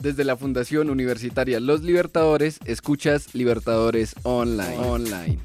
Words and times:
Desde 0.00 0.22
la 0.22 0.36
Fundación 0.36 0.90
Universitaria 0.90 1.58
Los 1.58 1.82
Libertadores, 1.82 2.60
escuchas 2.64 3.34
Libertadores 3.34 4.14
Online. 4.22 4.78
Online. 4.78 5.38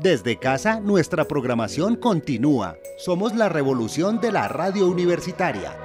Desde 0.00 0.40
casa, 0.40 0.80
nuestra 0.80 1.28
programación 1.28 1.94
continúa. 1.94 2.76
Somos 2.98 3.36
la 3.36 3.48
revolución 3.48 4.20
de 4.20 4.32
la 4.32 4.48
radio 4.48 4.88
universitaria. 4.88 5.76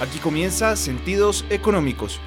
Aquí 0.00 0.18
comienza 0.20 0.76
Sentidos 0.76 1.44
Económicos. 1.50 2.20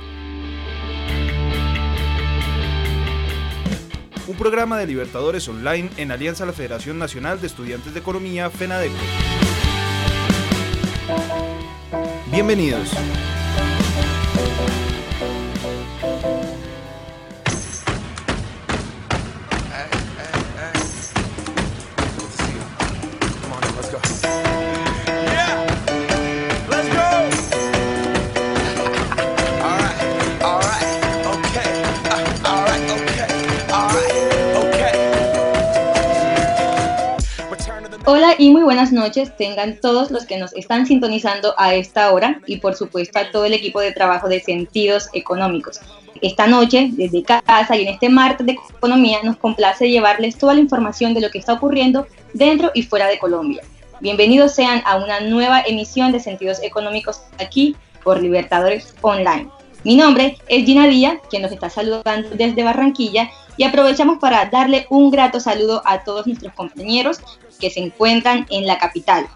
Programa 4.40 4.78
de 4.78 4.88
Libertadores 4.88 5.50
Online 5.50 5.90
en 5.98 6.12
alianza 6.12 6.46
a 6.46 6.48
la 6.48 6.54
Federación 6.54 6.98
Nacional 6.98 7.42
de 7.42 7.48
Estudiantes 7.48 7.94
de 7.94 8.00
Economía, 8.00 8.50
FENADECO. 8.50 8.96
Bienvenidos. 12.32 12.90
Y 38.40 38.52
muy 38.52 38.64
buenas 38.64 38.94
noches 38.94 39.36
tengan 39.36 39.82
todos 39.82 40.12
los 40.12 40.26
que 40.26 40.38
nos 40.38 40.54
están 40.54 40.86
sintonizando 40.86 41.54
a 41.58 41.76
esta 41.76 42.14
hora 42.14 42.40
y 42.48 42.58
por 42.58 42.74
supuesto 42.74 43.20
a 43.20 43.32
todo 43.32 43.44
el 43.44 43.54
equipo 43.54 43.82
de 43.82 43.92
trabajo 43.92 44.30
de 44.30 44.40
Sentidos 44.40 45.10
Económicos. 45.12 45.82
Esta 46.22 46.48
noche, 46.48 46.90
desde 46.94 47.22
casa 47.22 47.76
y 47.76 47.82
en 47.82 47.90
este 47.90 48.08
martes 48.08 48.46
de 48.46 48.54
economía, 48.54 49.18
nos 49.24 49.36
complace 49.36 49.90
llevarles 49.90 50.38
toda 50.38 50.54
la 50.54 50.62
información 50.62 51.14
de 51.14 51.20
lo 51.20 51.30
que 51.32 51.38
está 51.38 51.52
ocurriendo 51.52 52.08
dentro 52.34 52.72
y 52.74 52.84
fuera 52.84 53.08
de 53.08 53.20
Colombia. 53.20 53.62
Bienvenidos 54.00 54.56
sean 54.56 54.82
a 54.86 54.96
una 54.96 55.20
nueva 55.20 55.60
emisión 55.60 56.14
de 56.14 56.22
Sentidos 56.22 56.64
Económicos 56.64 57.22
aquí 57.40 57.76
por 58.06 58.22
Libertadores 58.22 58.96
Online. 59.02 59.50
Mi 59.86 59.96
nombre 59.96 60.38
es 60.50 60.66
Gina 60.66 60.88
Díaz, 60.88 61.20
quien 61.30 61.42
nos 61.42 61.54
está 61.54 61.70
saludando 61.70 62.30
desde 62.32 62.64
Barranquilla 62.64 63.32
y 63.56 63.64
aprovechamos 63.64 64.20
para 64.20 64.46
darle 64.48 64.86
un 64.90 65.10
grato 65.10 65.40
saludo 65.40 65.82
a 65.86 66.04
todos 66.04 66.28
nuestros 66.28 66.54
compañeros 66.54 67.20
que 67.62 67.70
se 67.70 67.80
encuentran 67.80 68.46
en 68.50 68.68
la 68.68 68.78
capital. 68.78 69.28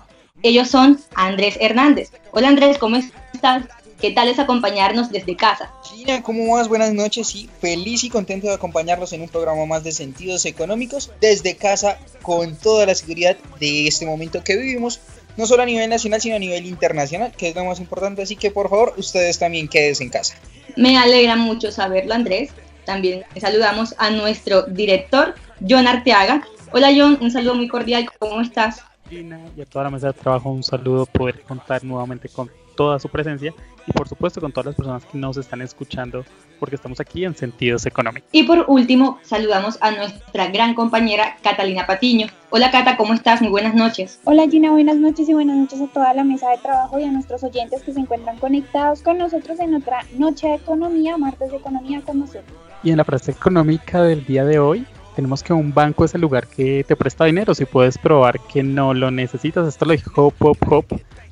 Ellos 0.41 0.67
son 0.67 0.99
Andrés 1.16 1.58
Hernández. 1.61 2.11
Hola 2.31 2.49
Andrés, 2.49 2.77
¿cómo 2.77 2.97
estás? 2.97 3.64
¿Qué 4.02 4.11
tal 4.11 4.27
es 4.27 4.38
acompañarnos 4.38 5.11
desde 5.11 5.38
casa? 5.38 5.71
Gina, 5.86 6.21
¿cómo 6.21 6.53
vas? 6.53 6.67
Buenas 6.67 6.91
noches 6.91 7.33
y 7.36 7.49
feliz 7.61 8.03
y 8.03 8.09
contento 8.09 8.47
de 8.47 8.55
acompañarlos 8.55 9.14
en 9.14 9.21
un 9.21 9.30
programa 9.30 9.66
más 9.66 9.86
de 9.86 9.94
sentidos 9.94 10.45
económicos 10.45 11.09
desde 11.21 11.55
casa 11.55 11.97
con 12.21 12.58
toda 12.58 12.86
la 12.86 12.95
seguridad 12.95 13.38
de 13.61 13.88
este 13.88 14.05
momento 14.05 14.44
que 14.44 14.58
vivimos, 14.58 14.99
no 15.38 15.45
solo 15.45 15.64
a 15.64 15.66
nivel 15.66 15.89
nacional 15.89 16.22
sino 16.22 16.36
a 16.36 16.39
nivel 16.39 16.66
internacional, 16.66 17.31
que 17.36 17.50
es 17.50 17.56
lo 17.56 17.66
más 17.66 17.80
importante, 17.80 18.22
así 18.22 18.36
que 18.36 18.52
por 18.52 18.70
favor 18.70 18.94
ustedes 18.98 19.39
también 19.39 19.67
quédense 19.67 20.03
en 20.03 20.09
casa. 20.09 20.36
Me 20.76 20.98
alegra 20.98 21.36
mucho 21.36 21.72
saberlo 21.72 22.14
Andrés. 22.14 22.52
También 22.86 23.23
saludamos 23.39 23.95
a 23.98 24.09
nuestro 24.09 24.64
director, 24.64 25.36
John 25.67 25.88
Arteaga, 25.88 26.44
Hola 26.76 26.89
John, 26.95 27.20
un 27.22 27.30
saludo 27.30 27.54
muy 27.54 27.67
cordial, 27.67 28.09
¿cómo 28.17 28.42
estás? 28.42 28.84
Gina 29.08 29.39
y 29.55 29.61
a 29.61 29.66
toda 29.66 29.83
la 29.83 29.92
mesa 29.92 30.08
de 30.08 30.14
trabajo 30.14 30.49
un 30.49 30.64
saludo, 30.64 31.05
poder 31.05 31.42
contar 31.44 31.83
nuevamente 31.83 32.27
con 32.30 32.50
toda 32.76 32.98
su 32.98 33.10
presencia 33.10 33.54
y 33.88 33.92
por 33.92 34.08
supuesto 34.08 34.42
con 34.42 34.52
todas 34.52 34.67
las 34.67 34.76
personas 34.76 35.05
que 35.05 35.17
nos 35.17 35.38
están 35.38 35.61
escuchando 35.61 36.23
porque 36.60 36.76
estamos 36.76 36.99
aquí 36.99 37.26
en 37.26 37.36
Sentidos 37.36 37.86
Económicos. 37.86 38.30
Y 38.32 38.44
por 38.44 38.66
último, 38.67 39.20
saludamos 39.23 39.77
a 39.82 39.92
nuestra 39.92 40.48
gran 40.48 40.76
compañera 40.76 41.38
Catalina 41.42 41.86
Patiño. 41.86 42.27
Hola 42.49 42.71
Cata, 42.71 42.95
¿cómo 42.95 43.14
estás? 43.14 43.42
Muy 43.42 43.49
buenas 43.49 43.76
noches. 43.76 44.20
Hola 44.23 44.48
Gina, 44.49 44.71
buenas 44.71 44.98
noches 44.98 45.27
y 45.27 45.33
buenas 45.33 45.58
noches 45.58 45.82
a 45.82 45.88
toda 45.88 46.14
la 46.14 46.23
mesa 46.23 46.49
de 46.49 46.58
trabajo 46.60 46.99
y 46.99 47.04
a 47.04 47.11
nuestros 47.11 47.44
oyentes 47.44 47.83
que 47.83 47.94
se 47.94 47.99
encuentran 47.99 48.38
conectados 48.38 49.02
con 49.02 49.17
nosotros 49.17 49.60
en 49.60 49.76
otra 49.76 50.05
noche 50.17 50.48
de 50.48 50.55
economía, 50.55 51.17
martes 51.17 51.52
de 51.52 51.58
economía 51.58 52.02
con 52.02 52.20
nosotros. 52.20 52.58
Y 52.83 52.92
en 52.92 52.98
la 52.98 53.04
frase 53.04 53.32
económica 53.32 54.04
del 54.04 54.26
día 54.26 54.45
de 54.45 54.60
hoy 54.60 54.86
tenemos 55.16 55.44
que 55.44 55.54
un 55.54 55.74
banco 55.74 56.06
es 56.06 56.16
el 56.16 56.22
lugar 56.22 56.48
que 56.48 56.84
te 56.84 56.96
presta 56.96 57.26
dinero 57.26 57.54
si 57.54 57.66
puedes 57.66 57.98
probar 57.98 58.40
que 58.40 58.64
no 58.64 58.94
lo 58.94 59.12
necesitas. 59.12 59.68
Esto 59.68 59.86
lo 59.86 59.94
dijo 59.94 60.34
Hop 60.40 60.58
Hop. 60.70 60.86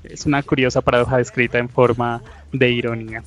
Es 0.04 0.26
una 0.26 0.44
curiosa 0.44 0.82
paradoja 0.82 1.18
descrita 1.18 1.58
en 1.58 1.70
forma 1.70 2.22
de 2.52 2.70
ironía. 2.70 3.24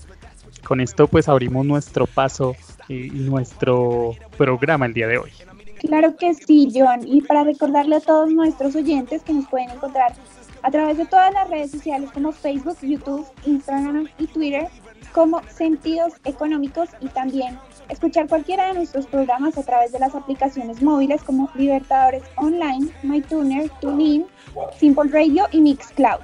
Con 0.65 0.81
esto 0.81 1.09
pues 1.09 1.29
abrimos 1.29 1.67
nuestro 1.67 2.07
paso 2.07 2.57
y 2.89 3.11
nuestro 3.11 4.15
programa 4.37 4.87
el 4.87 4.95
día 4.95 5.09
de 5.09 5.19
hoy. 5.19 5.31
Claro 5.81 6.17
que 6.17 6.35
sí, 6.35 6.73
John. 6.75 7.07
Y 7.07 7.21
para 7.23 7.45
recordarle 7.45 7.97
a 7.97 8.01
todos 8.01 8.31
nuestros 8.33 8.75
oyentes 8.75 9.23
que 9.23 9.33
nos 9.33 9.47
pueden 9.49 9.71
encontrar 9.71 10.15
a 10.63 10.71
través 10.71 10.97
de 10.97 11.05
todas 11.05 11.33
las 11.35 11.49
redes 11.51 11.71
sociales 11.71 12.11
como 12.13 12.33
Facebook, 12.33 12.79
YouTube, 12.81 13.27
Instagram 13.45 14.09
y 14.19 14.27
Twitter 14.27 14.69
como 15.13 15.43
Sentidos 15.49 16.15
Económicos 16.25 16.89
y 17.01 17.09
también 17.09 17.59
escuchar 17.89 18.28
cualquiera 18.28 18.69
de 18.69 18.75
nuestros 18.75 19.06
programas 19.06 19.56
a 19.59 19.62
través 19.62 19.93
de 19.93 19.99
las 19.99 20.15
aplicaciones 20.15 20.83
móviles 20.83 21.22
como 21.22 21.50
Libertadores 21.55 22.22
Online, 22.37 22.89
MyTuner, 23.03 23.71
TuneIn, 23.81 24.27
Simple 24.78 25.11
Radio 25.11 25.47
y 25.53 25.61
Mixcloud. 25.61 26.21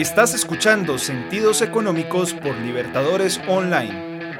Estás 0.00 0.32
escuchando 0.32 0.96
Sentidos 0.96 1.60
Económicos 1.60 2.32
por 2.32 2.56
Libertadores 2.56 3.38
Online. 3.46 4.32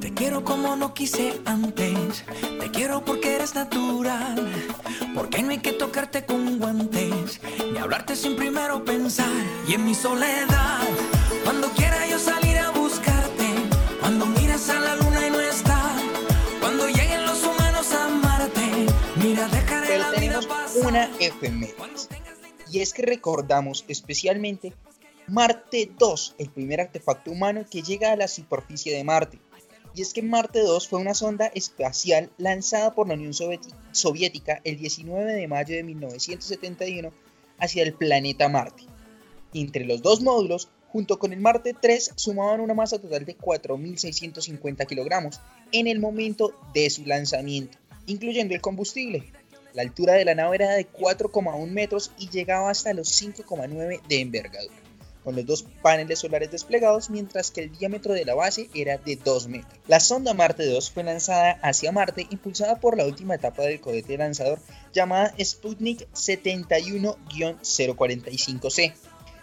Te 0.00 0.12
quiero 0.12 0.42
como 0.42 0.74
no 0.74 0.92
quise 0.92 1.40
antes, 1.44 2.24
te 2.58 2.70
quiero 2.72 3.04
porque 3.04 3.36
eres 3.36 3.54
natural, 3.54 4.44
porque 5.14 5.40
no 5.44 5.50
hay 5.50 5.58
que 5.58 5.70
tocarte 5.70 6.24
con 6.24 6.58
guantes, 6.58 7.40
ni 7.72 7.78
hablarte 7.78 8.16
sin 8.16 8.34
primero 8.34 8.84
pensar, 8.84 9.28
y 9.68 9.74
en 9.74 9.84
mi 9.84 9.94
soledad, 9.94 10.80
cuando 11.44 11.68
quiera 11.68 12.04
yo 12.08 12.18
salir 12.18 12.47
cuando 14.08 14.24
miras 14.24 14.70
a 14.70 14.80
la 14.80 14.96
luna 14.96 15.26
y 15.26 15.30
no 15.30 15.38
está, 15.38 15.94
cuando 16.60 16.88
lleguen 16.88 17.26
los 17.26 17.44
humanos 17.44 17.92
a 17.92 18.06
amarte, 18.06 18.86
mira, 19.22 19.46
dejaré 19.48 19.86
Pero 19.86 19.98
la 19.98 20.10
vida 20.12 20.20
tenemos 20.20 20.46
pasar. 20.46 20.86
una 20.86 21.10
efemérides. 21.20 22.08
Y 22.72 22.80
es 22.80 22.94
que 22.94 23.02
recordamos 23.02 23.84
especialmente 23.86 24.72
Marte 25.26 25.92
2, 25.98 26.36
el 26.38 26.48
primer 26.48 26.80
artefacto 26.80 27.30
humano 27.30 27.66
que 27.70 27.82
llega 27.82 28.10
a 28.10 28.16
la 28.16 28.28
superficie 28.28 28.96
de 28.96 29.04
Marte. 29.04 29.40
Y 29.94 30.00
es 30.00 30.14
que 30.14 30.22
Marte 30.22 30.60
2 30.60 30.88
fue 30.88 31.00
una 31.00 31.12
sonda 31.12 31.48
espacial 31.48 32.30
lanzada 32.38 32.94
por 32.94 33.08
la 33.08 33.14
Unión 33.14 33.34
Soviética 33.92 34.62
el 34.64 34.78
19 34.78 35.34
de 35.34 35.48
mayo 35.48 35.76
de 35.76 35.82
1971 35.82 37.12
hacia 37.58 37.82
el 37.82 37.92
planeta 37.92 38.48
Marte. 38.48 38.84
Entre 39.52 39.84
los 39.84 40.00
dos 40.00 40.22
módulos, 40.22 40.70
junto 40.92 41.18
con 41.18 41.32
el 41.32 41.40
Marte 41.40 41.74
3, 41.80 42.12
sumaban 42.16 42.60
una 42.60 42.74
masa 42.74 42.98
total 42.98 43.24
de 43.24 43.36
4.650 43.36 44.86
kilogramos 44.86 45.40
en 45.72 45.86
el 45.86 46.00
momento 46.00 46.52
de 46.72 46.88
su 46.90 47.04
lanzamiento, 47.04 47.78
incluyendo 48.06 48.54
el 48.54 48.60
combustible. 48.60 49.32
La 49.74 49.82
altura 49.82 50.14
de 50.14 50.24
la 50.24 50.34
nave 50.34 50.56
era 50.56 50.72
de 50.72 50.90
4,1 50.90 51.66
metros 51.68 52.10
y 52.18 52.30
llegaba 52.30 52.70
hasta 52.70 52.94
los 52.94 53.22
5,9 53.22 54.00
de 54.08 54.20
envergadura, 54.20 54.74
con 55.22 55.36
los 55.36 55.44
dos 55.44 55.66
paneles 55.82 56.20
solares 56.20 56.50
desplegados, 56.50 57.10
mientras 57.10 57.50
que 57.50 57.64
el 57.64 57.76
diámetro 57.76 58.14
de 58.14 58.24
la 58.24 58.34
base 58.34 58.70
era 58.74 58.96
de 58.96 59.16
2 59.16 59.48
metros. 59.48 59.78
La 59.86 60.00
sonda 60.00 60.32
Marte 60.32 60.64
2 60.64 60.90
fue 60.90 61.04
lanzada 61.04 61.58
hacia 61.62 61.92
Marte 61.92 62.26
impulsada 62.30 62.80
por 62.80 62.96
la 62.96 63.04
última 63.04 63.34
etapa 63.34 63.60
del 63.62 63.80
cohete 63.80 64.16
lanzador 64.16 64.58
llamada 64.94 65.34
Sputnik 65.38 66.08
71-045C. 66.12 68.94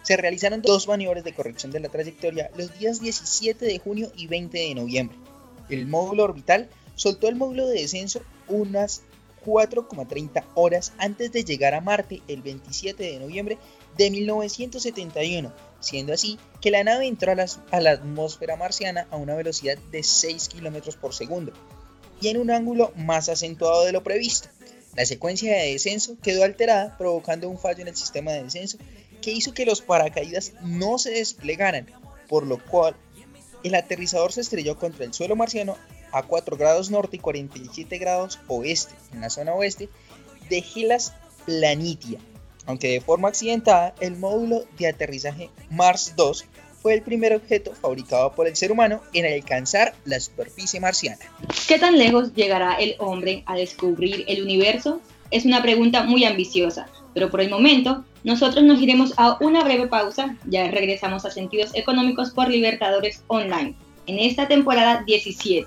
Se 0.05 0.17
realizaron 0.17 0.61
dos 0.61 0.87
maniobras 0.87 1.23
de 1.23 1.33
corrección 1.33 1.71
de 1.71 1.79
la 1.79 1.89
trayectoria 1.89 2.51
los 2.55 2.77
días 2.77 3.01
17 3.01 3.65
de 3.65 3.79
junio 3.79 4.11
y 4.15 4.27
20 4.27 4.55
de 4.55 4.75
noviembre. 4.75 5.17
El 5.67 5.87
módulo 5.87 6.25
orbital 6.25 6.69
soltó 6.93 7.27
el 7.27 7.35
módulo 7.35 7.65
de 7.67 7.81
descenso 7.81 8.21
unas 8.47 9.01
4,30 9.43 10.43
horas 10.53 10.93
antes 10.99 11.31
de 11.31 11.43
llegar 11.43 11.73
a 11.73 11.81
Marte 11.81 12.21
el 12.27 12.43
27 12.43 13.03
de 13.03 13.19
noviembre 13.19 13.57
de 13.97 14.11
1971, 14.11 15.51
siendo 15.79 16.13
así 16.13 16.37
que 16.61 16.69
la 16.69 16.83
nave 16.83 17.07
entró 17.07 17.31
a 17.31 17.81
la, 17.81 17.91
atmósfera 17.91 18.57
marciana 18.57 19.07
a 19.09 19.17
una 19.17 19.33
velocidad 19.33 19.77
de 19.91 20.03
6 20.03 20.49
km 20.49 20.95
por 20.97 21.15
segundo 21.15 21.51
y 22.21 22.27
en 22.27 22.37
un 22.37 22.51
ángulo 22.51 22.93
más 22.95 23.27
acentuado 23.27 23.85
de 23.85 23.91
lo 23.91 24.03
previsto. 24.03 24.49
La 24.95 25.05
secuencia 25.05 25.51
de 25.51 25.71
descenso 25.71 26.15
quedó 26.21 26.43
alterada, 26.43 26.95
provocando 26.97 27.49
un 27.49 27.57
fallo 27.57 27.81
en 27.81 27.89
el 27.89 27.95
sistema 27.95 28.31
de 28.31 28.43
descenso 28.43 28.77
que 29.25 29.31
hizo 29.31 29.55
que 29.55 29.65
los 29.65 29.81
paracaídas 29.81 30.53
no 30.61 30.99
se 30.99 31.09
desplegaran, 31.09 31.87
por 32.27 32.45
lo 32.45 32.63
cual 32.63 32.95
el 33.63 33.73
aterrizador 33.73 34.31
se 34.31 34.41
estrelló 34.41 34.77
contra 34.77 35.03
el 35.03 35.15
suelo 35.15 35.35
marciano 35.35 35.77
a 36.11 36.21
4 36.21 36.55
grados 36.57 36.91
norte 36.91 37.15
y 37.15 37.19
47 37.19 37.97
grados 37.97 38.39
oeste, 38.47 38.93
en 39.13 39.21
la 39.21 39.31
zona 39.31 39.55
oeste 39.55 39.89
de 40.47 40.61
Gelas 40.61 41.13
Planitia. 41.43 42.19
Aunque 42.67 42.89
de 42.89 43.01
forma 43.01 43.29
accidentada, 43.29 43.95
el 43.99 44.15
módulo 44.15 44.63
de 44.77 44.89
aterrizaje 44.89 45.49
Mars 45.71 46.13
2 46.15 46.45
fue 46.83 46.93
el 46.93 47.01
primer 47.01 47.33
objeto 47.33 47.73
fabricado 47.73 48.31
por 48.35 48.47
el 48.47 48.55
ser 48.55 48.71
humano 48.71 49.01
en 49.11 49.25
alcanzar 49.25 49.95
la 50.05 50.19
superficie 50.19 50.79
marciana. 50.79 51.25
¿Qué 51.67 51.79
tan 51.79 51.97
lejos 51.97 52.35
llegará 52.35 52.75
el 52.75 52.95
hombre 52.99 53.41
a 53.47 53.55
descubrir 53.55 54.23
el 54.27 54.43
universo? 54.43 55.01
Es 55.31 55.45
una 55.45 55.63
pregunta 55.63 56.03
muy 56.03 56.25
ambiciosa, 56.25 56.87
pero 57.15 57.31
por 57.31 57.41
el 57.41 57.49
momento 57.49 58.05
nosotros 58.23 58.63
nos 58.63 58.79
iremos 58.79 59.13
a 59.17 59.37
una 59.39 59.63
breve 59.63 59.87
pausa, 59.87 60.37
ya 60.45 60.69
regresamos 60.69 61.25
a 61.25 61.31
Sentidos 61.31 61.71
Económicos 61.73 62.29
por 62.31 62.49
Libertadores 62.49 63.23
Online, 63.27 63.73
en 64.05 64.19
esta 64.19 64.47
temporada 64.47 65.03
17. 65.07 65.65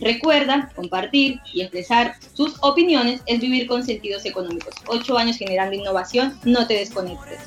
Recuerda, 0.00 0.70
compartir 0.74 1.40
y 1.52 1.62
expresar 1.62 2.16
sus 2.34 2.56
opiniones 2.62 3.22
es 3.26 3.40
vivir 3.40 3.66
con 3.66 3.84
sentidos 3.84 4.24
económicos. 4.26 4.74
Ocho 4.86 5.16
años 5.16 5.36
generando 5.36 5.76
innovación, 5.76 6.38
no 6.44 6.66
te 6.66 6.74
desconectes. 6.74 7.38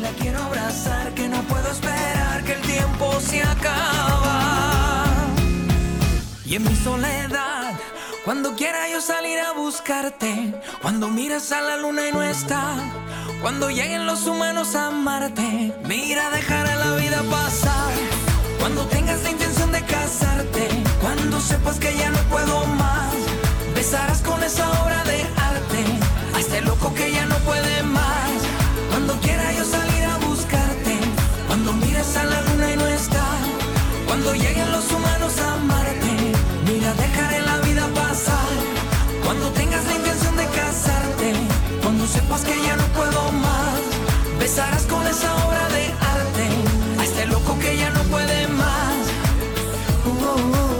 la 0.00 0.10
quiero 0.12 0.42
abrazar, 0.42 1.12
que 1.14 1.28
no 1.28 1.42
puedo 1.42 1.70
esperar, 1.70 2.42
que 2.44 2.52
el 2.52 2.60
tiempo 2.62 3.20
se 3.20 3.42
acaba. 3.42 4.59
Y 6.50 6.56
en 6.56 6.64
mi 6.64 6.74
soledad, 6.74 7.78
cuando 8.24 8.56
quiera 8.56 8.90
yo 8.90 9.00
salir 9.00 9.38
a 9.38 9.52
buscarte, 9.52 10.52
cuando 10.82 11.08
miras 11.08 11.52
a 11.52 11.60
la 11.60 11.76
luna 11.76 12.08
y 12.08 12.10
no 12.10 12.24
está, 12.24 12.74
cuando 13.40 13.70
lleguen 13.70 14.04
los 14.04 14.26
humanos 14.26 14.74
a 14.74 14.88
amarte, 14.88 15.72
mira, 15.84 16.28
dejar 16.30 16.66
a 16.66 16.74
la 16.74 16.96
vida 16.96 17.22
pasar. 17.30 17.92
Cuando 18.58 18.84
tengas 18.86 19.22
la 19.22 19.30
intención 19.30 19.70
de 19.70 19.80
casarte, 19.84 20.68
cuando 21.00 21.40
sepas 21.40 21.78
que 21.78 21.96
ya 21.96 22.10
no 22.10 22.18
puedo 22.24 22.66
más, 22.66 23.14
besarás 23.76 24.20
con 24.20 24.42
esa 24.42 24.68
obra 24.82 25.04
de 25.04 25.22
arte 25.36 25.84
a 26.34 26.40
este 26.40 26.62
loco 26.62 26.92
que 26.94 27.12
ya 27.12 27.26
no 27.26 27.36
puede 27.50 27.84
más. 27.84 28.30
Cuando 28.90 29.14
quiera 29.20 29.52
yo 29.52 29.64
salir 29.64 30.04
a 32.16 32.24
la 32.24 32.42
luna 32.42 32.72
y 32.72 32.76
no 32.76 32.86
está. 32.88 33.24
Cuando 34.06 34.34
lleguen 34.34 34.72
los 34.72 34.90
humanos 34.90 35.38
a 35.38 35.52
amarte, 35.54 35.69
sepas 42.10 42.44
que 42.44 42.60
ya 42.66 42.76
no 42.76 42.84
puedo 42.88 43.32
más, 43.32 43.80
besarás 44.38 44.84
con 44.86 45.06
esa 45.06 45.32
obra 45.46 45.68
de 45.68 45.84
arte 46.18 46.46
a 46.98 47.04
este 47.04 47.26
loco 47.26 47.56
que 47.60 47.76
ya 47.76 47.90
no 47.90 48.02
puede 48.04 48.48
más. 48.48 48.96
Uh, 50.04 50.10
uh, 50.10 50.56
uh. 50.56 50.70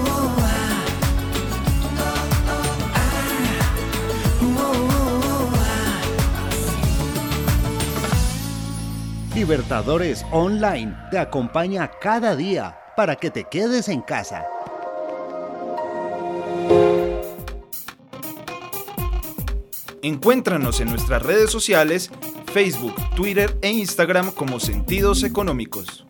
Libertadores 9.35 10.27
Online 10.33 10.95
te 11.11 11.19
acompaña 11.19 11.91
cada 12.01 12.37
día 12.37 12.77
para 12.97 13.17
que 13.17 13.31
te 13.31 13.45
quedes 13.45 13.89
en 13.89 14.03
casa. 14.03 14.45
Encuéntranos 20.03 20.81
en 20.81 20.89
nuestras 20.89 21.23
redes 21.23 21.51
sociales, 21.51 22.11
Facebook, 22.53 22.95
Twitter 23.15 23.59
e 23.61 23.71
Instagram 23.71 24.33
como 24.33 24.59
Sentidos 24.59 25.23
Económicos. 25.25 26.07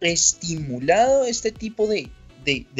estimulado 0.00 1.24
este 1.24 1.50
tipo 1.52 1.86
de, 1.86 2.10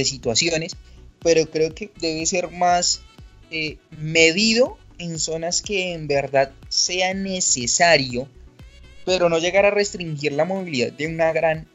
situaciones, 0.04 0.76
pero 1.22 1.50
creo 1.50 1.74
que 1.74 1.90
debe 2.00 2.26
ser 2.26 2.50
más 2.50 3.00
eh, 3.50 3.78
medido 3.98 4.78
en 4.98 5.18
zonas 5.18 5.62
que 5.62 5.92
en 5.92 6.06
verdad 6.06 6.52
sea 6.68 7.14
necesario, 7.14 8.28
pero 9.04 9.28
no 9.28 9.38
llegar 9.38 9.64
a 9.64 9.70
restringir 9.70 10.32
la 10.32 10.44
movilidad 10.44 10.92
de 10.92 11.06
una 11.06 11.32
gran 11.32 11.66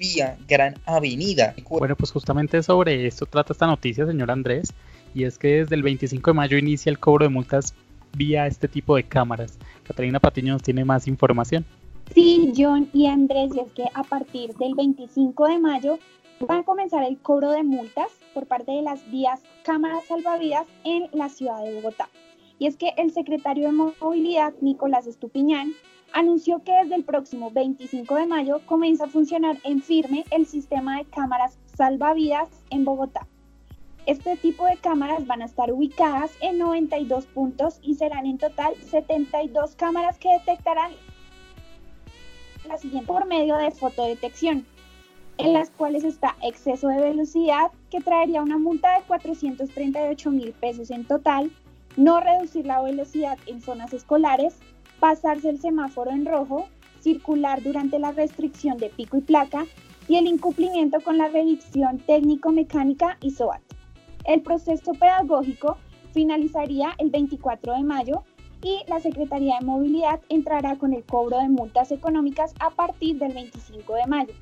vía 0.00 0.38
Gran 0.48 0.74
Avenida. 0.86 1.54
Bueno, 1.68 1.94
pues 1.94 2.10
justamente 2.10 2.62
sobre 2.62 3.06
esto 3.06 3.26
trata 3.26 3.52
esta 3.52 3.66
noticia, 3.66 4.06
señor 4.06 4.30
Andrés. 4.30 4.72
y 5.14 5.24
es 5.24 5.38
que 5.38 5.58
desde 5.58 5.74
el 5.74 5.82
25 5.82 6.30
de 6.30 6.34
mayo 6.34 6.56
inicia 6.56 6.90
el 6.90 6.98
cobro 6.98 7.24
de 7.24 7.30
multas 7.30 7.74
vía 8.16 8.46
este 8.46 8.66
tipo 8.66 8.96
de 8.96 9.04
cámaras. 9.04 9.58
Catalina 9.84 10.18
Patiño 10.18 10.54
nos 10.54 10.62
tiene 10.62 10.84
más 10.84 11.06
información. 11.06 11.64
Sí, 12.14 12.52
John 12.56 12.88
y 12.92 13.06
Andrés, 13.06 13.52
y 13.54 13.60
es 13.60 13.72
que 13.72 13.84
a 13.94 14.02
partir 14.02 14.54
del 14.54 14.74
25 14.74 15.46
de 15.46 15.58
mayo 15.58 15.98
va 16.48 16.58
a 16.58 16.62
comenzar 16.64 17.04
el 17.04 17.18
cobro 17.18 17.50
de 17.50 17.62
multas 17.62 18.08
por 18.34 18.46
parte 18.46 18.72
de 18.72 18.82
las 18.82 19.08
vías 19.10 19.40
cámaras 19.64 20.04
salvavidas 20.06 20.66
en 20.84 21.08
la 21.12 21.28
ciudad 21.28 21.62
de 21.62 21.74
Bogotá. 21.74 22.08
Y 22.58 22.66
es 22.66 22.76
que 22.76 22.92
el 22.96 23.12
secretario 23.12 23.66
de 23.66 23.72
Movilidad, 23.72 24.54
Nicolás 24.60 25.06
Estupiñán, 25.06 25.72
anunció 26.12 26.62
que 26.62 26.72
desde 26.72 26.96
el 26.96 27.04
próximo 27.04 27.50
25 27.50 28.14
de 28.14 28.26
mayo 28.26 28.60
comienza 28.66 29.04
a 29.04 29.08
funcionar 29.08 29.58
en 29.64 29.80
firme 29.82 30.24
el 30.30 30.46
sistema 30.46 30.98
de 30.98 31.04
cámaras 31.04 31.58
salvavidas 31.76 32.48
en 32.70 32.84
Bogotá. 32.84 33.26
Este 34.06 34.36
tipo 34.36 34.66
de 34.66 34.76
cámaras 34.76 35.26
van 35.26 35.42
a 35.42 35.44
estar 35.44 35.72
ubicadas 35.72 36.32
en 36.40 36.58
92 36.58 37.26
puntos 37.26 37.78
y 37.82 37.94
serán 37.94 38.26
en 38.26 38.38
total 38.38 38.74
72 38.76 39.76
cámaras 39.76 40.18
que 40.18 40.32
detectarán 40.32 40.92
la 42.66 42.78
siguiente 42.78 43.06
por 43.06 43.26
medio 43.26 43.56
de 43.56 43.70
fotodetección, 43.70 44.66
en 45.38 45.52
las 45.52 45.70
cuales 45.70 46.04
está 46.04 46.36
exceso 46.42 46.88
de 46.88 47.00
velocidad 47.00 47.70
que 47.90 48.00
traería 48.00 48.42
una 48.42 48.58
multa 48.58 48.98
de 48.98 49.04
438 49.06 50.30
mil 50.30 50.52
pesos 50.52 50.90
en 50.90 51.04
total, 51.04 51.50
no 51.96 52.20
reducir 52.20 52.66
la 52.66 52.80
velocidad 52.80 53.38
en 53.46 53.60
zonas 53.60 53.92
escolares, 53.92 54.58
pasarse 55.00 55.48
el 55.48 55.60
semáforo 55.60 56.10
en 56.10 56.26
rojo, 56.26 56.68
circular 57.00 57.62
durante 57.62 57.98
la 57.98 58.12
restricción 58.12 58.76
de 58.76 58.90
pico 58.90 59.16
y 59.16 59.22
placa 59.22 59.66
y 60.06 60.16
el 60.16 60.26
incumplimiento 60.26 61.00
con 61.00 61.18
la 61.18 61.28
revisión 61.28 61.98
técnico-mecánica 61.98 63.16
y 63.20 63.30
SOAT. 63.30 63.62
El 64.24 64.42
proceso 64.42 64.92
pedagógico 64.92 65.78
finalizaría 66.12 66.92
el 66.98 67.10
24 67.10 67.74
de 67.74 67.82
mayo 67.82 68.24
y 68.62 68.80
la 68.88 69.00
Secretaría 69.00 69.58
de 69.58 69.66
Movilidad 69.66 70.20
entrará 70.28 70.76
con 70.76 70.92
el 70.92 71.04
cobro 71.04 71.38
de 71.38 71.48
multas 71.48 71.90
económicas 71.92 72.54
a 72.60 72.70
partir 72.70 73.18
del 73.18 73.32
25 73.32 73.94
de 73.94 74.06
mayo. 74.06 74.34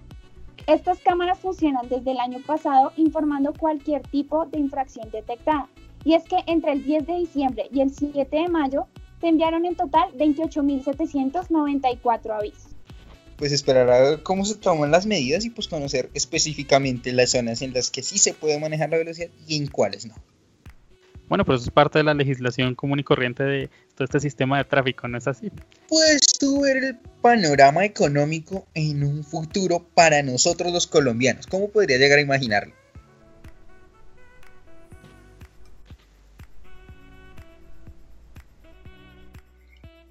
Estas 0.67 0.99
cámaras 0.99 1.39
funcionan 1.39 1.89
desde 1.89 2.11
el 2.11 2.19
año 2.19 2.41
pasado 2.45 2.93
informando 2.97 3.53
cualquier 3.59 4.03
tipo 4.03 4.47
de 4.47 4.59
infracción 4.59 5.09
detectada. 5.11 5.69
Y 6.05 6.15
es 6.15 6.25
que 6.25 6.37
entre 6.47 6.73
el 6.73 6.85
10 6.85 7.07
de 7.07 7.15
diciembre 7.15 7.69
y 7.73 7.81
el 7.81 7.91
7 7.91 8.29
de 8.31 8.49
mayo 8.49 8.87
se 9.21 9.29
enviaron 9.29 9.67
en 9.67 9.77
total 9.77 10.09
28.794 10.17 12.37
avisos. 12.37 12.73
Pues 13.37 13.53
esperar 13.53 13.89
a 13.91 14.01
ver 14.01 14.23
cómo 14.23 14.45
se 14.45 14.57
toman 14.57 14.91
las 14.91 15.07
medidas 15.07 15.45
y 15.45 15.51
pues 15.51 15.69
conocer 15.69 16.11
específicamente 16.15 17.13
las 17.13 17.31
zonas 17.31 17.63
en 17.63 17.73
las 17.73 17.91
que 17.91 18.03
sí 18.03 18.19
se 18.19 18.35
puede 18.35 18.59
manejar 18.59 18.91
la 18.91 18.99
velocidad 18.99 19.29
y 19.47 19.57
en 19.57 19.69
cuáles 19.69 20.07
no. 20.07 20.15
Bueno, 21.29 21.45
pero 21.45 21.57
eso 21.57 21.67
es 21.67 21.71
parte 21.71 21.99
de 21.99 22.05
la 22.05 22.15
legislación 22.15 22.75
común 22.75 23.01
y 23.01 23.05
corriente 23.05 23.45
de 23.45 23.69
todo 23.95 24.07
este 24.07 24.19
sistema 24.19 24.57
de 24.59 24.65
tráfico, 24.65 25.07
¿no 25.09 25.19
es 25.19 25.29
así? 25.29 25.53
Pues 25.89 26.21
tú 26.39 26.63
ver 26.63 26.79
el 26.79 26.97
panorama 27.21 27.85
económico 27.85 28.67
en 28.75 29.05
un 29.05 29.23
futuro 29.23 29.87
para 29.95 30.23
nosotros 30.23 30.73
los 30.73 30.87
colombianos. 30.87 31.47
¿Cómo 31.47 31.69
podría 31.69 31.99
llegar 31.99 32.19
a 32.19 32.23
imaginarlo? 32.23 32.78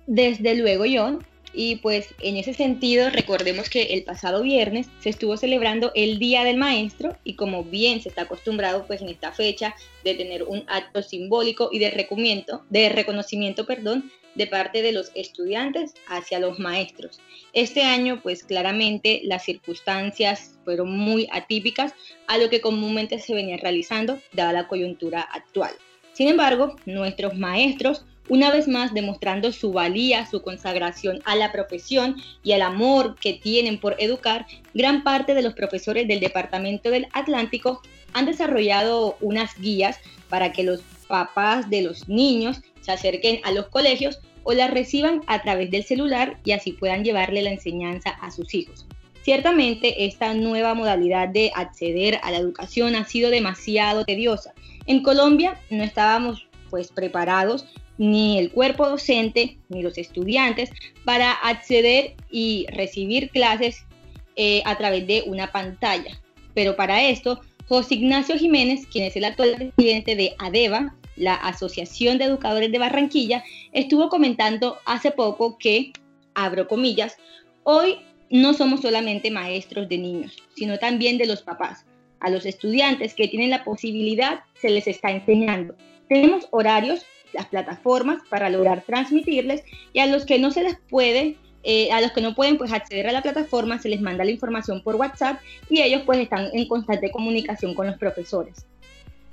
Desde 0.08 0.56
luego, 0.56 0.86
John. 0.92 1.24
Y 1.54 1.78
pues 1.78 2.14
en 2.22 2.38
ese 2.38 2.54
sentido, 2.54 3.10
recordemos 3.10 3.70
que 3.70 3.84
el 3.94 4.04
pasado 4.04 4.44
viernes 4.44 4.88
se 5.00 5.10
estuvo 5.10 5.38
celebrando 5.38 5.92
el 5.96 6.20
Día 6.20 6.44
del 6.44 6.58
Maestro 6.58 7.18
y 7.24 7.34
como 7.34 7.64
bien 7.64 8.02
se 8.02 8.10
está 8.10 8.24
acostumbrado 8.24 8.86
pues 8.86 9.02
en 9.02 9.10
esta 9.10 9.32
fecha 9.32 9.74
de 10.04 10.14
tener 10.14 10.44
un 10.44 10.64
acto 10.68 11.02
simbólico 11.02 11.70
y 11.72 11.80
de 11.80 11.90
reconocimiento, 11.90 12.64
de 12.70 12.90
reconocimiento, 12.90 13.66
perdón, 13.66 14.12
de 14.36 14.46
parte 14.46 14.84
de 14.84 14.92
los 14.92 15.12
estudiantes 15.16 15.96
hacia 16.08 16.40
los 16.40 16.60
maestros. 16.60 17.20
Este 17.54 17.82
año 17.82 18.20
pues 18.22 18.44
claramente 18.44 19.22
las 19.24 19.44
circunstancias 19.44 20.60
fueron 20.64 20.96
muy 20.96 21.28
atípicas 21.32 21.94
a 22.28 22.38
lo 22.38 22.50
que 22.50 22.62
comúnmente 22.62 23.18
se 23.20 23.34
venía 23.34 23.58
realizando 23.58 24.20
dada 24.34 24.54
la 24.54 24.68
coyuntura 24.68 25.22
actual. 25.22 25.72
Sin 26.14 26.28
embargo, 26.28 26.76
nuestros 26.86 27.36
maestros 27.36 28.06
una 28.30 28.52
vez 28.52 28.68
más 28.68 28.94
demostrando 28.94 29.52
su 29.52 29.72
valía, 29.72 30.26
su 30.26 30.42
consagración 30.42 31.22
a 31.26 31.36
la 31.36 31.52
profesión 31.52 32.18
y 32.44 32.52
el 32.52 32.62
amor 32.62 33.16
que 33.20 33.34
tienen 33.34 33.80
por 33.80 33.96
educar, 34.00 34.46
gran 34.74 35.04
parte 35.04 35.34
de 35.34 35.42
los 35.42 35.54
profesores 35.54 36.08
del 36.08 36.20
Departamento 36.20 36.90
del 36.90 37.08
Atlántico 37.14 37.82
han 38.14 38.26
desarrollado 38.26 39.18
unas 39.22 39.58
guías 39.60 40.00
para 40.30 40.52
que 40.52 40.64
los 40.64 40.82
papás 41.08 41.70
de 41.70 41.82
los 41.82 42.10
niños 42.10 42.62
se 42.82 42.92
acerquen 42.92 43.40
a 43.44 43.52
los 43.52 43.68
colegios 43.68 44.20
o 44.44 44.54
las 44.54 44.72
reciban 44.72 45.22
a 45.28 45.42
través 45.42 45.72
del 45.72 45.84
celular 45.84 46.38
y 46.44 46.52
así 46.52 46.72
puedan 46.72 47.04
llevarle 47.04 47.42
la 47.42 47.52
enseñanza 47.52 48.12
a 48.22 48.32
sus 48.32 48.54
hijos. 48.54 48.86
Ciertamente 49.22 50.06
esta 50.06 50.34
nueva 50.34 50.74
modalidad 50.74 51.28
de 51.28 51.52
acceder 51.54 52.20
a 52.24 52.32
la 52.32 52.38
educación 52.38 52.96
ha 52.96 53.06
sido 53.06 53.30
demasiado 53.30 54.06
tediosa. 54.06 54.54
En 54.86 55.04
Colombia 55.04 55.60
no 55.70 55.84
estábamos 55.84 56.48
pues 56.70 56.92
preparados 56.92 57.66
ni 57.98 58.38
el 58.38 58.52
cuerpo 58.52 58.88
docente 58.88 59.58
ni 59.70 59.82
los 59.82 59.98
estudiantes 59.98 60.70
para 61.04 61.32
acceder 61.32 62.16
y 62.30 62.66
recibir 62.72 63.30
clases 63.30 63.86
eh, 64.36 64.62
a 64.66 64.78
través 64.78 65.08
de 65.08 65.24
una 65.26 65.52
pantalla. 65.52 66.20
Pero 66.54 66.76
para 66.76 67.04
esto, 67.10 67.42
José 67.68 67.96
Ignacio 67.96 68.38
Jiménez, 68.38 68.86
quien 68.88 69.06
es 69.06 69.16
el 69.16 69.26
actual 69.26 69.72
presidente 69.76 70.16
de 70.16 70.36
ADEVA, 70.40 70.96
la 71.16 71.34
Asociación 71.34 72.18
de 72.18 72.26
Educadores 72.26 72.72
de 72.72 72.78
Barranquilla, 72.78 73.44
estuvo 73.74 74.10
comentando 74.10 74.78
hace 74.86 75.12
poco 75.12 75.58
que, 75.58 75.92
abro 76.34 76.68
comillas, 76.68 77.18
hoy 77.64 77.98
no 78.30 78.54
somos 78.54 78.82
solamente 78.82 79.32
maestros 79.32 79.90
de 79.90 79.98
niños, 79.98 80.38
sino 80.56 80.78
también 80.78 81.18
de 81.18 81.26
los 81.26 81.42
papás. 81.42 81.86
A 82.20 82.30
los 82.30 82.46
estudiantes 82.46 83.14
que 83.14 83.28
tienen 83.28 83.50
la 83.50 83.64
posibilidad 83.64 84.42
se 84.60 84.70
les 84.70 84.88
está 84.88 85.12
enseñando. 85.12 85.76
Tenemos 86.08 86.48
horarios 86.52 87.06
las 87.34 87.48
plataformas 87.48 88.22
para 88.30 88.50
lograr 88.50 88.84
transmitirles 88.86 89.64
y 89.94 90.00
a 90.00 90.08
los 90.08 90.26
que 90.26 90.40
no 90.40 90.52
se 90.52 90.64
les 90.64 90.78
puede, 90.90 91.36
eh, 91.64 91.92
a 91.92 92.02
los 92.02 92.12
que 92.12 92.22
no 92.22 92.36
pueden 92.36 92.58
pues 92.58 92.72
acceder 92.72 93.08
a 93.08 93.12
la 93.12 93.22
plataforma, 93.22 93.80
se 93.80 93.90
les 93.90 94.02
manda 94.02 94.24
la 94.24 94.32
información 94.32 94.82
por 94.82 94.96
WhatsApp 94.96 95.40
y 95.70 95.82
ellos 95.82 96.04
pues 96.06 96.20
están 96.20 96.50
en 96.54 96.68
constante 96.68 97.12
comunicación 97.12 97.74
con 97.74 97.88
los 97.88 97.98
profesores. 97.98 98.66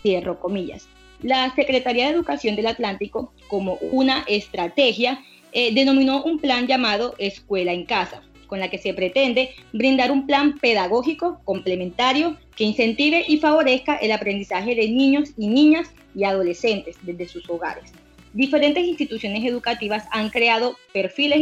Cierro 0.03 0.41
comillas. 0.41 0.89
La 1.23 1.55
Secretaría 1.55 2.07
de 2.07 2.13
Educación 2.13 2.57
del 2.57 2.67
Atlántico, 2.67 3.33
como 3.49 3.79
una 3.93 4.25
estrategia, 4.27 5.21
eh, 5.53 5.73
denominó 5.73 6.23
un 6.23 6.39
plan 6.39 6.67
llamado 6.67 7.15
Escuela 7.19 7.73
en 7.73 7.87
Casa, 7.87 8.23
con 8.47 8.61
la 8.61 8.69
que 8.69 8.79
se 8.79 8.93
pretende 8.93 9.51
brindar 9.73 10.11
un 10.11 10.27
plan 10.27 10.59
pedagógico 10.59 11.41
complementario 11.45 12.37
que 12.57 12.65
incentive 12.65 13.25
y 13.27 13.39
favorezca 13.39 13.97
el 13.97 14.13
aprendizaje 14.13 14.75
de 14.75 14.89
niños 14.89 15.31
y 15.39 15.49
niñas 15.49 15.89
y 16.15 16.25
adolescentes 16.25 16.97
desde 17.03 17.29
sus 17.29 17.49
hogares. 17.49 17.93
Diferentes 18.35 18.85
instituciones 18.85 19.45
educativas 19.45 20.07
han 20.11 20.29
creado 20.29 20.77
perfiles 20.93 21.39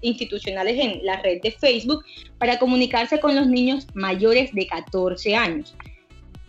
institucionales 0.00 0.76
en 0.78 1.04
la 1.06 1.22
red 1.22 1.40
de 1.40 1.52
Facebook 1.52 2.04
para 2.38 2.58
comunicarse 2.58 3.20
con 3.20 3.36
los 3.36 3.46
niños 3.46 3.86
mayores 3.94 4.52
de 4.52 4.66
14 4.66 5.36
años. 5.36 5.74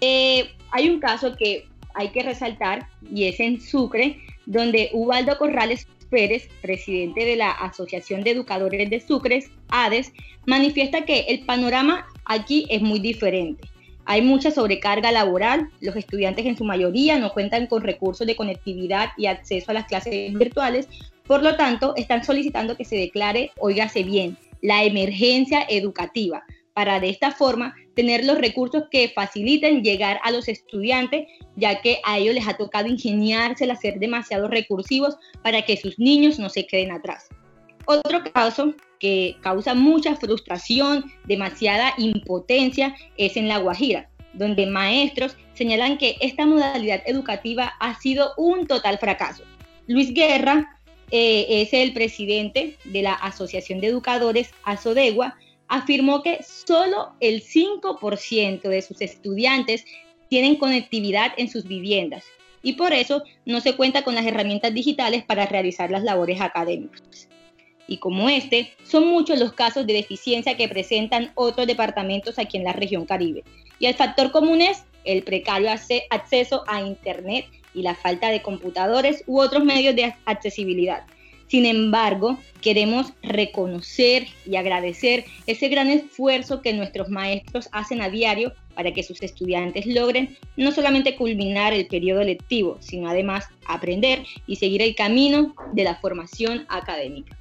Eh, 0.01 0.49
hay 0.71 0.89
un 0.89 0.99
caso 0.99 1.35
que 1.35 1.67
hay 1.93 2.09
que 2.09 2.23
resaltar 2.23 2.87
y 3.13 3.25
es 3.25 3.39
en 3.39 3.61
Sucre, 3.61 4.17
donde 4.47 4.89
Ubaldo 4.93 5.37
Corrales 5.37 5.87
Pérez, 6.09 6.49
presidente 6.61 7.23
de 7.23 7.35
la 7.35 7.51
Asociación 7.51 8.23
de 8.23 8.31
Educadores 8.31 8.89
de 8.89 8.99
Sucre, 8.99 9.43
ADES, 9.69 10.11
manifiesta 10.45 11.05
que 11.05 11.21
el 11.29 11.45
panorama 11.45 12.07
aquí 12.25 12.65
es 12.69 12.81
muy 12.81 12.99
diferente. 12.99 13.67
Hay 14.05 14.21
mucha 14.21 14.51
sobrecarga 14.51 15.11
laboral, 15.11 15.69
los 15.79 15.95
estudiantes 15.95 16.45
en 16.45 16.57
su 16.57 16.65
mayoría 16.65 17.17
no 17.19 17.33
cuentan 17.33 17.67
con 17.67 17.83
recursos 17.83 18.27
de 18.27 18.35
conectividad 18.35 19.09
y 19.17 19.27
acceso 19.27 19.71
a 19.71 19.75
las 19.75 19.85
clases 19.85 20.33
virtuales, 20.33 20.87
por 21.25 21.41
lo 21.41 21.55
tanto 21.55 21.93
están 21.95 22.23
solicitando 22.23 22.75
que 22.75 22.85
se 22.85 22.97
declare, 22.97 23.51
oígase 23.59 24.03
bien, 24.03 24.37
la 24.61 24.83
emergencia 24.83 25.65
educativa, 25.69 26.43
para 26.73 26.99
de 26.99 27.09
esta 27.09 27.31
forma 27.31 27.75
tener 27.95 28.25
los 28.25 28.37
recursos 28.37 28.83
que 28.89 29.09
faciliten 29.09 29.83
llegar 29.83 30.19
a 30.23 30.31
los 30.31 30.47
estudiantes, 30.47 31.27
ya 31.55 31.81
que 31.81 31.99
a 32.03 32.17
ellos 32.17 32.35
les 32.35 32.47
ha 32.47 32.57
tocado 32.57 32.87
ingeniarse 32.87 33.65
el 33.65 33.77
ser 33.77 33.99
demasiado 33.99 34.47
recursivos 34.47 35.15
para 35.43 35.61
que 35.61 35.77
sus 35.77 35.99
niños 35.99 36.39
no 36.39 36.49
se 36.49 36.65
queden 36.65 36.91
atrás. 36.91 37.29
Otro 37.85 38.23
caso 38.33 38.73
que 39.03 39.35
causa 39.41 39.73
mucha 39.73 40.15
frustración, 40.15 41.11
demasiada 41.25 41.93
impotencia, 41.97 42.95
es 43.17 43.35
en 43.35 43.49
La 43.49 43.57
Guajira, 43.57 44.09
donde 44.31 44.65
maestros 44.65 45.35
señalan 45.55 45.97
que 45.97 46.15
esta 46.21 46.45
modalidad 46.45 47.03
educativa 47.05 47.73
ha 47.81 47.99
sido 47.99 48.31
un 48.37 48.65
total 48.65 48.99
fracaso. 48.99 49.43
Luis 49.87 50.13
Guerra 50.13 50.79
eh, 51.11 51.45
es 51.49 51.73
el 51.73 51.91
presidente 51.91 52.77
de 52.85 53.01
la 53.01 53.11
Asociación 53.11 53.81
de 53.81 53.87
Educadores 53.87 54.51
Asodegua, 54.63 55.35
afirmó 55.67 56.23
que 56.23 56.39
solo 56.41 57.11
el 57.19 57.43
5% 57.43 58.61
de 58.61 58.81
sus 58.81 59.01
estudiantes 59.01 59.83
tienen 60.29 60.55
conectividad 60.55 61.33
en 61.35 61.49
sus 61.49 61.67
viviendas 61.67 62.23
y 62.61 62.73
por 62.73 62.93
eso 62.93 63.23
no 63.45 63.59
se 63.59 63.75
cuenta 63.75 64.05
con 64.05 64.15
las 64.15 64.25
herramientas 64.25 64.73
digitales 64.73 65.25
para 65.25 65.45
realizar 65.45 65.91
las 65.91 66.03
labores 66.03 66.39
académicas. 66.39 67.27
Y 67.87 67.97
como 67.97 68.29
este, 68.29 68.71
son 68.83 69.07
muchos 69.07 69.39
los 69.39 69.53
casos 69.53 69.85
de 69.85 69.93
deficiencia 69.93 70.55
que 70.55 70.69
presentan 70.69 71.31
otros 71.35 71.67
departamentos 71.67 72.39
aquí 72.39 72.57
en 72.57 72.63
la 72.63 72.73
región 72.73 73.05
Caribe. 73.05 73.43
Y 73.79 73.87
el 73.87 73.95
factor 73.95 74.31
común 74.31 74.61
es 74.61 74.83
el 75.03 75.23
precario 75.23 75.69
acceso 76.09 76.63
a 76.67 76.81
Internet 76.81 77.45
y 77.73 77.81
la 77.81 77.95
falta 77.95 78.29
de 78.29 78.41
computadores 78.41 79.23
u 79.27 79.39
otros 79.41 79.63
medios 79.63 79.95
de 79.95 80.13
accesibilidad. 80.25 81.03
Sin 81.47 81.65
embargo, 81.65 82.39
queremos 82.61 83.13
reconocer 83.21 84.27
y 84.45 84.55
agradecer 84.55 85.25
ese 85.45 85.67
gran 85.67 85.89
esfuerzo 85.89 86.61
que 86.61 86.73
nuestros 86.73 87.09
maestros 87.09 87.69
hacen 87.71 88.01
a 88.01 88.09
diario 88.09 88.53
para 88.73 88.91
que 88.91 89.03
sus 89.03 89.21
estudiantes 89.21 89.85
logren 89.85 90.35
no 90.57 90.71
solamente 90.71 91.15
culminar 91.15 91.73
el 91.73 91.85
periodo 91.85 92.23
lectivo, 92.23 92.77
sino 92.79 93.07
además 93.07 93.49
aprender 93.67 94.23
y 94.47 94.55
seguir 94.55 94.81
el 94.81 94.95
camino 94.95 95.53
de 95.73 95.83
la 95.83 95.95
formación 95.97 96.65
académica. 96.69 97.37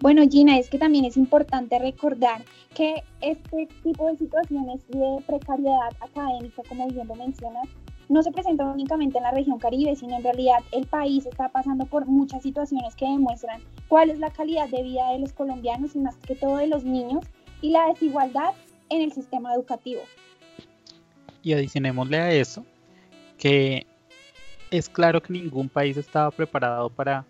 Bueno, 0.00 0.22
Gina, 0.30 0.58
es 0.58 0.68
que 0.68 0.78
también 0.78 1.04
es 1.06 1.16
importante 1.16 1.78
recordar 1.78 2.44
que 2.74 3.02
este 3.22 3.66
tipo 3.82 4.06
de 4.08 4.16
situaciones 4.16 4.86
de 4.88 5.22
precariedad 5.26 5.88
académica, 6.00 6.62
como 6.68 6.86
bien 6.88 7.08
lo 7.08 7.14
mencionas, 7.14 7.66
no 8.08 8.22
se 8.22 8.30
presenta 8.30 8.64
únicamente 8.64 9.16
en 9.18 9.24
la 9.24 9.30
región 9.30 9.58
Caribe, 9.58 9.96
sino 9.96 10.16
en 10.16 10.22
realidad 10.22 10.58
el 10.72 10.86
país 10.86 11.26
está 11.26 11.48
pasando 11.48 11.86
por 11.86 12.06
muchas 12.06 12.42
situaciones 12.42 12.94
que 12.94 13.06
demuestran 13.06 13.62
cuál 13.88 14.10
es 14.10 14.18
la 14.18 14.30
calidad 14.30 14.68
de 14.68 14.82
vida 14.82 15.10
de 15.12 15.18
los 15.18 15.32
colombianos 15.32 15.96
y 15.96 15.98
más 15.98 16.16
que 16.18 16.36
todo 16.36 16.58
de 16.58 16.68
los 16.68 16.84
niños 16.84 17.24
y 17.62 17.70
la 17.70 17.88
desigualdad 17.88 18.50
en 18.90 19.00
el 19.00 19.12
sistema 19.12 19.54
educativo. 19.54 20.02
Y 21.42 21.52
adicionémosle 21.52 22.18
a 22.18 22.32
eso 22.32 22.64
que 23.38 23.86
es 24.70 24.88
claro 24.88 25.22
que 25.22 25.32
ningún 25.32 25.68
país 25.68 25.96
estaba 25.96 26.30
preparado 26.30 26.90
para 26.90 27.24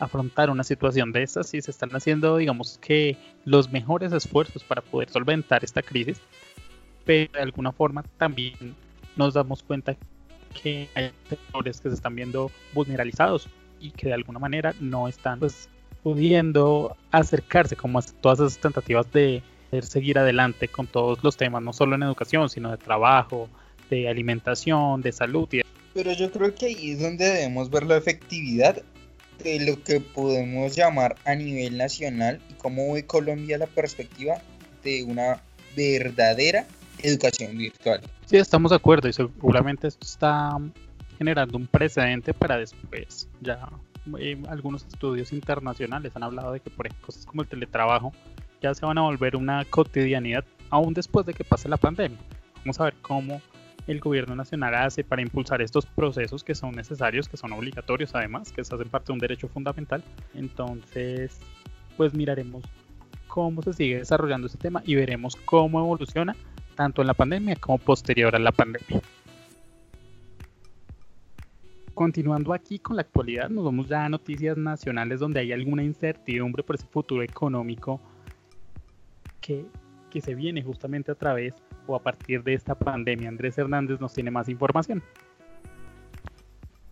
afrontar 0.00 0.50
una 0.50 0.64
situación 0.64 1.12
de 1.12 1.22
estas 1.22 1.54
y 1.54 1.62
se 1.62 1.70
están 1.70 1.90
haciendo, 1.90 2.38
digamos 2.38 2.78
que, 2.80 3.16
los 3.44 3.70
mejores 3.70 4.12
esfuerzos 4.12 4.64
para 4.64 4.82
poder 4.82 5.08
solventar 5.10 5.62
esta 5.62 5.82
crisis, 5.82 6.20
pero 7.04 7.32
de 7.32 7.40
alguna 7.40 7.72
forma 7.72 8.02
también 8.18 8.74
nos 9.16 9.34
damos 9.34 9.62
cuenta 9.62 9.96
que 10.62 10.88
hay 10.94 11.12
sectores 11.28 11.80
que 11.80 11.88
se 11.90 11.94
están 11.94 12.16
viendo 12.16 12.50
vulnerabilizados 12.74 13.48
y 13.78 13.90
que 13.92 14.08
de 14.08 14.14
alguna 14.14 14.38
manera 14.38 14.74
no 14.80 15.08
están 15.08 15.38
pues, 15.38 15.68
pudiendo 16.02 16.96
acercarse 17.10 17.76
como 17.76 17.98
a 17.98 18.02
todas 18.02 18.40
esas 18.40 18.58
tentativas 18.58 19.10
de 19.12 19.42
seguir 19.82 20.18
adelante 20.18 20.68
con 20.68 20.86
todos 20.86 21.22
los 21.22 21.36
temas, 21.36 21.62
no 21.62 21.72
solo 21.72 21.94
en 21.94 22.02
educación, 22.02 22.48
sino 22.48 22.70
de 22.70 22.76
trabajo, 22.76 23.48
de 23.88 24.08
alimentación, 24.08 25.02
de 25.02 25.12
salud. 25.12 25.48
Pero 25.94 26.12
yo 26.12 26.30
creo 26.30 26.54
que 26.54 26.66
ahí 26.66 26.92
es 26.92 27.00
donde 27.00 27.24
debemos 27.24 27.70
ver 27.70 27.84
la 27.84 27.96
efectividad 27.96 28.82
de 29.42 29.60
lo 29.60 29.82
que 29.82 30.00
podemos 30.00 30.76
llamar 30.76 31.16
a 31.24 31.34
nivel 31.34 31.76
nacional 31.78 32.40
y 32.48 32.54
cómo 32.54 32.92
ve 32.92 33.06
Colombia 33.06 33.58
la 33.58 33.66
perspectiva 33.66 34.40
de 34.84 35.02
una 35.04 35.42
verdadera 35.76 36.66
educación 37.02 37.56
virtual. 37.56 38.00
Sí, 38.26 38.36
estamos 38.36 38.70
de 38.70 38.76
acuerdo 38.76 39.08
y 39.08 39.12
seguramente 39.12 39.88
esto 39.88 40.06
está 40.06 40.56
generando 41.18 41.58
un 41.58 41.66
precedente 41.66 42.32
para 42.34 42.58
después. 42.58 43.28
Ya 43.40 43.68
eh, 44.18 44.40
algunos 44.48 44.86
estudios 44.86 45.32
internacionales 45.32 46.12
han 46.14 46.22
hablado 46.22 46.52
de 46.52 46.60
que 46.60 46.70
por 46.70 46.86
ejemplo 46.86 47.06
cosas 47.06 47.26
como 47.26 47.42
el 47.42 47.48
teletrabajo 47.48 48.12
ya 48.62 48.74
se 48.74 48.84
van 48.84 48.98
a 48.98 49.02
volver 49.02 49.36
una 49.36 49.64
cotidianidad 49.64 50.44
aún 50.70 50.94
después 50.94 51.26
de 51.26 51.34
que 51.34 51.44
pase 51.44 51.68
la 51.68 51.76
pandemia. 51.76 52.18
Vamos 52.64 52.80
a 52.80 52.84
ver 52.84 52.94
cómo 53.02 53.40
el 53.86 54.00
gobierno 54.00 54.36
nacional 54.36 54.74
hace 54.74 55.04
para 55.04 55.22
impulsar 55.22 55.62
estos 55.62 55.86
procesos 55.86 56.44
que 56.44 56.54
son 56.54 56.72
necesarios, 56.72 57.28
que 57.28 57.36
son 57.36 57.52
obligatorios 57.52 58.14
además, 58.14 58.52
que 58.52 58.60
hacen 58.60 58.88
parte 58.88 59.08
de 59.08 59.12
un 59.14 59.18
derecho 59.18 59.48
fundamental. 59.48 60.02
Entonces, 60.34 61.40
pues 61.96 62.14
miraremos 62.14 62.64
cómo 63.26 63.62
se 63.62 63.72
sigue 63.72 63.98
desarrollando 63.98 64.46
este 64.46 64.58
tema 64.58 64.82
y 64.84 64.94
veremos 64.94 65.36
cómo 65.36 65.80
evoluciona 65.80 66.36
tanto 66.74 67.02
en 67.02 67.06
la 67.06 67.14
pandemia 67.14 67.56
como 67.56 67.78
posterior 67.78 68.34
a 68.34 68.38
la 68.38 68.52
pandemia. 68.52 69.00
Continuando 71.94 72.54
aquí 72.54 72.78
con 72.78 72.96
la 72.96 73.02
actualidad, 73.02 73.50
nos 73.50 73.64
vamos 73.64 73.88
ya 73.88 74.04
a 74.04 74.08
noticias 74.08 74.56
nacionales 74.56 75.20
donde 75.20 75.40
hay 75.40 75.52
alguna 75.52 75.82
incertidumbre 75.82 76.62
por 76.62 76.76
ese 76.76 76.86
futuro 76.86 77.22
económico 77.22 78.00
que, 79.40 79.66
que 80.10 80.20
se 80.20 80.34
viene 80.34 80.62
justamente 80.62 81.12
a 81.12 81.14
través 81.14 81.54
o 81.86 81.94
a 81.94 82.02
partir 82.02 82.42
de 82.42 82.54
esta 82.54 82.74
pandemia. 82.74 83.28
Andrés 83.28 83.56
Hernández 83.56 84.00
nos 84.00 84.12
tiene 84.12 84.30
más 84.30 84.48
información. 84.48 85.02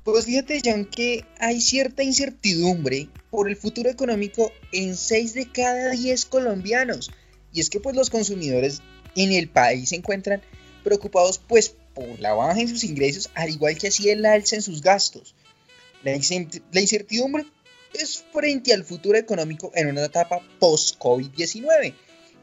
Pues 0.04 0.24
fíjate, 0.24 0.62
John, 0.64 0.86
que 0.86 1.26
hay 1.38 1.60
cierta 1.60 2.02
incertidumbre 2.02 3.08
por 3.30 3.48
el 3.48 3.56
futuro 3.56 3.90
económico 3.90 4.50
en 4.72 4.96
6 4.96 5.34
de 5.34 5.52
cada 5.52 5.90
10 5.90 6.24
colombianos. 6.26 7.10
Y 7.52 7.60
es 7.60 7.68
que 7.68 7.80
pues 7.80 7.94
los 7.94 8.08
consumidores 8.08 8.80
en 9.16 9.32
el 9.32 9.48
país 9.48 9.90
se 9.90 9.96
encuentran 9.96 10.40
preocupados 10.82 11.38
pues 11.38 11.76
por 11.94 12.18
la 12.20 12.32
baja 12.32 12.60
en 12.60 12.68
sus 12.68 12.84
ingresos, 12.84 13.28
al 13.34 13.50
igual 13.50 13.76
que 13.76 13.88
así 13.88 14.08
el 14.08 14.24
alza 14.24 14.56
en 14.56 14.62
sus 14.62 14.80
gastos. 14.80 15.34
La, 16.02 16.14
incertidumbre 16.14 17.44
es 17.92 18.24
frente 18.32 18.72
al 18.72 18.84
futuro 18.84 19.18
económico 19.18 19.72
en 19.74 19.88
una 19.88 20.04
etapa 20.04 20.40
post-COVID-19. 20.58 21.94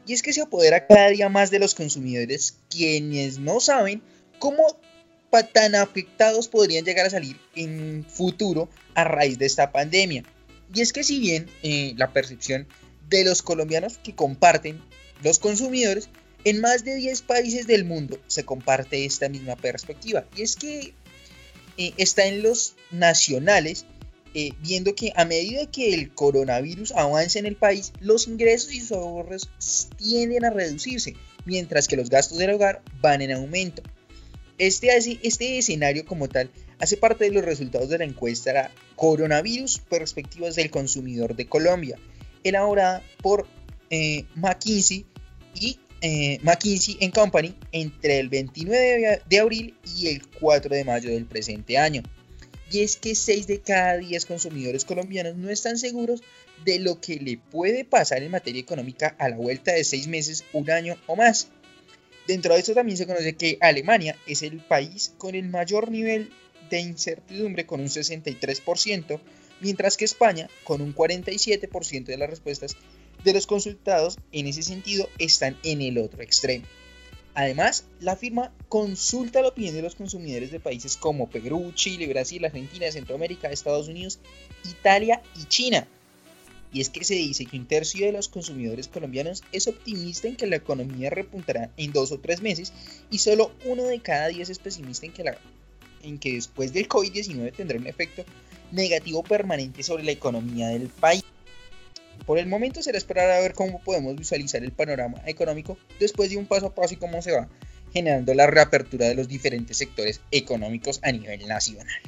Y 0.06 0.12
es 0.12 0.22
que 0.22 0.32
se 0.32 0.42
apodera 0.42 0.86
cada 0.86 1.08
día 1.08 1.28
más 1.28 1.50
de 1.50 1.58
los 1.58 1.74
consumidores 1.74 2.58
quienes 2.70 3.38
no 3.38 3.60
saben 3.60 4.02
cómo 4.38 4.78
tan 5.52 5.74
afectados 5.74 6.48
podrían 6.48 6.84
llegar 6.84 7.06
a 7.06 7.10
salir 7.10 7.38
en 7.54 8.04
futuro 8.08 8.68
a 8.94 9.04
raíz 9.04 9.38
de 9.38 9.46
esta 9.46 9.72
pandemia. 9.72 10.24
Y 10.72 10.80
es 10.80 10.92
que 10.92 11.04
si 11.04 11.20
bien 11.20 11.46
eh, 11.62 11.94
la 11.96 12.12
percepción 12.12 12.66
de 13.08 13.24
los 13.24 13.42
colombianos 13.42 13.98
que 13.98 14.14
comparten 14.14 14.80
los 15.22 15.38
consumidores 15.38 16.08
en 16.44 16.60
más 16.60 16.84
de 16.84 16.94
10 16.94 17.22
países 17.22 17.66
del 17.66 17.84
mundo 17.84 18.18
se 18.26 18.44
comparte 18.44 19.04
esta 19.04 19.28
misma 19.28 19.56
perspectiva. 19.56 20.24
Y 20.36 20.42
es 20.42 20.56
que 20.56 20.94
eh, 21.76 21.92
está 21.96 22.26
en 22.26 22.42
los 22.42 22.76
nacionales, 22.90 23.86
eh, 24.38 24.52
viendo 24.60 24.94
que 24.94 25.14
a 25.16 25.24
medida 25.24 25.64
que 25.64 25.94
el 25.94 26.12
coronavirus 26.12 26.92
avanza 26.92 27.38
en 27.38 27.46
el 27.46 27.56
país, 27.56 27.94
los 28.00 28.28
ingresos 28.28 28.74
y 28.74 28.80
sus 28.80 28.92
ahorros 28.92 29.48
tienden 29.96 30.44
a 30.44 30.50
reducirse, 30.50 31.16
mientras 31.46 31.88
que 31.88 31.96
los 31.96 32.10
gastos 32.10 32.36
del 32.36 32.50
hogar 32.50 32.82
van 33.00 33.22
en 33.22 33.32
aumento. 33.32 33.80
Este, 34.58 34.94
este 35.22 35.56
escenario 35.56 36.04
como 36.04 36.28
tal 36.28 36.50
hace 36.78 36.98
parte 36.98 37.24
de 37.24 37.30
los 37.30 37.46
resultados 37.46 37.88
de 37.88 37.96
la 37.96 38.04
encuesta 38.04 38.70
Coronavirus 38.94 39.78
Perspectivas 39.78 40.54
del 40.54 40.70
Consumidor 40.70 41.34
de 41.34 41.46
Colombia, 41.46 41.98
elaborada 42.44 43.02
por 43.22 43.46
eh, 43.88 44.26
McKinsey 44.34 45.06
y 45.54 45.78
eh, 46.02 46.40
McKinsey 46.42 46.98
Company 47.10 47.54
entre 47.72 48.18
el 48.18 48.28
29 48.28 49.22
de 49.26 49.38
abril 49.38 49.74
y 49.96 50.08
el 50.08 50.26
4 50.28 50.74
de 50.74 50.84
mayo 50.84 51.08
del 51.08 51.24
presente 51.24 51.78
año. 51.78 52.02
Y 52.70 52.80
es 52.80 52.96
que 52.96 53.14
6 53.14 53.46
de 53.46 53.60
cada 53.60 53.96
10 53.96 54.26
consumidores 54.26 54.84
colombianos 54.84 55.36
no 55.36 55.50
están 55.50 55.78
seguros 55.78 56.22
de 56.64 56.80
lo 56.80 57.00
que 57.00 57.16
le 57.16 57.38
puede 57.38 57.84
pasar 57.84 58.22
en 58.22 58.30
materia 58.30 58.60
económica 58.60 59.14
a 59.18 59.28
la 59.28 59.36
vuelta 59.36 59.72
de 59.72 59.84
6 59.84 60.08
meses, 60.08 60.44
un 60.52 60.70
año 60.70 60.96
o 61.06 61.16
más. 61.16 61.48
Dentro 62.26 62.54
de 62.54 62.60
esto 62.60 62.74
también 62.74 62.96
se 62.96 63.06
conoce 63.06 63.36
que 63.36 63.58
Alemania 63.60 64.16
es 64.26 64.42
el 64.42 64.58
país 64.58 65.12
con 65.16 65.36
el 65.36 65.48
mayor 65.48 65.90
nivel 65.90 66.30
de 66.70 66.80
incertidumbre 66.80 67.66
con 67.66 67.80
un 67.80 67.86
63%, 67.86 69.20
mientras 69.60 69.96
que 69.96 70.04
España 70.04 70.48
con 70.64 70.80
un 70.80 70.92
47% 70.92 72.04
de 72.04 72.16
las 72.16 72.28
respuestas 72.28 72.76
de 73.22 73.32
los 73.32 73.46
consultados 73.46 74.18
en 74.32 74.46
ese 74.46 74.62
sentido 74.62 75.08
están 75.18 75.56
en 75.62 75.82
el 75.82 75.98
otro 75.98 76.22
extremo. 76.22 76.66
Además, 77.36 77.84
la 78.00 78.16
firma 78.16 78.50
consulta 78.70 79.42
la 79.42 79.48
opinión 79.48 79.74
de 79.74 79.82
los 79.82 79.94
consumidores 79.94 80.50
de 80.50 80.58
países 80.58 80.96
como 80.96 81.28
Perú, 81.28 81.70
Chile, 81.74 82.06
Brasil, 82.06 82.42
Argentina, 82.42 82.90
Centroamérica, 82.90 83.50
Estados 83.50 83.88
Unidos, 83.88 84.18
Italia 84.64 85.20
y 85.38 85.44
China. 85.44 85.86
Y 86.72 86.80
es 86.80 86.88
que 86.88 87.04
se 87.04 87.12
dice 87.12 87.44
que 87.44 87.58
un 87.58 87.66
tercio 87.66 88.06
de 88.06 88.12
los 88.12 88.30
consumidores 88.30 88.88
colombianos 88.88 89.44
es 89.52 89.68
optimista 89.68 90.28
en 90.28 90.36
que 90.36 90.46
la 90.46 90.56
economía 90.56 91.10
repuntará 91.10 91.70
en 91.76 91.92
dos 91.92 92.10
o 92.10 92.18
tres 92.18 92.40
meses 92.40 92.72
y 93.10 93.18
solo 93.18 93.52
uno 93.66 93.82
de 93.82 94.00
cada 94.00 94.28
diez 94.28 94.48
es 94.48 94.58
pesimista 94.58 95.04
en 95.04 96.18
que, 96.18 96.32
después 96.32 96.72
del 96.72 96.88
COVID-19 96.88 97.54
tendrá 97.54 97.76
un 97.76 97.86
efecto 97.86 98.24
negativo 98.72 99.22
permanente 99.22 99.82
sobre 99.82 100.04
la 100.04 100.12
economía 100.12 100.68
del 100.68 100.88
país. 100.88 101.22
Por 102.24 102.38
el 102.38 102.46
momento 102.46 102.82
será 102.82 102.98
esperar 102.98 103.30
a 103.30 103.40
ver 103.40 103.52
cómo 103.52 103.80
podemos 103.80 104.16
visualizar 104.16 104.62
el 104.62 104.72
panorama 104.72 105.18
económico 105.26 105.78
después 106.00 106.30
de 106.30 106.36
un 106.36 106.46
paso 106.46 106.66
a 106.66 106.74
paso 106.74 106.94
y 106.94 106.96
cómo 106.96 107.20
se 107.22 107.32
va 107.32 107.48
generando 107.92 108.34
la 108.34 108.46
reapertura 108.46 109.06
de 109.06 109.14
los 109.14 109.28
diferentes 109.28 109.76
sectores 109.76 110.20
económicos 110.30 111.00
a 111.02 111.12
nivel 111.12 111.46
nacional. 111.46 112.00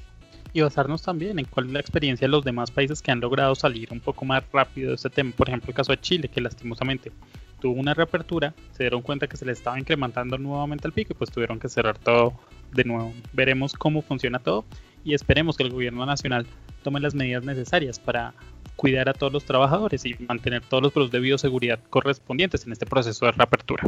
Y 0.52 0.60
basarnos 0.60 1.02
también 1.02 1.38
en 1.38 1.44
cuál 1.44 1.66
es 1.66 1.72
la 1.72 1.80
experiencia 1.80 2.26
de 2.26 2.30
los 2.30 2.44
demás 2.44 2.70
países 2.70 3.02
que 3.02 3.10
han 3.10 3.20
logrado 3.20 3.54
salir 3.54 3.88
un 3.92 4.00
poco 4.00 4.24
más 4.24 4.42
rápido 4.52 4.90
de 4.90 4.96
este 4.96 5.10
tema. 5.10 5.32
Por 5.36 5.48
ejemplo, 5.48 5.68
el 5.68 5.74
caso 5.74 5.92
de 5.92 6.00
Chile, 6.00 6.28
que 6.28 6.40
lastimosamente 6.40 7.12
tuvo 7.60 7.78
una 7.78 7.94
reapertura, 7.94 8.54
se 8.72 8.84
dieron 8.84 9.02
cuenta 9.02 9.26
que 9.26 9.36
se 9.36 9.44
le 9.44 9.52
estaba 9.52 9.78
incrementando 9.78 10.38
nuevamente 10.38 10.86
el 10.86 10.92
pico 10.92 11.12
y 11.12 11.16
pues 11.16 11.30
tuvieron 11.30 11.58
que 11.58 11.68
cerrar 11.68 11.98
todo 11.98 12.34
de 12.72 12.84
nuevo, 12.84 13.12
veremos 13.32 13.72
cómo 13.72 14.02
funciona 14.02 14.38
todo 14.38 14.64
y 15.04 15.14
esperemos 15.14 15.56
que 15.56 15.62
el 15.62 15.70
gobierno 15.70 16.04
nacional 16.06 16.46
tome 16.82 17.00
las 17.00 17.14
medidas 17.14 17.44
necesarias 17.44 17.98
para 17.98 18.34
cuidar 18.76 19.08
a 19.08 19.12
todos 19.12 19.32
los 19.32 19.44
trabajadores 19.44 20.04
y 20.04 20.14
mantener 20.26 20.62
todos 20.62 20.82
los 20.82 20.92
productos 20.92 21.12
de 21.12 21.20
bioseguridad 21.20 21.80
correspondientes 21.90 22.66
en 22.66 22.72
este 22.72 22.86
proceso 22.86 23.26
de 23.26 23.32
reapertura. 23.32 23.84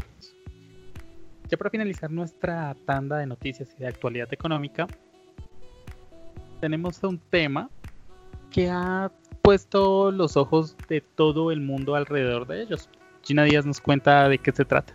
Ya 1.48 1.56
para 1.56 1.70
finalizar 1.70 2.10
nuestra 2.10 2.76
tanda 2.86 3.18
de 3.18 3.26
noticias 3.26 3.74
y 3.76 3.82
de 3.82 3.88
actualidad 3.88 4.32
económica, 4.32 4.86
tenemos 6.60 7.02
un 7.02 7.18
tema 7.18 7.70
que 8.50 8.68
ha 8.68 9.10
puesto 9.42 10.10
los 10.12 10.36
ojos 10.36 10.76
de 10.88 11.00
todo 11.00 11.50
el 11.50 11.60
mundo 11.60 11.94
alrededor 11.94 12.46
de 12.46 12.62
ellos. 12.62 12.88
Gina 13.22 13.44
Díaz 13.44 13.66
nos 13.66 13.80
cuenta 13.80 14.28
de 14.28 14.38
qué 14.38 14.52
se 14.52 14.64
trata. 14.64 14.94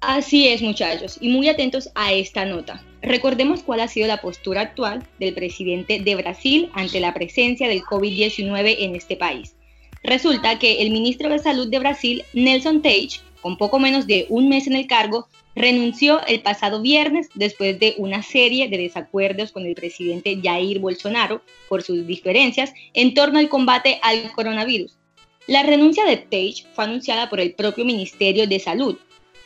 Así 0.00 0.46
es, 0.46 0.62
muchachos, 0.62 1.18
y 1.20 1.28
muy 1.28 1.48
atentos 1.48 1.90
a 1.96 2.12
esta 2.12 2.44
nota. 2.44 2.84
Recordemos 3.02 3.64
cuál 3.64 3.80
ha 3.80 3.88
sido 3.88 4.06
la 4.06 4.20
postura 4.20 4.60
actual 4.60 5.04
del 5.18 5.34
presidente 5.34 5.98
de 5.98 6.14
Brasil 6.14 6.70
ante 6.74 7.00
la 7.00 7.12
presencia 7.14 7.68
del 7.68 7.82
COVID-19 7.82 8.76
en 8.78 8.94
este 8.94 9.16
país. 9.16 9.56
Resulta 10.04 10.58
que 10.60 10.82
el 10.82 10.90
ministro 10.92 11.28
de 11.28 11.40
Salud 11.40 11.68
de 11.68 11.80
Brasil, 11.80 12.24
Nelson 12.32 12.80
Teich, 12.80 13.22
con 13.42 13.56
poco 13.56 13.80
menos 13.80 14.06
de 14.06 14.26
un 14.28 14.48
mes 14.48 14.68
en 14.68 14.76
el 14.76 14.86
cargo, 14.86 15.26
renunció 15.56 16.24
el 16.26 16.42
pasado 16.42 16.80
viernes 16.80 17.28
después 17.34 17.80
de 17.80 17.94
una 17.98 18.22
serie 18.22 18.68
de 18.68 18.78
desacuerdos 18.78 19.50
con 19.50 19.66
el 19.66 19.74
presidente 19.74 20.38
Jair 20.40 20.78
Bolsonaro 20.78 21.42
por 21.68 21.82
sus 21.82 22.06
diferencias 22.06 22.72
en 22.94 23.14
torno 23.14 23.40
al 23.40 23.48
combate 23.48 23.98
al 24.02 24.30
coronavirus. 24.32 24.96
La 25.48 25.64
renuncia 25.64 26.04
de 26.04 26.18
Teich 26.18 26.66
fue 26.74 26.84
anunciada 26.84 27.28
por 27.28 27.40
el 27.40 27.54
propio 27.54 27.84
Ministerio 27.84 28.46
de 28.46 28.60
Salud, 28.60 28.96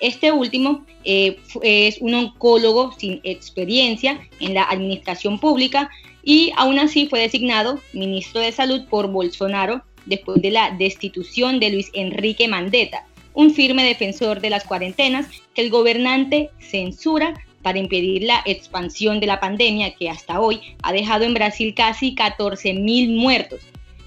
este 0.03 0.33
último 0.33 0.85
eh, 1.05 1.39
es 1.63 1.99
un 2.01 2.15
oncólogo 2.15 2.93
sin 2.99 3.21
experiencia 3.23 4.21
en 4.41 4.53
la 4.53 4.65
administración 4.65 5.39
pública 5.39 5.91
y 6.25 6.53
aún 6.57 6.79
así 6.81 7.07
fue 7.07 7.21
designado 7.21 7.81
ministro 7.93 8.41
de 8.41 8.53
Salud 8.53 8.83
por 8.91 9.07
Bolsonaro 9.07 9.83
después 10.05 10.43
de 10.43 10.51
la 10.51 10.73
destitución 10.73 11.61
de 11.61 11.71
Luis 11.71 11.91
Enrique 11.95 12.49
Mandetta, 12.49 13.07
un 13.33 13.55
firme 13.55 13.85
defensor 13.85 14.41
de 14.41 14.51
las 14.51 14.65
cuarentenas 14.65 15.29
que 15.55 15.63
el 15.63 15.71
gobernante 15.71 16.51
censura 16.59 17.41
para 17.63 17.79
impedir 17.79 18.25
la 18.25 18.43
expansión 18.45 19.21
de 19.21 19.29
la 19.29 19.39
pandemia 19.39 19.95
que 19.95 20.11
hasta 20.11 20.41
hoy 20.41 20.61
ha 20.83 20.93
dejado 20.93 21.25
en 21.25 21.35
Brasil 21.35 21.75
casi 21.75 22.17
14 22.17 22.75
mil 22.75 23.17
muertos. 23.17 23.61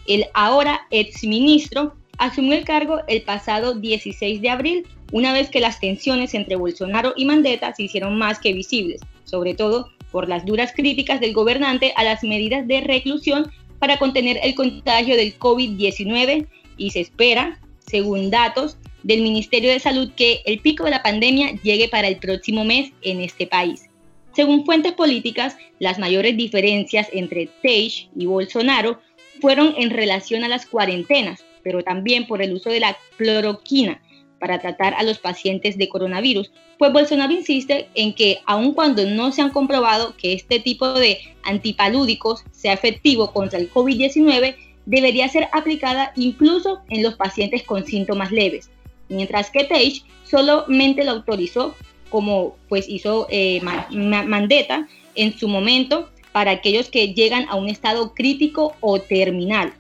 El 0.08 0.26
ahora 0.34 0.82
exministro 0.92 1.96
asumió 2.18 2.54
el 2.54 2.66
cargo 2.66 3.00
el 3.08 3.22
pasado 3.22 3.76
16 3.76 4.42
de 4.42 4.50
abril 4.50 4.86
una 5.12 5.34
vez 5.34 5.50
que 5.50 5.60
las 5.60 5.80
tensiones 5.80 6.34
entre 6.34 6.56
Bolsonaro 6.56 7.14
y 7.16 7.26
Mandetta 7.26 7.74
se 7.74 7.84
hicieron 7.84 8.18
más 8.18 8.40
que 8.40 8.54
visibles, 8.54 9.02
sobre 9.24 9.54
todo 9.54 9.90
por 10.12 10.30
las 10.30 10.46
duras 10.46 10.74
críticas 10.76 11.20
del 11.20 11.34
gobernante 11.34 11.94
a 11.96 12.04
las 12.04 12.24
medidas 12.24 12.68
de 12.68 12.82
reclusión 12.82 13.52
para 13.80 14.00
contener 14.00 14.40
el 14.44 14.56
contagio 14.56 15.16
del 15.16 15.38
COVID-19 15.38 16.48
y 16.78 16.92
se 16.92 17.02
espera, 17.02 17.60
según 17.86 18.30
datos 18.30 18.78
del 19.04 19.22
Ministerio 19.22 19.70
de 19.70 19.80
Salud, 19.80 20.12
que 20.16 20.42
el 20.46 20.60
pico 20.60 20.86
de 20.86 20.92
la 20.92 21.04
pandemia 21.04 21.52
llegue 21.62 21.88
para 21.88 22.08
el 22.08 22.18
próximo 22.18 22.66
mes 22.66 22.92
en 23.02 23.22
este 23.22 23.46
país. 23.46 23.90
Según 24.34 24.66
fuentes 24.66 24.94
políticas, 24.94 25.56
las 25.80 26.00
mayores 26.00 26.36
diferencias 26.36 27.08
entre 27.14 27.48
Teich 27.62 28.10
y 28.16 28.26
Bolsonaro 28.26 29.00
fueron 29.40 29.76
en 29.78 29.92
relación 29.92 30.44
a 30.44 30.50
las 30.50 30.66
cuarentenas, 30.66 31.46
pero 31.64 31.84
también 31.84 32.28
por 32.28 32.42
el 32.42 32.54
uso 32.54 32.70
de 32.70 32.80
la 32.80 32.98
cloroquina, 33.18 34.02
para 34.46 34.60
tratar 34.60 34.94
a 34.94 35.02
los 35.02 35.18
pacientes 35.18 35.76
de 35.76 35.90
coronavirus, 35.90 36.52
pues 36.78 36.94
Bolsonaro 36.94 37.34
insiste 37.34 37.88
en 37.96 38.14
que 38.14 38.42
aun 38.46 38.74
cuando 38.74 39.04
no 39.04 39.32
se 39.32 39.42
han 39.42 39.50
comprobado 39.50 40.16
que 40.18 40.34
este 40.34 40.60
tipo 40.60 40.94
de 40.94 41.18
antipalúdicos 41.42 42.44
sea 42.52 42.74
efectivo 42.74 43.34
contra 43.34 43.58
el 43.58 43.72
COVID-19, 43.72 44.56
debería 44.86 45.28
ser 45.30 45.48
aplicada 45.52 46.14
incluso 46.16 46.82
en 46.90 47.02
los 47.02 47.16
pacientes 47.16 47.64
con 47.64 47.88
síntomas 47.88 48.32
leves, 48.32 48.70
mientras 49.10 49.50
que 49.50 49.64
Teich 49.64 50.06
solamente 50.30 51.04
lo 51.04 51.14
autorizó 51.14 51.74
como 52.12 52.56
pues 52.70 52.88
hizo 52.88 53.26
eh, 53.32 53.62
Mandetta 53.90 54.88
en 55.16 55.36
su 55.36 55.48
momento 55.48 56.12
para 56.34 56.52
aquellos 56.52 56.90
que 56.90 57.16
llegan 57.16 57.48
a 57.50 57.56
un 57.56 57.68
estado 57.68 58.14
crítico 58.14 58.76
o 58.80 59.00
terminal. 59.00 59.74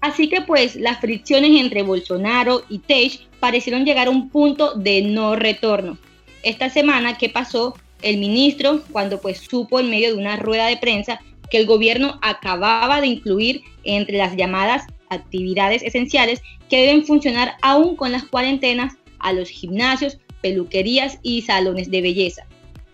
Así 0.00 0.30
que 0.30 0.40
pues 0.40 0.76
las 0.76 0.98
fricciones 0.98 1.60
entre 1.60 1.82
Bolsonaro 1.82 2.62
y 2.70 2.78
Teich 2.78 3.28
parecieron 3.42 3.84
llegar 3.84 4.06
a 4.06 4.10
un 4.10 4.28
punto 4.28 4.74
de 4.74 5.02
no 5.02 5.34
retorno. 5.34 5.98
Esta 6.44 6.70
semana, 6.70 7.18
¿qué 7.18 7.28
pasó? 7.28 7.74
El 8.00 8.18
ministro, 8.18 8.84
cuando 8.92 9.20
pues 9.20 9.38
supo 9.38 9.80
en 9.80 9.90
medio 9.90 10.14
de 10.14 10.20
una 10.20 10.36
rueda 10.36 10.68
de 10.68 10.76
prensa 10.76 11.18
que 11.50 11.58
el 11.58 11.66
gobierno 11.66 12.20
acababa 12.22 13.00
de 13.00 13.08
incluir 13.08 13.62
entre 13.82 14.16
las 14.16 14.36
llamadas 14.36 14.84
actividades 15.10 15.82
esenciales 15.82 16.40
que 16.70 16.82
deben 16.82 17.04
funcionar 17.04 17.56
aún 17.62 17.96
con 17.96 18.12
las 18.12 18.22
cuarentenas 18.22 18.94
a 19.18 19.32
los 19.32 19.48
gimnasios, 19.48 20.18
peluquerías 20.40 21.18
y 21.24 21.42
salones 21.42 21.90
de 21.90 22.00
belleza. 22.00 22.46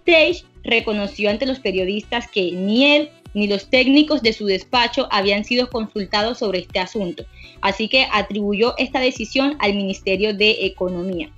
Teich 0.05 0.47
reconoció 0.65 1.29
ante 1.29 1.45
los 1.45 1.59
periodistas 1.59 2.27
que 2.27 2.53
ni 2.53 2.87
él 2.87 3.11
ni 3.35 3.47
los 3.47 3.69
técnicos 3.71 4.23
de 4.23 4.33
su 4.33 4.47
despacho 4.47 5.09
habían 5.11 5.45
sido 5.45 5.71
consultados 5.71 6.39
sobre 6.39 6.61
este 6.61 6.79
asunto, 6.79 7.25
así 7.61 7.89
que 7.89 8.07
atribuyó 8.13 8.75
esta 8.79 9.01
decisión 9.01 9.57
al 9.59 9.75
Ministerio 9.75 10.35
de 10.35 10.67
Economía. 10.67 11.31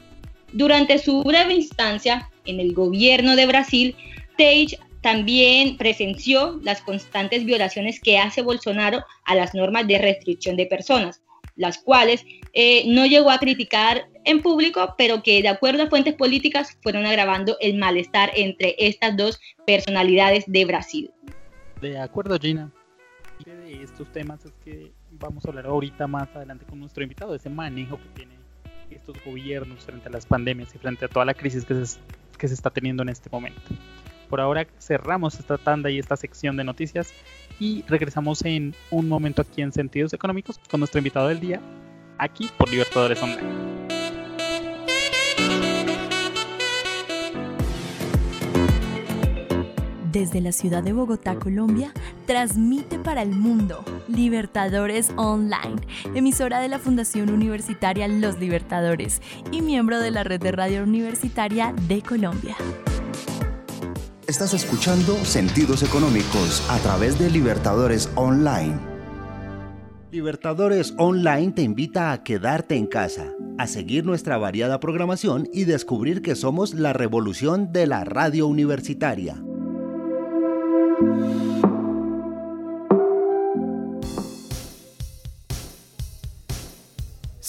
Durante 0.53 0.98
su 0.98 1.22
breve 1.22 1.55
instancia 1.55 2.29
en 2.44 2.61
el 2.61 2.74
gobierno 2.74 3.37
de 3.37 3.46
Brasil, 3.46 3.96
Teich 4.37 4.79
también 5.00 5.76
presenció 5.76 6.61
las 6.62 6.83
constantes 6.83 7.44
violaciones 7.44 8.00
que 8.00 8.18
hace 8.18 8.42
Bolsonaro 8.42 9.05
a 9.24 9.35
las 9.35 9.55
normas 9.55 9.87
de 9.87 9.98
restricción 9.98 10.57
de 10.57 10.66
personas, 10.66 11.22
las 11.57 11.79
cuales 11.79 12.24
eh, 12.53 12.85
no 12.87 13.07
llegó 13.07 13.31
a 13.31 13.38
criticar 13.38 14.09
en 14.24 14.42
público, 14.42 14.94
pero 14.98 15.22
que 15.22 15.40
de 15.42 15.48
acuerdo 15.48 15.85
a 15.85 15.88
fuentes 15.88 16.14
políticas 16.14 16.76
fueron 16.83 17.07
agravando 17.07 17.57
el 17.61 17.76
malestar 17.76 18.31
entre 18.35 18.74
estas 18.79 19.16
dos 19.16 19.40
personalidades 19.66 20.44
de 20.46 20.64
Brasil. 20.64 21.11
De 21.81 21.99
acuerdo, 21.99 22.38
Gina. 22.38 22.71
De 23.45 23.83
estos 23.83 24.11
temas 24.12 24.45
es 24.45 24.53
que 24.62 24.93
vamos 25.12 25.45
a 25.45 25.49
hablar 25.49 25.66
ahorita 25.66 26.07
más 26.07 26.29
adelante 26.37 26.66
con 26.66 26.79
nuestro 26.79 27.03
invitado, 27.03 27.35
ese 27.35 27.49
manejo 27.49 27.97
que 27.97 28.09
tienen 28.14 28.38
estos 28.90 29.16
gobiernos 29.25 29.85
frente 29.85 30.09
a 30.09 30.12
las 30.12 30.27
pandemias 30.27 30.75
y 30.75 30.79
frente 30.79 31.07
a 31.07 31.09
toda 31.09 31.25
la 31.25 31.33
crisis 31.33 31.64
que 31.64 31.87
se, 31.87 31.99
que 32.37 32.49
se 32.49 32.55
está 32.55 32.71
teniendo 32.71 33.03
en 33.03 33.09
este 33.09 33.31
momento. 33.31 33.62
Por 34.29 34.40
ahora 34.40 34.66
cerramos 34.79 35.38
esta 35.38 35.57
tanda 35.57 35.90
y 35.90 35.99
esta 35.99 36.16
sección 36.16 36.57
de 36.57 36.64
noticias 36.64 37.14
y 37.59 37.83
regresamos 37.88 38.45
en 38.45 38.75
un 38.90 39.09
momento 39.09 39.43
aquí 39.43 39.62
en 39.62 39.73
Sentidos 39.73 40.12
Económicos 40.12 40.61
con 40.71 40.81
nuestro 40.81 40.99
invitado 40.99 41.29
del 41.29 41.40
día, 41.40 41.61
aquí 42.19 42.49
por 42.59 42.71
Libertadores 42.71 43.23
Online. 43.23 43.70
Desde 50.12 50.40
la 50.40 50.51
ciudad 50.51 50.83
de 50.83 50.92
Bogotá, 50.92 51.37
Colombia, 51.37 51.92
transmite 52.27 52.99
para 52.99 53.23
el 53.23 53.31
mundo 53.31 53.85
Libertadores 54.09 55.12
Online, 55.16 55.77
emisora 56.16 56.59
de 56.59 56.66
la 56.66 56.81
Fundación 56.81 57.31
Universitaria 57.31 58.09
Los 58.09 58.40
Libertadores 58.40 59.23
y 59.53 59.62
miembro 59.62 60.01
de 60.01 60.11
la 60.11 60.25
red 60.25 60.40
de 60.40 60.51
radio 60.51 60.83
universitaria 60.83 61.73
de 61.87 62.03
Colombia. 62.03 62.57
Estás 64.27 64.53
escuchando 64.53 65.14
Sentidos 65.25 65.85
Económicos 65.85 66.68
a 66.70 66.79
través 66.79 67.16
de 67.20 67.31
Libertadores 67.31 68.11
Online. 68.16 68.81
Libertadores 70.11 70.92
Online 70.99 71.53
te 71.53 71.62
invita 71.62 72.11
a 72.11 72.25
quedarte 72.25 72.75
en 72.75 72.88
casa, 72.88 73.27
a 73.59 73.68
seguir 73.68 74.05
nuestra 74.05 74.38
variada 74.38 74.81
programación 74.81 75.49
y 75.53 75.66
descubrir 75.66 76.20
que 76.20 76.35
somos 76.35 76.75
la 76.75 76.92
revolución 76.92 77.70
de 77.70 77.87
la 77.87 78.05
radio 78.05 78.49
universitaria. 78.49 79.40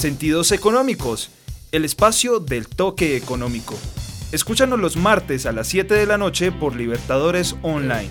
Sentidos 0.02 0.52
económicos, 0.52 1.30
el 1.72 1.86
espacio 1.86 2.40
del 2.40 2.68
toque 2.68 3.16
económico. 3.16 3.76
Escúchanos 4.32 4.80
los 4.80 4.98
martes 4.98 5.46
a 5.46 5.52
las 5.52 5.68
7 5.68 5.94
de 5.94 6.08
la 6.08 6.18
noche 6.18 6.52
por 6.52 6.76
Libertadores 6.76 7.56
Online. 7.62 8.10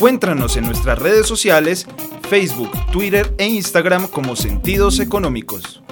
Encuéntranos 0.00 0.56
en 0.56 0.64
nuestras 0.64 0.98
redes 0.98 1.26
sociales, 1.26 1.86
Facebook, 2.30 2.70
Twitter 2.90 3.34
e 3.36 3.46
Instagram 3.48 4.08
como 4.08 4.34
Sentidos 4.34 4.98
Económicos. 4.98 5.82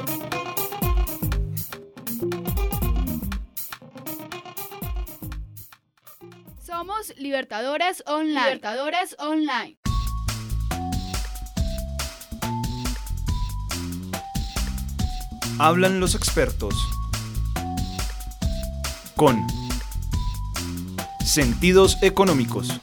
Somos 6.65 7.13
Libertadores 7.19 8.03
Online. 8.07 8.45
Libertadores 8.45 9.15
Online. 9.19 9.77
Hablan 15.59 16.01
los 16.01 16.15
expertos 16.15 16.75
con 19.17 19.47
sentidos 21.27 21.99
económicos. 22.01 22.81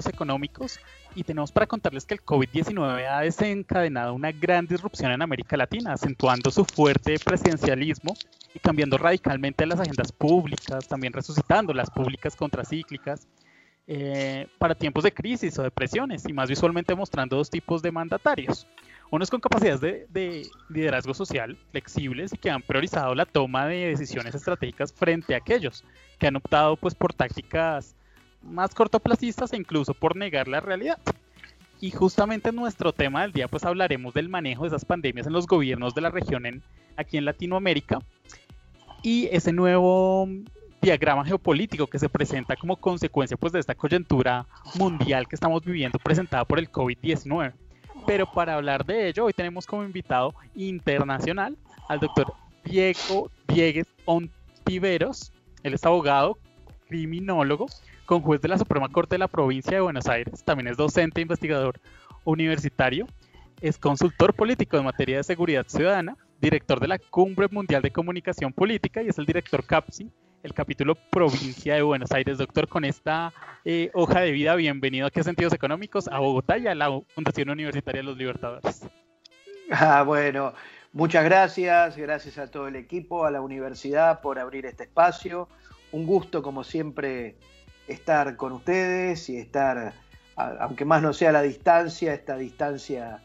Económicos 0.00 0.80
y 1.14 1.24
tenemos 1.24 1.52
para 1.52 1.66
contarles 1.66 2.06
que 2.06 2.14
el 2.14 2.24
COVID-19 2.24 3.06
ha 3.08 3.20
desencadenado 3.20 4.14
una 4.14 4.32
gran 4.32 4.66
disrupción 4.66 5.12
en 5.12 5.22
América 5.22 5.56
Latina, 5.56 5.92
acentuando 5.92 6.50
su 6.50 6.64
fuerte 6.64 7.16
presidencialismo 7.22 8.14
y 8.54 8.58
cambiando 8.58 8.96
radicalmente 8.98 9.66
las 9.66 9.80
agendas 9.80 10.12
públicas, 10.12 10.88
también 10.88 11.12
resucitando 11.12 11.72
las 11.74 11.90
públicas 11.90 12.34
contracíclicas 12.34 13.26
eh, 13.86 14.46
para 14.58 14.74
tiempos 14.74 15.04
de 15.04 15.12
crisis 15.12 15.58
o 15.58 15.62
depresiones 15.62 16.26
y 16.28 16.32
más 16.32 16.48
visualmente 16.48 16.94
mostrando 16.94 17.36
dos 17.36 17.50
tipos 17.50 17.82
de 17.82 17.92
mandatarios. 17.92 18.66
Unos 19.10 19.28
con 19.28 19.40
capacidades 19.40 19.80
de, 19.82 20.06
de, 20.08 20.48
liderazgo 20.70 21.12
social 21.12 21.58
flexibles 21.70 22.32
y 22.32 22.38
que 22.38 22.50
han 22.50 22.62
priorizado 22.62 23.14
la 23.14 23.26
toma 23.26 23.66
de 23.66 23.88
decisiones 23.88 24.34
estratégicas 24.34 24.92
frente 24.92 25.34
a 25.34 25.38
aquellos 25.38 25.84
que 26.18 26.28
han 26.28 26.36
optado 26.36 26.76
pues 26.76 26.94
por 26.94 27.12
tácticas 27.12 27.94
más 28.42 28.74
cortoplacistas 28.74 29.52
e 29.52 29.56
incluso 29.56 29.94
por 29.94 30.16
negar 30.16 30.48
la 30.48 30.60
realidad. 30.60 30.98
Y 31.80 31.90
justamente 31.90 32.50
en 32.50 32.56
nuestro 32.56 32.92
tema 32.92 33.22
del 33.22 33.32
día 33.32 33.48
pues 33.48 33.64
hablaremos 33.64 34.14
del 34.14 34.28
manejo 34.28 34.62
de 34.62 34.68
esas 34.68 34.84
pandemias 34.84 35.26
en 35.26 35.32
los 35.32 35.46
gobiernos 35.46 35.94
de 35.94 36.00
la 36.00 36.10
región 36.10 36.46
en, 36.46 36.62
aquí 36.96 37.16
en 37.16 37.24
Latinoamérica 37.24 37.98
y 39.02 39.28
ese 39.32 39.52
nuevo 39.52 40.28
diagrama 40.80 41.24
geopolítico 41.24 41.86
que 41.86 41.98
se 41.98 42.08
presenta 42.08 42.56
como 42.56 42.76
consecuencia 42.76 43.36
pues 43.36 43.52
de 43.52 43.60
esta 43.60 43.74
coyuntura 43.74 44.46
mundial 44.74 45.28
que 45.28 45.36
estamos 45.36 45.64
viviendo 45.64 45.98
presentada 45.98 46.44
por 46.44 46.58
el 46.58 46.70
COVID-19. 46.70 47.52
Pero 48.06 48.26
para 48.26 48.54
hablar 48.54 48.84
de 48.84 49.08
ello, 49.08 49.26
hoy 49.26 49.32
tenemos 49.32 49.66
como 49.66 49.84
invitado 49.84 50.34
internacional 50.54 51.56
al 51.88 52.00
doctor 52.00 52.32
Diego 52.64 53.30
Diegues 53.46 53.86
Ontiveros. 54.04 55.32
Él 55.62 55.74
es 55.74 55.84
abogado, 55.84 56.36
criminólogo, 56.88 57.66
con 58.06 58.20
juez 58.20 58.40
de 58.40 58.48
la 58.48 58.58
Suprema 58.58 58.88
Corte 58.88 59.14
de 59.14 59.20
la 59.20 59.28
Provincia 59.28 59.74
de 59.74 59.80
Buenos 59.80 60.06
Aires. 60.08 60.44
También 60.44 60.68
es 60.68 60.76
docente 60.76 61.20
e 61.20 61.22
investigador 61.22 61.80
universitario. 62.24 63.06
Es 63.60 63.78
consultor 63.78 64.34
político 64.34 64.76
en 64.76 64.84
materia 64.84 65.18
de 65.18 65.22
seguridad 65.22 65.64
ciudadana, 65.68 66.16
director 66.40 66.80
de 66.80 66.88
la 66.88 66.98
Cumbre 66.98 67.46
Mundial 67.50 67.82
de 67.82 67.92
Comunicación 67.92 68.52
Política 68.52 69.02
y 69.02 69.08
es 69.08 69.18
el 69.18 69.26
director 69.26 69.64
CAPSI, 69.64 70.10
el 70.42 70.52
capítulo 70.52 70.96
Provincia 71.10 71.74
de 71.74 71.82
Buenos 71.82 72.10
Aires. 72.10 72.38
Doctor, 72.38 72.66
con 72.66 72.84
esta 72.84 73.32
eh, 73.64 73.90
hoja 73.94 74.20
de 74.20 74.32
vida, 74.32 74.56
bienvenido 74.56 75.06
aquí 75.06 75.20
a 75.20 75.22
Sentidos 75.22 75.52
Económicos, 75.52 76.08
a 76.08 76.18
Bogotá 76.18 76.58
y 76.58 76.66
a 76.66 76.74
la 76.74 77.00
Fundación 77.14 77.50
Universitaria 77.50 78.00
de 78.00 78.06
los 78.06 78.16
Libertadores. 78.16 78.84
Ah, 79.70 80.02
bueno, 80.02 80.52
muchas 80.92 81.24
gracias, 81.24 81.96
gracias 81.96 82.38
a 82.38 82.50
todo 82.50 82.66
el 82.66 82.76
equipo, 82.76 83.24
a 83.24 83.30
la 83.30 83.40
universidad 83.40 84.20
por 84.20 84.38
abrir 84.40 84.66
este 84.66 84.82
espacio. 84.82 85.48
Un 85.92 86.06
gusto, 86.06 86.42
como 86.42 86.64
siempre, 86.64 87.36
estar 87.88 88.36
con 88.36 88.52
ustedes 88.52 89.28
y 89.28 89.38
estar, 89.38 89.92
aunque 90.36 90.84
más 90.84 91.02
no 91.02 91.12
sea 91.12 91.32
la 91.32 91.42
distancia, 91.42 92.14
esta 92.14 92.36
distancia 92.36 93.22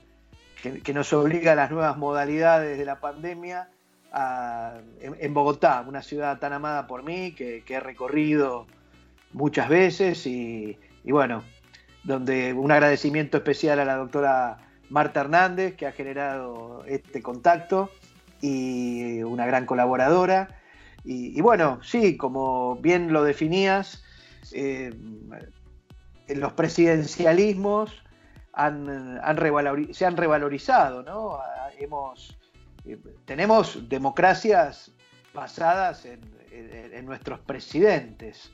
que, 0.61 0.93
nos 0.93 1.13
obliga 1.13 1.53
a 1.53 1.55
las 1.55 1.71
nuevas 1.71 1.97
modalidades 1.97 2.77
de 2.77 2.85
la 2.85 2.99
pandemia, 2.99 3.69
en, 4.99 5.33
Bogotá, 5.33 5.83
una 5.87 6.01
ciudad 6.01 6.39
tan 6.39 6.53
amada 6.53 6.87
por 6.87 7.03
mí, 7.03 7.33
que, 7.33 7.63
he 7.67 7.79
recorrido 7.79 8.67
muchas 9.33 9.69
veces 9.69 10.25
y, 10.25 10.77
bueno, 11.05 11.43
donde 12.03 12.53
un 12.53 12.71
agradecimiento 12.71 13.37
especial 13.37 13.79
a 13.79 13.85
la 13.85 13.95
doctora 13.95 14.57
Marta 14.89 15.21
Hernández, 15.21 15.75
que 15.75 15.85
ha 15.85 15.91
generado 15.91 16.83
este 16.87 17.21
contacto 17.21 17.91
y 18.41 19.21
una 19.23 19.45
gran 19.45 19.65
colaboradora. 19.65 20.59
Y, 21.03 21.39
bueno, 21.41 21.79
sí, 21.83 22.17
como 22.17 22.75
bien 22.77 23.13
lo 23.13 23.23
definías, 23.23 24.03
eh, 24.53 24.93
los 26.27 26.53
presidencialismos 26.53 27.91
se 29.91 30.05
han 30.05 30.17
revalorizado, 30.17 31.03
¿no? 31.03 31.39
Hemos, 31.79 32.38
eh, 32.86 32.97
tenemos 33.25 33.88
democracias 33.88 34.91
basadas 35.33 36.05
en, 36.05 37.05
nuestros 37.05 37.39
presidentes. 37.39 38.51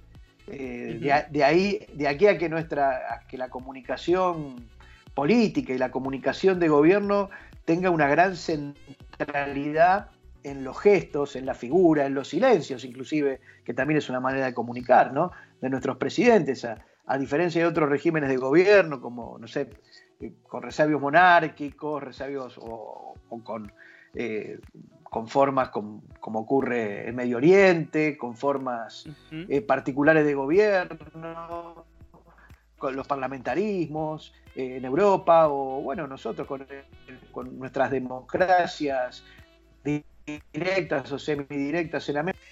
Eh, 0.47 0.99
de, 1.31 1.43
ahí, 1.43 1.87
de 1.93 2.07
aquí 2.09 2.27
a 2.27 2.37
que, 2.37 2.49
nuestra, 2.49 3.21
que 3.29 3.37
la 3.37 3.49
comunicación 3.49 4.67
política 5.13 5.73
y 5.73 5.77
la 5.77 5.89
comunicación 5.89 6.59
de 6.59 6.67
gobierno 6.67 7.29
tenga 7.63 7.89
una 7.89 8.07
gran 8.07 8.35
centralidad 8.35 10.09
en 10.43 10.63
los 10.63 10.79
gestos, 10.79 11.35
en 11.35 11.45
la 11.45 11.53
figura, 11.53 12.05
en 12.05 12.13
los 12.13 12.27
silencios, 12.27 12.83
inclusive, 12.83 13.39
que 13.63 13.73
también 13.73 13.97
es 13.97 14.09
una 14.09 14.19
manera 14.19 14.45
de 14.45 14.53
comunicar, 14.53 15.13
¿no? 15.13 15.31
De 15.61 15.69
nuestros 15.69 15.97
presidentes, 15.97 16.65
a, 16.65 16.83
a 17.05 17.17
diferencia 17.17 17.61
de 17.61 17.67
otros 17.67 17.89
regímenes 17.89 18.29
de 18.29 18.37
gobierno, 18.37 19.01
como, 19.01 19.37
no 19.37 19.47
sé, 19.47 19.69
eh, 20.19 20.33
con 20.47 20.63
resabios 20.63 21.01
monárquicos, 21.01 22.01
resabios 22.01 22.57
o, 22.61 23.15
con, 23.43 23.71
eh, 24.13 24.59
con, 25.03 25.27
formas 25.27 25.69
como 25.69 26.39
ocurre 26.39 27.09
en 27.09 27.15
Medio 27.15 27.37
Oriente, 27.37 28.17
con 28.17 28.35
formas 28.35 29.05
eh, 29.31 29.61
particulares 29.61 30.25
de 30.25 30.33
gobierno, 30.33 31.85
con 32.77 32.95
los 32.95 33.07
parlamentarismos 33.07 34.33
en 34.55 34.85
Europa, 34.85 35.47
o 35.49 35.81
bueno, 35.81 36.07
nosotros 36.07 36.47
con, 36.47 36.65
con 37.31 37.57
nuestras 37.57 37.91
democracias 37.91 39.23
directas 40.53 41.11
o 41.11 41.19
semidirectas 41.19 42.07
en 42.09 42.17
América, 42.17 42.43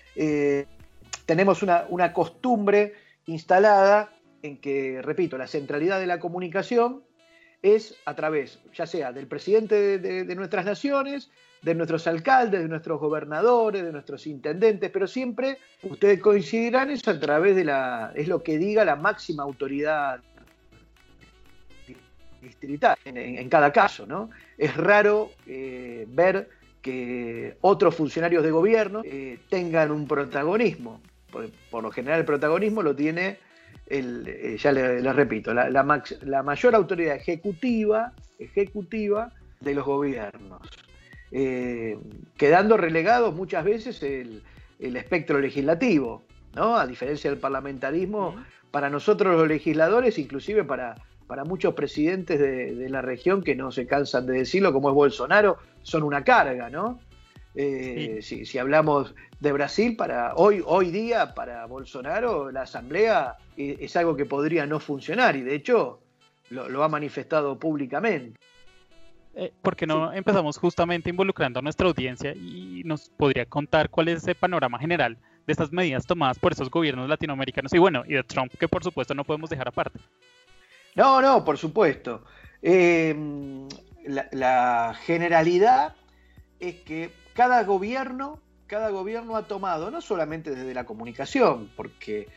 tenemos 1.25 1.63
una, 1.63 1.85
una 1.89 2.13
costumbre 2.13 2.93
instalada 3.25 4.11
en 4.43 4.57
que, 4.57 5.01
repito, 5.01 5.37
la 5.37 5.47
centralidad 5.47 5.99
de 5.99 6.07
la 6.07 6.19
comunicación 6.19 7.03
es 7.61 7.95
a 8.05 8.15
través, 8.15 8.59
ya 8.73 8.87
sea 8.87 9.11
del 9.11 9.27
presidente 9.27 9.99
de, 9.99 10.35
nuestras 10.35 10.65
naciones, 10.65 11.29
de 11.61 11.75
nuestros 11.75 12.07
alcaldes, 12.07 12.61
de 12.61 12.67
nuestros 12.67 12.99
gobernadores, 12.99 13.83
de 13.83 13.91
nuestros 13.91 14.25
intendentes, 14.25 14.89
pero 14.89 15.05
siempre 15.07 15.59
ustedes 15.83 16.19
coincidirán 16.19 16.89
es 16.89 17.07
a 17.07 17.19
través 17.19 17.55
de 17.55 17.65
la, 17.65 18.13
es 18.15 18.27
lo 18.27 18.41
que 18.41 18.57
diga 18.57 18.83
la 18.83 18.95
máxima 18.95 19.43
autoridad 19.43 20.21
distrital 22.41 22.97
en, 23.05 23.47
cada 23.49 23.71
caso, 23.71 24.07
¿no? 24.07 24.31
Es 24.57 24.75
raro 24.75 25.29
eh, 25.45 26.07
ver 26.09 26.49
que 26.81 27.57
otros 27.61 27.95
funcionarios 27.95 28.43
de 28.43 28.51
gobierno 28.51 29.01
eh, 29.03 29.39
tengan 29.49 29.91
un 29.91 30.07
protagonismo. 30.07 31.01
por, 31.69 31.83
lo 31.83 31.91
general 31.91 32.19
el 32.19 32.25
protagonismo 32.25 32.81
lo 32.81 32.95
tiene 32.95 33.37
eh, 33.93 34.57
ya 34.57 34.71
le, 34.71 35.13
repito, 35.13 35.53
la, 35.53 36.43
mayor 36.43 36.75
autoridad 36.75 37.15
ejecutiva, 37.15 38.13
ejecutiva 38.39 39.33
de 39.59 39.75
los 39.75 39.85
gobiernos, 39.85 40.61
eh, 41.31 41.97
quedando 42.37 42.77
relegados 42.77 43.35
muchas 43.35 43.65
veces 43.65 44.01
el, 44.01 44.43
espectro 44.79 45.39
legislativo, 45.39 46.23
¿no? 46.55 46.77
A 46.77 46.87
diferencia 46.87 47.29
del 47.29 47.39
parlamentarismo, 47.39 48.35
para 48.71 48.89
nosotros 48.89 49.35
los 49.35 49.47
legisladores, 49.47 50.17
inclusive 50.17 50.63
para, 50.63 50.95
para 51.31 51.45
muchos 51.45 51.73
presidentes 51.73 52.37
de, 52.41 52.89
la 52.89 53.01
región 53.01 53.41
que 53.41 53.55
no 53.55 53.71
se 53.71 53.87
cansan 53.87 54.25
de 54.25 54.33
decirlo, 54.33 54.73
como 54.73 54.89
es 54.89 54.95
Bolsonaro, 54.95 55.59
son 55.81 56.03
una 56.03 56.25
carga, 56.25 56.69
¿no? 56.69 56.99
Eh, 57.55 58.19
si, 58.21 58.57
hablamos 58.57 59.15
de 59.39 59.53
Brasil, 59.53 59.95
para 59.95 60.35
hoy, 60.35 60.61
hoy 60.65 60.91
día, 60.91 61.33
para 61.33 61.65
Bolsonaro, 61.67 62.51
la 62.51 62.63
asamblea 62.63 63.37
es 63.55 63.95
algo 63.95 64.17
que 64.17 64.25
podría 64.25 64.65
no 64.65 64.81
funcionar 64.81 65.37
y 65.37 65.41
de 65.41 65.55
hecho 65.55 66.01
lo, 66.49 66.83
ha 66.83 66.89
manifestado 66.89 67.57
públicamente. 67.57 68.37
Eh, 69.33 69.53
¿Por 69.61 69.77
qué 69.77 69.87
no 69.87 70.11
empezamos 70.11 70.57
justamente 70.57 71.11
involucrando 71.11 71.59
a 71.59 71.61
nuestra 71.61 71.87
audiencia 71.87 72.33
y 72.33 72.81
nos 72.83 73.07
podría 73.07 73.45
contar 73.45 73.89
cuál 73.89 74.09
es 74.09 74.17
ese 74.17 74.35
panorama 74.35 74.77
general 74.79 75.17
de 75.47 75.53
estas 75.53 75.71
medidas 75.71 76.05
tomadas 76.05 76.37
por 76.37 76.51
esos 76.51 76.69
gobiernos 76.69 77.07
latinoamericanos 77.07 77.73
y 77.73 77.77
bueno, 77.77 78.03
y 78.05 78.15
de 78.15 78.23
Trump, 78.23 78.51
que 78.59 78.67
por 78.67 78.83
supuesto 78.83 79.13
no 79.13 79.23
podemos 79.23 79.49
dejar 79.49 79.69
aparte? 79.69 79.97
No, 80.95 81.21
no, 81.21 81.43
por 81.45 81.57
supuesto. 81.57 82.23
Eh, 82.61 83.15
la 84.31 84.93
generalidad 85.03 85.95
es 86.59 86.75
que 86.81 87.11
cada 87.33 87.63
gobierno, 87.63 88.39
cada 88.67 88.89
gobierno 88.89 89.35
ha 89.35 89.43
tomado, 89.43 89.91
no 89.91 90.01
solamente 90.01 90.51
desde 90.51 90.73
la 90.73 90.85
comunicación, 90.85 91.69
porque 91.75 92.27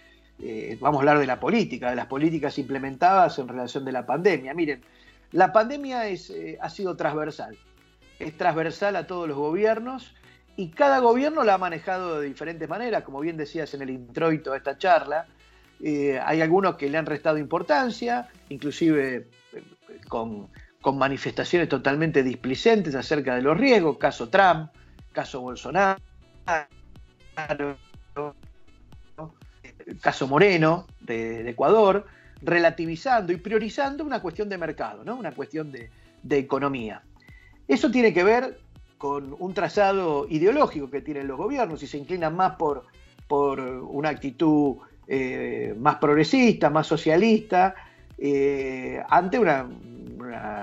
eh, 0.41 0.77
vamos 0.81 0.99
a 0.99 1.01
hablar 1.01 1.19
de 1.19 1.27
la 1.27 1.41
política, 1.41 1.91
de 1.91 1.97
las 1.97 2.07
políticas 2.07 2.59
implementadas 2.59 3.39
en 3.39 3.49
relación 3.49 3.85
de 3.85 3.93
la 3.93 4.07
pandemia. 4.07 4.55
Miren, 4.55 4.83
la 5.33 5.53
pandemia 5.53 6.09
es, 6.09 6.31
eh, 6.31 6.59
ha 6.61 6.71
sido 6.71 6.97
transversal, 6.97 7.57
es 8.19 8.37
transversal 8.37 8.97
a 8.97 9.07
todos 9.07 9.29
los 9.29 9.37
gobiernos 9.37 10.15
y 10.57 10.71
cada 10.71 11.01
gobierno 11.01 11.45
la 11.45 11.55
ha 11.55 11.59
manejado 11.59 12.21
de 12.21 12.29
diferentes 12.29 12.69
maneras, 12.69 13.03
como 13.03 13.21
bien 13.21 13.37
decías 13.37 13.75
en 13.75 13.83
el 13.83 13.91
introito 13.91 14.53
de 14.53 14.59
esta 14.59 14.79
charla. 14.79 15.27
Eh, 15.87 16.19
hay 16.19 16.41
algunos 16.41 16.77
que 16.77 16.89
le 16.89 16.97
han 16.97 17.05
restado 17.05 17.37
importancia, 17.37 18.31
inclusive 18.49 19.29
con, 20.09 20.49
con 20.81 20.97
manifestaciones 20.97 21.69
totalmente 21.69 22.23
displicentes 22.23 22.95
acerca 22.95 23.35
de 23.35 23.43
los 23.43 23.55
riesgos, 23.59 23.99
caso 23.99 24.31
Trump, 24.31 24.71
caso 25.13 25.43
Bolsonaro, 25.43 26.01
caso 30.01 30.27
Moreno 30.27 30.87
de, 31.01 31.51
Ecuador, 31.51 32.07
relativizando 32.41 33.35
y 33.35 33.37
priorizando 33.37 34.05
una 34.05 34.23
cuestión 34.23 34.49
de 34.49 34.57
mercado, 34.57 35.05
¿no? 35.05 35.17
una 35.17 35.33
cuestión 35.33 35.71
de, 35.71 35.91
economía. 36.31 37.03
Eso 37.69 37.91
tiene 37.91 38.15
que 38.15 38.25
ver 38.25 38.59
con 38.97 39.37
un 39.39 39.53
trazado 39.53 40.27
ideológico 40.31 40.89
que 40.89 41.03
tienen 41.03 41.29
los 41.29 41.37
gobiernos 41.37 41.83
y 41.83 41.87
se 41.87 41.99
inclinan 41.99 42.35
más 42.35 42.57
por, 42.57 42.87
por 43.29 43.61
una 43.61 44.09
actitud 44.09 44.79
eh, 45.07 45.75
más 45.79 45.97
progresista, 45.97 46.71
más 46.71 46.87
socialista, 46.87 47.75
eh, 48.17 49.03
ante 49.09 49.39
una, 49.39 49.69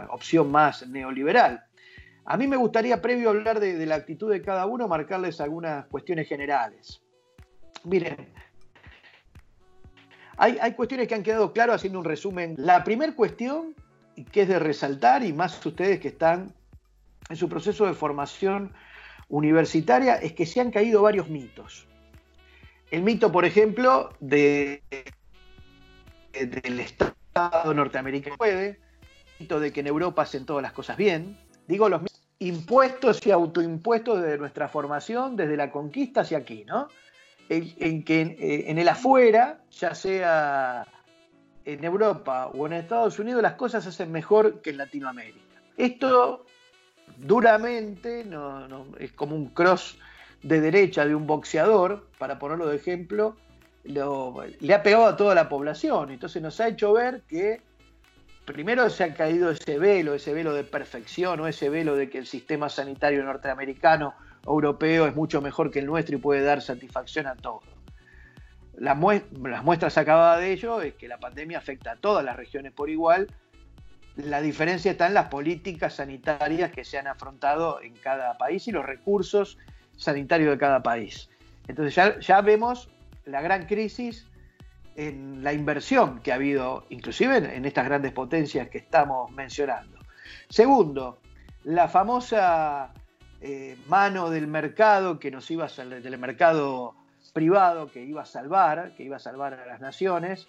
opción 0.10 0.52
más 0.52 0.88
neoliberal. 0.88 1.64
A 2.26 2.38
mí 2.38 2.48
me 2.48 2.58
gustaría, 2.58 3.02
previo 3.02 3.30
a 3.30 3.32
hablar 3.32 3.60
de, 3.60 3.86
la 3.86 3.96
actitud 3.96 4.32
de 4.32 4.42
cada 4.42 4.66
uno, 4.66 4.88
marcarles 4.88 5.40
algunas 5.40 5.86
cuestiones 5.88 6.28
generales. 6.28 7.02
Miren, 7.84 8.28
hay, 10.38 10.58
hay 10.60 10.74
cuestiones 10.74 11.08
que 11.08 11.16
han 11.16 11.24
quedado 11.24 11.54
claras 11.54 11.78
haciendo 11.78 12.00
un 12.00 12.06
resumen. 12.06 12.56
La 12.58 12.84
primera 12.84 13.16
cuestión, 13.16 13.76
que 14.32 14.42
es 14.42 14.48
de 14.48 14.60
resaltar, 14.60 15.24
y 15.24 15.34
más 15.34 15.64
ustedes 15.66 16.00
que 16.00 16.10
están 16.10 16.54
en 17.30 17.36
su 17.36 17.48
proceso 17.48 17.86
de 17.86 17.94
formación 17.94 18.74
universitaria, 19.30 20.16
es 20.16 20.34
que 20.34 20.46
se 20.46 20.62
han 20.62 20.72
caído 20.72 21.04
varios 21.04 21.30
mitos. 21.30 21.88
El 22.92 23.04
mito, 23.04 23.32
por 23.32 23.46
ejemplo, 23.46 24.14
de, 24.20 24.84
del 26.34 26.80
Estado 26.82 27.74
norteamericano 27.74 28.36
puede, 28.38 28.68
el 28.70 28.78
mito 29.40 29.62
de 29.62 29.72
que 29.72 29.80
en 29.80 29.88
Europa 29.88 30.24
hacen 30.24 30.46
todas 30.46 30.62
las 30.62 30.74
cosas 30.74 30.98
bien. 30.98 31.38
Digo, 31.68 31.88
los 31.88 32.02
impuestos 32.40 33.26
y 33.26 33.32
autoimpuestos 33.32 34.22
de 34.22 34.38
nuestra 34.38 34.68
formación 34.68 35.38
desde 35.38 35.56
la 35.56 35.72
conquista 35.72 36.22
hacia 36.22 36.40
aquí, 36.40 36.66
¿no? 36.66 36.90
En, 37.48 38.04
que 38.04 38.22
eh, 38.22 38.72
en, 38.72 38.78
el 38.78 38.88
afuera, 38.88 39.62
ya 39.72 39.94
sea 39.94 40.86
en 41.66 41.84
Europa 41.84 42.48
o 42.48 42.66
en 42.66 42.74
Estados 42.74 43.20
Unidos, 43.20 43.42
las 43.42 43.54
cosas 43.54 43.84
se 43.84 43.90
hacen 43.90 44.12
mejor 44.12 44.62
que 44.62 44.72
en 44.72 44.78
Latinoamérica. 44.78 45.62
Esto 45.78 46.46
duramente 47.18 48.26
es 49.00 49.12
como 49.14 49.36
un 49.36 49.48
cross 49.50 49.98
de 50.44 50.62
derecha 50.62 51.06
de 51.06 51.16
un 51.16 51.28
boxeador, 51.28 52.08
para 52.18 52.40
ponerlo 52.40 52.68
de 52.68 52.76
ejemplo, 52.76 53.36
le 53.84 54.74
ha 54.74 54.84
pegado 54.84 55.06
a 55.06 55.18
toda 55.18 55.36
la 55.36 55.50
población. 55.50 56.12
Entonces 56.12 56.42
nos 56.42 56.60
ha 56.60 56.68
hecho 56.68 56.94
ver 56.94 57.22
que 57.28 57.62
primero 58.46 58.90
se 58.90 59.04
ha 59.04 59.14
caído 59.14 59.52
ese 59.52 59.78
velo, 59.78 60.14
ese 60.14 60.34
velo 60.34 60.54
de 60.54 60.64
perfección 60.64 61.40
o 61.40 61.48
ese 61.48 61.70
velo 61.70 61.96
de 61.96 62.10
que 62.10 62.18
el 62.18 62.28
sistema 62.28 62.70
sanitario 62.70 63.24
norteamericano 63.24 64.14
o 64.46 64.54
europeo 64.54 65.08
es 65.08 65.16
mucho 65.16 65.42
mejor 65.42 65.72
que 65.72 65.80
el 65.80 65.86
nuestro 65.86 66.16
y 66.16 66.20
puede 66.20 66.44
dar 66.44 66.62
satisfacción 66.62 67.28
a 67.28 67.36
todos. 67.36 67.64
Las, 68.76 68.98
muestras 68.98 69.98
acabadas 69.98 70.40
de 70.40 70.54
ello 70.54 70.82
es 70.82 70.96
que 70.96 71.08
la 71.08 71.20
pandemia 71.20 71.60
afecta 71.60 71.92
a 71.92 71.96
todas 71.98 72.26
las 72.26 72.36
regiones 72.36 72.72
por 72.72 72.90
igual. 72.90 73.28
La 74.16 74.42
diferencia 74.42 74.92
está 74.92 75.08
en 75.08 75.14
las 75.14 75.28
políticas 75.28 75.96
sanitarias 75.96 76.72
que 76.72 76.84
se 76.84 76.98
han 76.98 77.08
afrontado 77.08 77.82
en 77.82 77.94
cada 77.96 78.38
país 78.38 78.68
y 78.68 78.72
los 78.72 78.86
recursos 78.86 79.58
sanitario 80.02 80.50
de 80.50 80.58
cada 80.58 80.82
país. 80.82 81.30
Entonces 81.68 82.26
ya, 82.26 82.42
vemos 82.42 82.90
la 83.26 83.42
gran 83.42 83.68
crisis 83.68 84.28
en 84.96 85.44
la 85.44 85.54
inversión 85.54 86.20
que 86.22 86.32
ha 86.32 86.36
habido, 86.36 86.86
inclusive 86.90 87.38
en, 87.38 87.66
estas 87.66 87.86
grandes 87.86 88.12
potencias 88.12 88.68
que 88.70 88.80
estamos 88.80 89.32
mencionando. 89.32 90.00
Segundo, 90.50 91.20
la 91.64 91.88
famosa 91.88 92.92
eh, 93.42 93.78
mano 93.88 94.30
del 94.32 94.48
mercado 94.48 95.20
que 95.20 95.30
nos 95.30 95.50
iba 95.52 95.66
a, 95.68 95.86
del 95.86 96.18
mercado 96.18 96.96
privado 97.32 97.90
que 97.92 98.04
iba 98.04 98.24
a 98.24 98.26
salvar, 98.26 98.94
que 98.96 99.04
iba 99.04 99.18
a 99.18 99.20
salvar 99.20 99.54
a 99.54 99.66
las 99.66 99.80
naciones, 99.80 100.48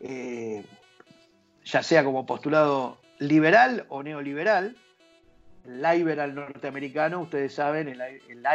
eh, 0.00 0.64
ya 1.64 1.82
sea 1.82 2.04
como 2.04 2.24
postulado 2.24 2.98
liberal 3.18 3.84
o 3.88 4.02
neoliberal, 4.02 4.76
liberal 5.64 6.34
norteamericano, 6.34 7.20
ustedes 7.20 7.54
saben, 7.54 7.88
el, 7.88 8.00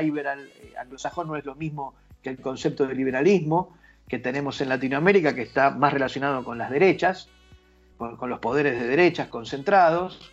liberal 0.01 0.49
eh, 0.59 0.73
anglosajón 0.77 1.27
no 1.27 1.35
es 1.35 1.45
lo 1.45 1.55
mismo 1.55 1.95
que 2.21 2.29
el 2.29 2.39
concepto 2.39 2.85
de 2.85 2.95
liberalismo 2.95 3.77
que 4.07 4.19
tenemos 4.19 4.59
en 4.61 4.69
Latinoamérica, 4.69 5.33
que 5.33 5.41
está 5.41 5.69
más 5.69 5.93
relacionado 5.93 6.43
con 6.43 6.57
las 6.57 6.69
derechas, 6.69 7.29
con, 7.97 8.29
los 8.29 8.39
poderes 8.39 8.79
de 8.79 8.87
derechas 8.87 9.27
concentrados. 9.27 10.31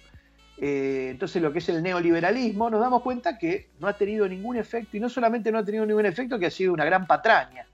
Eh, 0.58 1.08
entonces 1.10 1.42
lo 1.42 1.52
que 1.52 1.58
es 1.58 1.68
el 1.68 1.82
neoliberalismo, 1.82 2.70
nos 2.70 2.80
damos 2.80 3.02
cuenta 3.02 3.36
que 3.38 3.70
no 3.80 3.88
ha 3.88 3.94
tenido 3.94 4.28
ningún 4.28 4.56
efecto, 4.56 4.96
y 4.96 5.00
no 5.00 5.08
solamente 5.08 5.50
no 5.50 5.58
ha 5.58 5.64
tenido 5.64 5.84
ningún 5.86 6.06
efecto, 6.06 6.38
que 6.38 6.46
ha 6.46 6.50
sido 6.50 6.72
una 6.72 6.84
gran 6.84 7.06
patraña, 7.06 7.66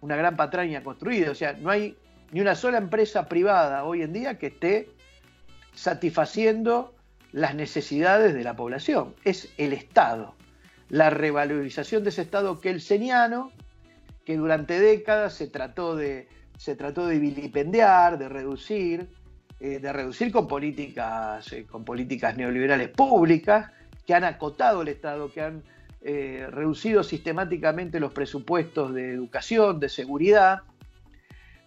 una 0.00 0.16
gran 0.16 0.36
patraña 0.36 0.82
construida. 0.82 1.30
O 1.30 1.34
sea, 1.34 1.54
no 1.54 1.70
hay 1.70 1.96
ni 2.32 2.40
una 2.40 2.54
sola 2.54 2.78
empresa 2.78 3.26
privada 3.26 3.84
hoy 3.84 4.02
en 4.02 4.12
día 4.12 4.38
que 4.38 4.48
esté 4.48 4.90
satisfaciendo 5.74 6.95
las 7.36 7.54
necesidades 7.54 8.32
de 8.32 8.42
la 8.42 8.56
población, 8.56 9.14
es 9.22 9.52
el 9.58 9.74
Estado, 9.74 10.34
la 10.88 11.10
revalorización 11.10 12.02
de 12.02 12.08
ese 12.08 12.22
Estado 12.22 12.62
kelseniano 12.62 13.52
que 14.24 14.38
durante 14.38 14.80
décadas 14.80 15.34
se 15.34 15.46
trató 15.46 15.96
de, 15.96 16.28
se 16.56 16.76
trató 16.76 17.06
de 17.06 17.18
vilipendiar, 17.18 18.16
de 18.16 18.30
reducir, 18.30 19.10
eh, 19.60 19.80
de 19.80 19.92
reducir 19.92 20.32
con 20.32 20.48
políticas, 20.48 21.52
eh, 21.52 21.66
con 21.66 21.84
políticas 21.84 22.38
neoliberales 22.38 22.88
públicas 22.88 23.70
que 24.06 24.14
han 24.14 24.24
acotado 24.24 24.80
el 24.80 24.88
Estado, 24.88 25.30
que 25.30 25.42
han 25.42 25.62
eh, 26.00 26.46
reducido 26.50 27.02
sistemáticamente 27.02 28.00
los 28.00 28.14
presupuestos 28.14 28.94
de 28.94 29.10
educación, 29.10 29.78
de 29.78 29.90
seguridad, 29.90 30.62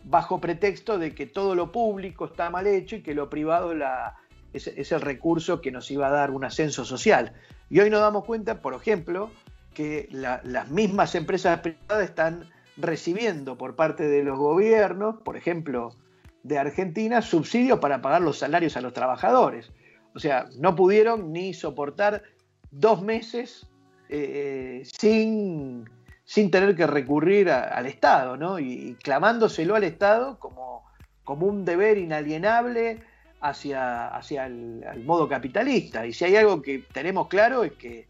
bajo 0.03 0.41
pretexto 0.41 0.97
de 0.97 1.13
que 1.13 1.28
todo 1.28 1.53
lo 1.53 1.72
público 1.72 2.26
está 2.26 2.49
mal 2.49 2.65
hecho 2.65 2.95
y 2.95 3.03
que 3.03 3.13
lo 3.13 3.30
privado 3.30 3.76
la, 3.76 4.15
es, 4.54 4.91
el 4.91 5.02
recurso 5.02 5.62
que 5.62 5.72
nos 5.72 5.89
iba 5.91 6.08
a 6.08 6.12
dar 6.12 6.32
un 6.32 6.43
ascenso 6.43 6.86
social. 6.86 7.34
Y 7.70 7.80
hoy 7.80 7.89
nos 7.89 8.02
damos 8.02 8.26
cuenta, 8.26 8.62
por 8.62 8.74
ejemplo, 8.74 9.32
que 9.74 10.10
las 10.12 10.70
mismas 10.70 11.16
empresas 11.16 11.60
privadas 11.60 12.04
están 12.04 12.50
recibiendo 12.78 13.58
por 13.58 13.76
parte 13.76 14.08
de 14.08 14.24
los 14.24 14.38
gobiernos, 14.38 15.22
por 15.22 15.38
ejemplo, 15.38 15.95
de 16.43 16.58
Argentina, 16.58 17.22
subsidios 17.22 17.80
para 17.80 18.02
pagar 18.02 18.22
los 18.22 18.39
salarios 18.39 18.78
a 18.78 18.82
los 18.82 18.93
trabajadores. 18.93 19.72
O 20.16 20.20
sea, 20.20 20.47
no 20.58 20.76
pudieron 20.76 21.32
ni 21.32 21.54
soportar 21.54 22.24
dos 22.72 23.02
meses 23.02 23.68
eh, 24.10 24.84
sin, 24.97 25.88
sin, 26.24 26.50
tener 26.50 26.76
que 26.76 26.88
recurrir 26.88 27.52
al 27.52 27.86
Estado, 27.86 28.38
¿no? 28.38 28.60
Y, 28.60 28.95
clamándoselo 29.04 29.76
al 29.76 29.84
Estado 29.84 30.39
como, 30.39 30.86
como 31.24 31.45
un 31.45 31.66
deber 31.66 31.97
inalienable 31.97 33.02
hacia, 33.41 34.07
hacia 34.07 34.45
el, 34.45 35.03
modo 35.05 35.27
capitalista. 35.27 36.05
Y 36.05 36.13
si 36.13 36.25
hay 36.25 36.35
algo 36.35 36.61
que 36.61 36.85
tenemos 36.91 37.27
claro 37.27 37.63
es 37.63 37.73
que, 37.73 38.07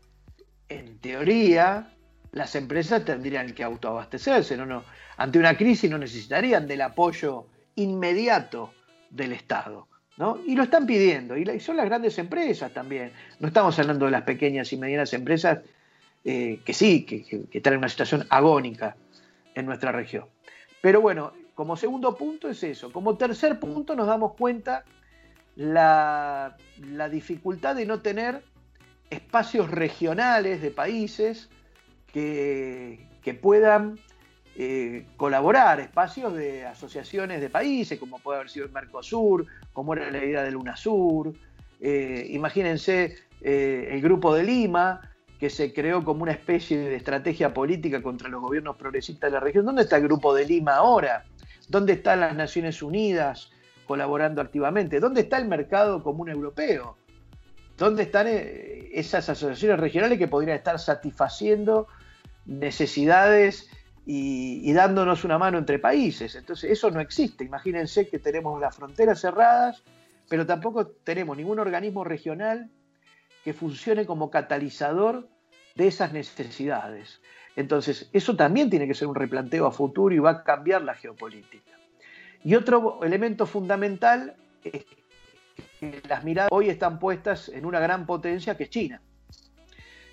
en 0.67 0.99
teoría, 0.99 1.93
las 2.31 2.55
empresas 2.55 3.05
tendrían 3.05 3.53
que 3.53 3.63
autoabastecerse. 3.63 4.57
¿no? 4.57 4.65
No, 4.65 4.83
ante 5.17 5.39
una 5.39 5.55
crisis 5.55 5.89
no 5.89 5.97
necesitarían 5.97 6.67
del 6.67 6.81
apoyo 6.81 7.47
inmediato 7.75 8.73
del 9.09 9.33
Estado. 9.33 9.87
¿no? 10.17 10.39
Y 10.45 10.55
lo 10.55 10.63
están 10.63 10.85
pidiendo. 10.85 11.37
Y 11.37 11.59
son 11.59 11.77
las 11.77 11.85
grandes 11.85 12.17
empresas 12.17 12.73
también. 12.73 13.11
No 13.39 13.47
estamos 13.47 13.77
hablando 13.79 14.05
de 14.05 14.11
las 14.11 14.23
pequeñas 14.23 14.71
y 14.73 14.77
medianas 14.77 15.13
empresas 15.13 15.59
eh, 16.25 16.59
que 16.65 16.73
sí, 16.73 17.05
que, 17.05 17.23
que, 17.23 17.57
están 17.57 17.73
en 17.73 17.79
una 17.79 17.89
situación 17.89 18.25
agónica 18.29 18.97
en 19.55 19.65
nuestra 19.65 19.91
región. 19.91 20.25
Pero 20.81 20.99
bueno, 21.01 21.31
como 21.55 21.77
segundo 21.77 22.15
punto 22.15 22.49
es 22.49 22.61
eso. 22.63 22.91
Como 22.91 23.15
tercer 23.17 23.59
punto 23.59 23.95
nos 23.95 24.07
damos 24.07 24.33
cuenta 24.33 24.83
la, 25.59 26.55
dificultad 27.11 27.75
de 27.75 27.85
no 27.85 27.99
tener 27.99 28.41
espacios 29.09 29.69
regionales 29.69 30.61
de 30.61 30.71
países 30.71 31.49
que, 32.13 33.07
puedan 33.41 33.99
eh, 34.55 35.05
colaborar, 35.17 35.79
espacios 35.79 36.33
de 36.33 36.65
asociaciones 36.65 37.41
de 37.41 37.49
países, 37.49 37.99
como 37.99 38.17
puede 38.17 38.39
haber 38.39 38.49
sido 38.49 38.65
el 38.65 38.71
Mercosur, 38.71 39.45
como 39.71 39.93
era 39.93 40.09
la 40.09 40.23
idea 40.23 40.41
del 40.41 40.55
UNASUR. 40.55 41.33
Eh, 41.79 42.25
imagínense 42.31 43.17
eh, 43.41 43.89
el 43.91 44.01
Grupo 44.01 44.33
de 44.33 44.43
Lima, 44.43 45.01
que 45.39 45.51
se 45.51 45.73
creó 45.73 46.03
como 46.03 46.23
una 46.23 46.31
especie 46.31 46.79
de 46.79 46.95
estrategia 46.95 47.53
política 47.53 48.01
contra 48.01 48.29
los 48.29 48.41
gobiernos 48.41 48.77
progresistas 48.77 49.29
de 49.29 49.35
la 49.35 49.41
región. 49.41 49.65
¿Dónde 49.65 49.83
está 49.83 49.97
el 49.97 50.03
Grupo 50.03 50.33
de 50.33 50.45
Lima 50.45 50.77
ahora? 50.77 51.25
¿Dónde 51.67 51.93
están 51.93 52.21
las 52.21 52.35
Naciones 52.35 52.81
Unidas? 52.81 53.51
Colaborando 53.89 54.39
activamente? 54.39 54.99
¿Dónde 54.99 55.21
está 55.21 55.39
el 55.39 55.47
mercado 55.47 56.03
común 56.03 56.29
europeo? 56.29 56.95
¿Dónde 57.75 58.03
están 58.03 58.27
eh, 58.27 58.87
esas 58.93 59.27
asociaciones 59.29 59.79
regionales 59.79 60.19
que 60.19 60.27
podrían 60.27 60.57
estar 60.57 60.77
satisfaciendo 60.77 61.87
necesidades 62.45 63.67
y, 64.05 64.71
dándonos 64.73 65.23
una 65.23 65.39
mano 65.39 65.57
entre 65.57 65.79
países? 65.79 66.35
Entonces, 66.35 66.69
eso 66.69 66.91
no 66.91 66.99
existe. 66.99 67.43
Imagínense 67.43 68.07
que 68.07 68.19
tenemos 68.19 68.61
las 68.61 68.75
fronteras 68.75 69.21
cerradas, 69.21 69.81
pero 70.29 70.45
tampoco 70.45 70.85
tenemos 70.85 71.35
ningún 71.35 71.57
organismo 71.57 72.03
regional 72.03 72.69
que 73.43 73.53
funcione 73.53 74.05
como 74.05 74.29
catalizador 74.29 75.27
de 75.73 75.87
esas 75.87 76.13
necesidades. 76.13 77.21
Entonces, 77.55 78.07
eso 78.13 78.35
también 78.35 78.69
tiene 78.69 78.87
que 78.87 78.93
ser 78.93 79.07
un 79.07 79.15
replanteo 79.15 79.65
a 79.65 79.71
futuro 79.71 80.13
y 80.13 80.19
va 80.19 80.29
a 80.29 80.43
cambiar 80.43 80.83
la 80.83 80.93
geopolítica. 80.93 81.78
Y 82.43 82.55
otro 82.55 83.03
elemento 83.03 83.45
fundamental 83.45 84.35
es 84.63 84.85
que 85.79 86.01
las 86.07 86.23
miradas 86.23 86.49
hoy 86.51 86.69
están 86.69 86.99
puestas 86.99 87.49
en 87.49 87.65
una 87.65 87.79
gran 87.79 88.05
potencia 88.05 88.55
que 88.55 88.63
es 88.63 88.69
China. 88.69 89.01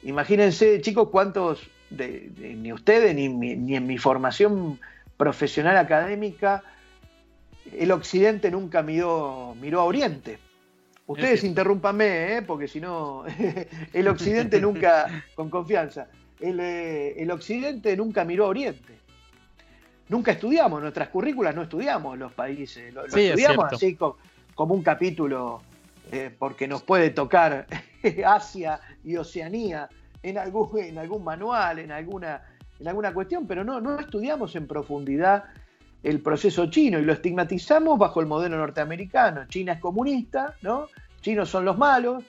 Imagínense, 0.02 0.80
chicos, 0.80 1.08
cuántos, 1.10 1.68
ni 1.90 2.72
ustedes 2.72 3.14
ni, 3.14 3.28
ni, 3.28 3.76
en 3.76 3.86
mi 3.86 3.98
formación 3.98 4.78
profesional 5.16 5.76
académica, 5.76 6.62
el 7.76 7.90
Occidente 7.90 8.50
nunca 8.50 8.82
miró, 8.82 9.56
miró 9.60 9.80
a 9.80 9.84
Oriente. 9.84 10.38
Ustedes 11.06 11.44
interrúmpanme, 11.44 12.36
¿eh? 12.36 12.42
porque 12.42 12.68
si 12.68 12.80
no, 12.80 13.24
el 13.92 14.08
Occidente 14.08 14.60
nunca, 14.60 15.24
con 15.34 15.50
confianza, 15.50 16.08
el, 16.40 16.58
eh, 16.60 17.22
el, 17.22 17.30
Occidente 17.30 17.96
nunca 17.96 18.24
miró 18.24 18.46
a 18.46 18.48
Oriente. 18.48 18.94
Nunca 20.08 20.32
estudiamos, 20.32 20.80
nuestras 20.80 21.08
currículas 21.08 21.54
no 21.54 21.62
estudiamos 21.62 22.16
los 22.18 22.32
países, 22.32 22.94
lo, 22.94 23.06
estudiamos 23.06 23.72
así 23.72 23.96
como, 23.96 24.74
un 24.74 24.82
capítulo, 24.82 25.62
eh, 26.12 26.34
porque 26.38 26.68
nos 26.68 26.82
puede 26.82 27.10
tocar 27.10 27.66
Asia 28.26 28.80
y 29.02 29.16
Oceanía 29.16 29.88
en 30.22 30.38
algún, 30.38 30.78
en 30.78 30.98
algún 30.98 31.24
manual, 31.24 31.80
en 31.80 31.90
alguna, 31.90 32.42
en 32.78 32.88
alguna 32.88 33.12
cuestión, 33.12 33.46
pero 33.46 33.64
no, 33.64 33.80
no 33.80 33.98
estudiamos 33.98 34.54
en 34.54 34.66
profundidad 34.66 35.44
el 36.02 36.20
proceso 36.20 36.66
chino 36.70 37.00
y 37.00 37.04
lo 37.04 37.12
estigmatizamos 37.12 37.98
bajo 37.98 38.20
el 38.20 38.26
modelo 38.26 38.56
norteamericano. 38.58 39.46
China 39.48 39.72
es 39.72 39.80
comunista, 39.80 40.54
¿no? 40.62 40.86
Chinos 41.20 41.48
son 41.48 41.64
los 41.64 41.76
malos, 41.76 42.22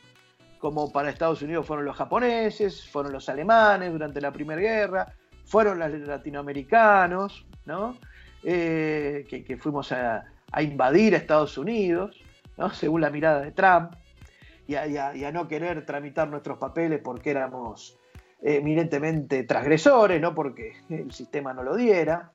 como 0.58 0.92
para 0.92 1.12
Estados 1.12 1.44
Unidos 1.44 1.68
fueron 1.68 1.86
los 1.86 1.96
japoneses, 1.96 2.88
fueron 2.88 3.12
los 3.12 3.30
alemanes 3.30 3.92
durante 3.92 4.20
la 4.20 4.32
Primera 4.32 4.60
Guerra, 4.60 5.14
fueron 5.46 5.78
los 5.78 5.92
latinoamericanos, 5.92 7.46
¿no? 7.68 7.98
Eh, 8.44 9.26
que, 9.30 9.58
fuimos 9.58 9.92
a, 9.92 10.26
invadir 10.60 11.14
a 11.14 11.18
Estados 11.18 11.58
Unidos, 11.58 12.20
¿no? 12.58 12.72
según 12.72 13.02
la 13.02 13.10
mirada 13.10 13.42
de 13.42 13.52
Trump, 13.52 13.94
y 14.68 14.76
a, 14.76 15.32
no 15.32 15.48
querer 15.48 15.86
tramitar 15.86 16.28
nuestros 16.30 16.58
papeles 16.58 17.00
porque 17.04 17.30
éramos 17.30 17.98
eminentemente 18.42 19.44
transgresores, 19.44 20.20
no 20.20 20.34
porque 20.34 20.74
el 20.90 21.12
sistema 21.12 21.54
no 21.54 21.64
lo 21.64 21.76
diera. 21.76 22.32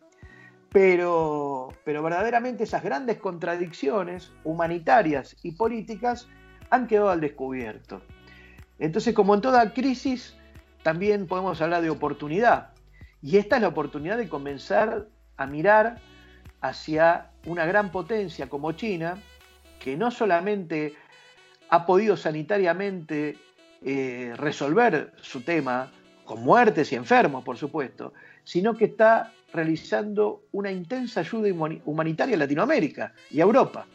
Pero, 0.70 1.68
pero 1.84 2.02
verdaderamente 2.02 2.64
esas 2.64 2.82
grandes 2.82 3.18
contradicciones 3.18 4.32
humanitarias 4.42 5.36
y 5.42 5.52
políticas 5.52 6.28
han 6.70 6.86
quedado 6.86 7.10
al 7.10 7.20
descubierto. 7.20 8.00
Entonces, 8.78 9.14
como 9.14 9.34
en 9.34 9.42
toda 9.42 9.74
crisis, 9.74 10.34
también 10.82 11.26
podemos 11.26 11.60
hablar 11.60 11.82
de 11.82 11.90
oportunidad. 11.90 12.70
Y 13.20 13.36
esta 13.36 13.56
es 13.56 13.62
la 13.62 13.68
oportunidad 13.68 14.16
de 14.16 14.28
comenzar 14.28 15.06
a 15.36 15.46
mirar 15.46 15.98
hacia 16.60 17.30
una 17.46 17.66
gran 17.66 17.90
potencia 17.90 18.48
como 18.48 18.72
China, 18.72 19.18
que 19.78 19.96
no 19.96 20.10
solamente 20.10 20.94
ha 21.70 21.86
podido 21.86 22.16
sanitariamente 22.16 23.36
eh, 23.84 24.34
resolver 24.36 25.12
su 25.20 25.40
tema, 25.40 25.90
con 26.24 26.44
muertes 26.44 26.92
y 26.92 26.94
enfermos, 26.94 27.42
por 27.44 27.56
supuesto, 27.56 28.14
sino 28.44 28.76
que 28.76 28.86
está 28.86 29.32
realizando 29.52 30.44
una 30.52 30.70
intensa 30.70 31.20
ayuda 31.20 31.48
humanitaria 31.84 32.36
a 32.36 32.38
Latinoamérica 32.38 33.12
y 33.30 33.40
a 33.40 33.42
Europa. 33.42 33.86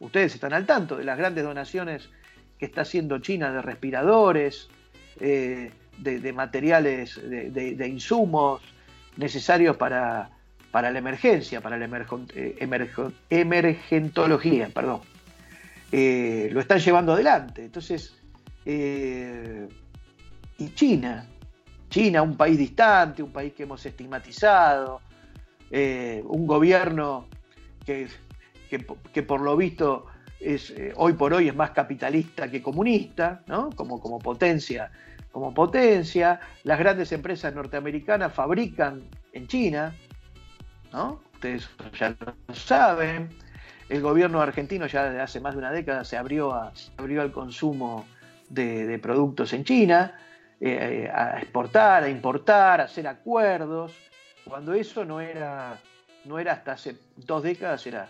Ustedes 0.00 0.34
están 0.34 0.52
al 0.54 0.66
tanto 0.66 0.96
de 0.96 1.04
las 1.04 1.18
grandes 1.18 1.44
donaciones 1.44 2.08
que 2.58 2.66
está 2.66 2.82
haciendo 2.82 3.18
China 3.18 3.52
de 3.52 3.62
respiradores, 3.62 4.68
eh, 5.20 5.70
de, 5.98 6.32
materiales, 6.32 7.20
de, 7.22 7.88
insumos 7.88 8.62
necesarios 9.16 9.76
para, 9.76 10.30
para, 10.74 10.90
la 10.90 10.98
emergencia, 10.98 11.60
para 11.60 11.78
la 11.78 11.86
eh, 12.34 12.56
emergentología, 13.30 14.70
perdón. 14.74 15.02
Eh, 15.92 16.48
lo 16.50 16.58
están 16.58 16.80
llevando 16.80 17.12
adelante. 17.12 17.64
Entonces, 17.64 18.16
y 18.66 19.68
China, 20.74 21.28
China, 21.88 22.22
un 22.22 22.36
país 22.36 22.58
distante, 22.58 23.22
un 23.22 23.30
país 23.30 23.52
que 23.52 23.62
hemos 23.62 23.86
estigmatizado, 23.86 25.00
eh, 25.70 26.24
un 26.26 26.44
gobierno 26.44 27.28
que, 27.86 28.08
que, 29.12 29.22
por 29.22 29.42
lo 29.42 29.56
visto 29.56 30.06
es, 30.40 30.70
eh, 30.70 30.92
hoy 30.96 31.12
por 31.12 31.34
hoy 31.34 31.46
es 31.46 31.54
más 31.54 31.70
capitalista 31.70 32.50
que 32.50 32.60
comunista, 32.60 33.42
¿no? 33.46 33.70
como, 33.76 34.00
como 34.00 34.18
potencia. 34.18 34.90
Como 35.30 35.54
potencia, 35.54 36.40
las 36.64 36.80
grandes 36.80 37.12
empresas 37.12 37.54
norteamericanas 37.54 38.32
fabrican 38.32 39.04
en 39.32 39.46
China, 39.46 39.94
ustedes 41.32 41.68
ya 41.98 42.16
lo 42.18 42.54
saben, 42.54 43.28
el 43.88 44.00
gobierno 44.00 44.40
argentino 44.40 44.86
ya 44.86 45.04
desde 45.04 45.20
hace 45.20 45.40
más 45.40 45.54
de 45.54 45.58
una 45.58 45.70
década 45.70 46.04
se 46.04 46.16
abrió, 46.16 46.52
a, 46.52 46.72
abrió 46.96 47.22
al 47.22 47.32
consumo 47.32 48.06
de 48.48 48.98
productos 49.00 49.52
en 49.52 49.64
China, 49.64 50.14
eh, 50.60 51.10
a 51.12 51.38
exportar, 51.40 52.04
a 52.04 52.08
importar, 52.08 52.80
a 52.80 52.84
hacer 52.84 53.06
acuerdos, 53.06 53.92
cuando 54.44 54.72
eso 54.72 55.04
no 55.04 55.20
era, 55.20 55.78
no 56.24 56.38
era 56.38 56.52
hasta 56.52 56.72
hace 56.72 56.96
dos 57.16 57.42
décadas, 57.42 57.86
era 57.86 58.08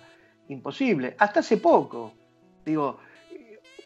imposible. 0.49 1.17
Hasta 1.19 1.41
hace 1.41 1.57
poco. 1.57 2.13
Digo, 2.65 3.01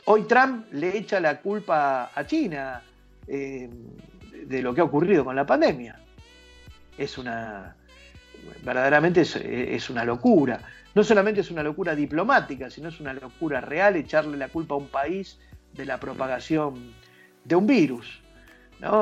hoy 0.05 0.25
Trump 0.25 0.67
le 0.73 0.99
echa 0.99 1.19
la 1.19 1.41
culpa 1.41 2.11
a 2.15 2.27
China 2.27 2.83
eh, 3.27 3.71
de 4.45 4.63
lo 4.63 4.75
que 4.75 4.83
ha 4.83 4.85
ocurrido 4.85 5.25
con 5.25 5.35
la 5.35 5.47
pandemia. 5.47 5.99
Es 6.99 7.17
una, 7.17 7.75
verdaderamente 8.63 9.23
es, 9.23 9.91
una 9.91 10.05
locura. 10.05 10.61
No 10.95 11.05
solamente 11.05 11.41
es 11.41 11.51
una 11.51 11.63
locura 11.63 11.95
diplomática, 11.95 12.71
sino 12.71 12.89
es 12.89 13.01
una 13.01 13.13
locura 13.13 13.61
real 13.61 13.97
echarle 13.97 14.37
la 14.37 14.49
culpa 14.49 14.75
a 14.75 14.79
un 14.79 14.89
país 14.89 15.39
de 15.73 15.85
la 15.85 15.99
propagación 15.99 16.93
de 17.45 17.57
un 17.57 17.67
virus. 17.67 18.21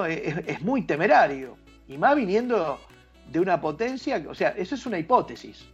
Es, 0.08 0.62
muy 0.62 0.82
temerario. 0.82 1.56
Y 1.88 1.98
más 1.98 2.16
viniendo 2.16 2.80
de 3.30 3.40
una 3.40 3.60
potencia, 3.60 4.22
o 4.28 4.34
sea, 4.34 4.50
eso 4.50 4.74
es 4.74 4.86
una 4.86 4.98
hipótesis 4.98 5.66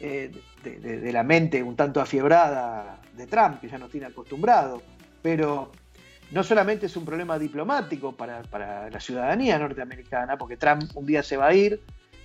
eh, 0.00 0.30
de, 0.62 1.12
la 1.12 1.22
mente 1.22 1.62
un 1.62 1.76
tanto 1.76 2.00
afiebrada 2.00 3.00
de 3.16 3.26
Trump, 3.26 3.60
que 3.60 3.68
ya 3.68 3.78
nos 3.78 3.90
tiene 3.90 4.06
acostumbrado, 4.06 4.82
pero 5.22 5.72
no 6.30 6.42
solamente 6.42 6.86
es 6.86 6.96
un 6.96 7.04
problema 7.04 7.38
diplomático 7.38 8.12
para 8.12 8.90
la 8.90 9.00
ciudadanía 9.00 9.58
norteamericana, 9.58 10.38
porque 10.38 10.56
Trump 10.56 10.84
un 10.94 11.06
día 11.06 11.22
se 11.22 11.36
va 11.36 11.48
a 11.48 11.54
ir 11.54 11.80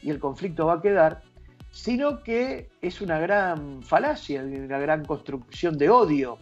y 0.06 0.12
el 0.12 0.20
conflicto 0.20 0.68
va 0.68 0.76
a 0.76 0.82
quedar, 0.84 1.24
sino 1.72 2.22
que 2.22 2.70
es 2.80 3.01
una 3.01 3.18
gran 3.18 3.82
falacia, 3.82 4.43
una 4.43 4.78
gran 4.78 5.03
construcción 5.03 5.80
de 5.80 5.89
odio, 5.89 6.38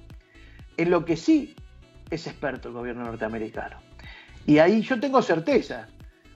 en 0.76 0.90
lo 0.90 1.06
que 1.06 1.16
sí 1.16 1.56
es 2.10 2.28
experto 2.28 2.68
el 2.68 2.74
gobierno 2.74 3.06
norteamericano. 3.06 3.78
Y 4.46 4.58
ahí 4.58 4.82
yo 4.82 5.00
tengo 5.00 5.22
certeza. 5.22 5.88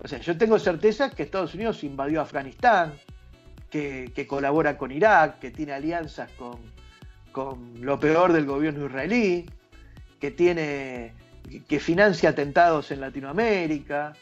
O 0.02 0.08
sea, 0.08 0.20
yo 0.20 0.38
tengo 0.38 0.58
certeza 0.58 1.10
que 1.10 1.24
Estados 1.24 1.54
Unidos 1.54 1.84
invadió 1.84 2.22
Afganistán, 2.22 2.94
que, 3.70 4.26
colabora 4.26 4.78
con 4.78 4.94
Irak, 4.94 5.40
que 5.40 5.52
tiene 5.52 5.74
alianzas 5.74 6.32
con, 6.38 6.60
con, 7.34 7.74
lo 7.82 8.00
peor 8.00 8.32
del 8.32 8.46
gobierno 8.46 8.86
israelí, 8.86 9.50
que 10.22 10.32
tiene 10.32 11.14
que 11.68 11.80
financia 11.82 12.30
atentados 12.30 12.90
en 12.92 13.02
Latinoamérica, 13.02 14.14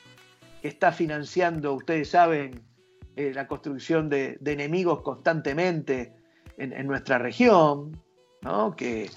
que 0.64 0.68
está 0.68 0.92
financiando, 0.92 1.74
ustedes 1.74 2.10
saben, 2.10 2.64
eh, 3.16 3.32
la 3.34 3.48
construcción 3.48 4.10
de, 4.10 4.40
enemigos 4.46 5.02
constantemente 5.02 6.14
en, 6.58 6.88
nuestra 6.88 7.18
región, 7.18 8.02
¿no? 8.42 8.76
que, 8.76 9.10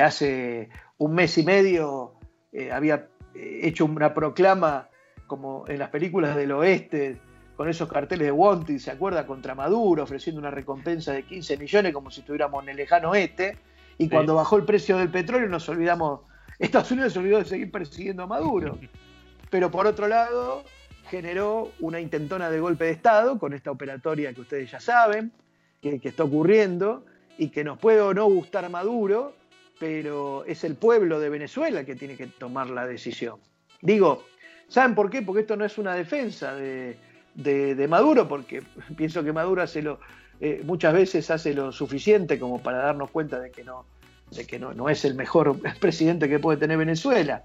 hace 0.00 0.68
un 0.98 1.14
mes 1.14 1.36
y 1.38 1.42
medio 1.42 2.14
eh, 2.52 2.70
había 2.70 3.08
hecho 3.34 3.84
una 3.84 4.14
proclama 4.14 4.88
como 5.26 5.64
en 5.68 5.78
las 5.78 5.90
películas 5.90 6.34
del 6.36 6.52
oeste, 6.52 7.20
con 7.60 7.68
esos 7.68 7.88
carteles 7.88 8.26
de 8.26 8.32
Wanted, 8.32 8.78
¿se 8.78 8.90
acuerda? 8.90 9.26
Contra 9.26 9.54
Maduro, 9.54 10.02
ofreciendo 10.02 10.40
una 10.40 10.50
recompensa 10.50 11.12
de 11.12 11.24
15 11.24 11.58
millones 11.58 11.92
como 11.92 12.10
si 12.10 12.20
estuviéramos 12.20 12.62
en 12.62 12.70
el 12.70 12.76
lejano 12.78 13.10
oeste. 13.10 13.58
Y 13.98 14.08
cuando 14.08 14.34
bajó 14.34 14.56
el 14.56 14.64
precio 14.64 14.96
del 14.96 15.10
petróleo 15.10 15.46
nos 15.46 15.68
olvidamos, 15.68 16.20
Estados 16.58 16.90
Unidos 16.90 17.12
se 17.12 17.18
olvidó 17.18 17.36
de 17.36 17.44
seguir 17.44 17.70
persiguiendo 17.70 18.22
a 18.22 18.26
Maduro. 18.26 18.78
Pero 19.50 19.70
por 19.70 19.86
otro 19.86 20.08
lado, 20.08 20.64
generó 21.10 21.72
una 21.80 22.00
intentona 22.00 22.50
de 22.50 22.60
golpe 22.60 22.84
de 22.84 22.92
Estado 22.92 23.38
con 23.38 23.52
esta 23.52 23.72
operatoria 23.72 24.32
que 24.32 24.42
ustedes 24.42 24.70
ya 24.70 24.78
saben, 24.78 25.32
que, 25.82 26.00
está 26.02 26.22
ocurriendo, 26.24 27.04
y 27.36 27.48
que 27.48 27.64
nos 27.64 27.78
puede 27.78 28.00
o 28.00 28.14
no 28.14 28.26
gustar 28.26 28.68
Maduro, 28.70 29.34
pero 29.80 30.44
es 30.44 30.62
el 30.62 30.76
pueblo 30.76 31.18
de 31.18 31.28
Venezuela 31.28 31.84
que 31.84 31.96
tiene 31.96 32.16
que 32.16 32.28
tomar 32.28 32.70
la 32.70 32.86
decisión. 32.86 33.40
Digo, 33.82 34.24
¿saben 34.68 34.94
por 34.94 35.10
qué? 35.10 35.22
Porque 35.22 35.40
esto 35.40 35.56
no 35.56 35.64
es 35.64 35.78
una 35.78 35.94
defensa 35.94 36.54
de, 36.54 36.96
Maduro, 37.88 38.28
porque 38.28 38.62
pienso 38.96 39.24
que 39.24 39.32
Maduro 39.32 39.62
hace 39.62 39.82
lo, 39.82 39.98
eh, 40.40 40.62
muchas 40.64 40.94
veces 40.94 41.28
hace 41.30 41.54
lo 41.54 41.72
suficiente 41.72 42.38
como 42.38 42.62
para 42.62 42.78
darnos 42.78 43.10
cuenta 43.10 43.40
de 43.40 43.50
que, 43.50 43.64
no, 43.64 43.84
de 44.30 44.46
que 44.46 44.60
no, 44.60 44.74
no 44.74 44.88
es 44.88 45.04
el 45.04 45.16
mejor 45.16 45.58
presidente 45.80 46.28
que 46.28 46.38
puede 46.38 46.58
tener 46.58 46.78
Venezuela. 46.78 47.42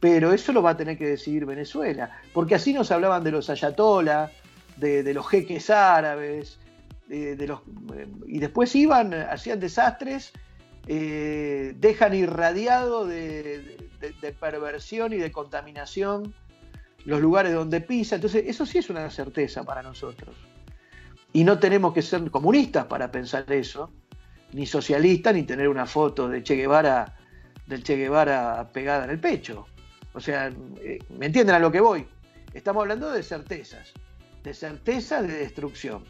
Pero 0.00 0.32
eso 0.32 0.52
lo 0.52 0.62
va 0.62 0.70
a 0.70 0.76
tener 0.76 0.98
que 0.98 1.06
decidir 1.06 1.46
Venezuela, 1.46 2.10
porque 2.32 2.54
así 2.54 2.72
nos 2.72 2.90
hablaban 2.90 3.24
de 3.24 3.30
los 3.30 3.48
ayatollah, 3.48 4.30
de, 4.76 5.14
los 5.14 5.26
jeques 5.28 5.70
árabes, 5.70 6.58
de, 7.08 7.46
los, 7.46 7.60
y 8.26 8.38
después 8.38 8.74
iban, 8.74 9.14
hacían 9.14 9.60
desastres, 9.60 10.32
eh, 10.86 11.74
dejan 11.78 12.14
irradiado 12.14 13.06
de, 13.06 13.78
perversión 14.38 15.12
y 15.12 15.16
de 15.16 15.32
contaminación 15.32 16.32
los 17.04 17.20
lugares 17.20 17.54
donde 17.54 17.80
pisa, 17.80 18.16
entonces 18.16 18.44
eso 18.46 18.66
sí 18.66 18.78
es 18.78 18.90
una 18.90 19.08
certeza 19.10 19.64
para 19.64 19.82
nosotros. 19.82 20.34
Y 21.32 21.44
no 21.44 21.58
tenemos 21.58 21.92
que 21.92 22.02
ser 22.02 22.30
comunistas 22.30 22.86
para 22.86 23.10
pensar 23.10 23.50
eso, 23.52 23.92
ni 24.52 24.66
socialistas, 24.66 25.34
ni 25.34 25.44
tener 25.44 25.68
una 25.68 25.86
foto 25.86 26.28
de 26.28 26.42
Che 26.42 26.56
Guevara, 26.56 27.16
del 27.66 27.82
Che 27.82 27.96
Guevara 27.96 28.68
pegada 28.72 29.04
en 29.04 29.10
el 29.10 29.20
pecho. 29.20 29.66
O 30.16 30.20
sea, 30.20 30.50
eh, 30.80 30.98
¿me 31.18 31.26
entienden 31.26 31.56
a 31.56 31.58
lo 31.58 31.70
que 31.70 31.78
voy? 31.78 32.06
Estamos 32.54 32.80
hablando 32.80 33.12
de 33.12 33.22
certezas, 33.22 33.92
de 34.42 34.54
certezas 34.54 35.28
de 35.28 35.34
destrucción. 35.34 36.04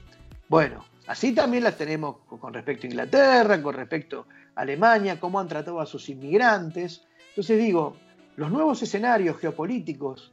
Bueno, 0.48 0.84
así 1.08 1.34
también 1.34 1.64
las 1.64 1.76
tenemos 1.76 2.18
con 2.40 2.54
respecto 2.54 2.86
a 2.86 2.90
Inglaterra, 2.90 3.60
con 3.60 3.74
respecto 3.74 4.28
a 4.54 4.60
Alemania, 4.60 5.18
cómo 5.18 5.40
han 5.40 5.48
tratado 5.48 5.80
a 5.80 5.86
sus 5.86 6.08
inmigrantes. 6.08 7.04
Entonces 7.30 7.58
digo, 7.58 7.96
los 8.36 8.48
nuevos 8.52 8.80
escenarios 8.80 9.38
geopolíticos 9.38 10.32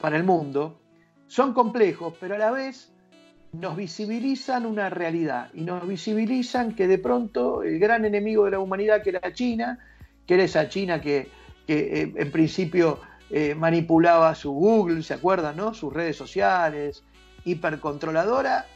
para 0.00 0.16
el 0.16 0.22
mundo 0.22 0.80
son 1.26 1.52
complejos, 1.52 2.14
pero 2.20 2.36
a 2.36 2.38
la 2.38 2.52
vez 2.52 2.92
nos 3.50 3.76
visibilizan 3.76 4.66
una 4.66 4.88
realidad 4.88 5.50
y 5.52 5.62
nos 5.62 5.84
visibilizan 5.84 6.76
que 6.76 6.86
de 6.86 6.98
pronto 6.98 7.64
el 7.64 7.80
gran 7.80 8.04
enemigo 8.04 8.44
de 8.44 8.52
la 8.52 8.60
humanidad, 8.60 9.02
que 9.02 9.10
era 9.10 9.32
China, 9.32 9.80
que 10.28 10.34
era 10.34 10.44
esa 10.44 10.68
China 10.68 11.00
que 11.00 11.39
que 11.70 12.02
eh, 12.02 12.12
en 12.16 12.32
principio 12.32 12.98
eh, 13.30 13.54
manipulaba 13.54 14.34
su 14.34 14.50
Google, 14.50 15.04
¿se 15.04 15.14
acuerdan? 15.14 15.56
No? 15.56 15.72
Sus 15.72 15.92
redes 15.92 16.16
sociales, 16.16 17.04
hipercontroladora. 17.44 18.66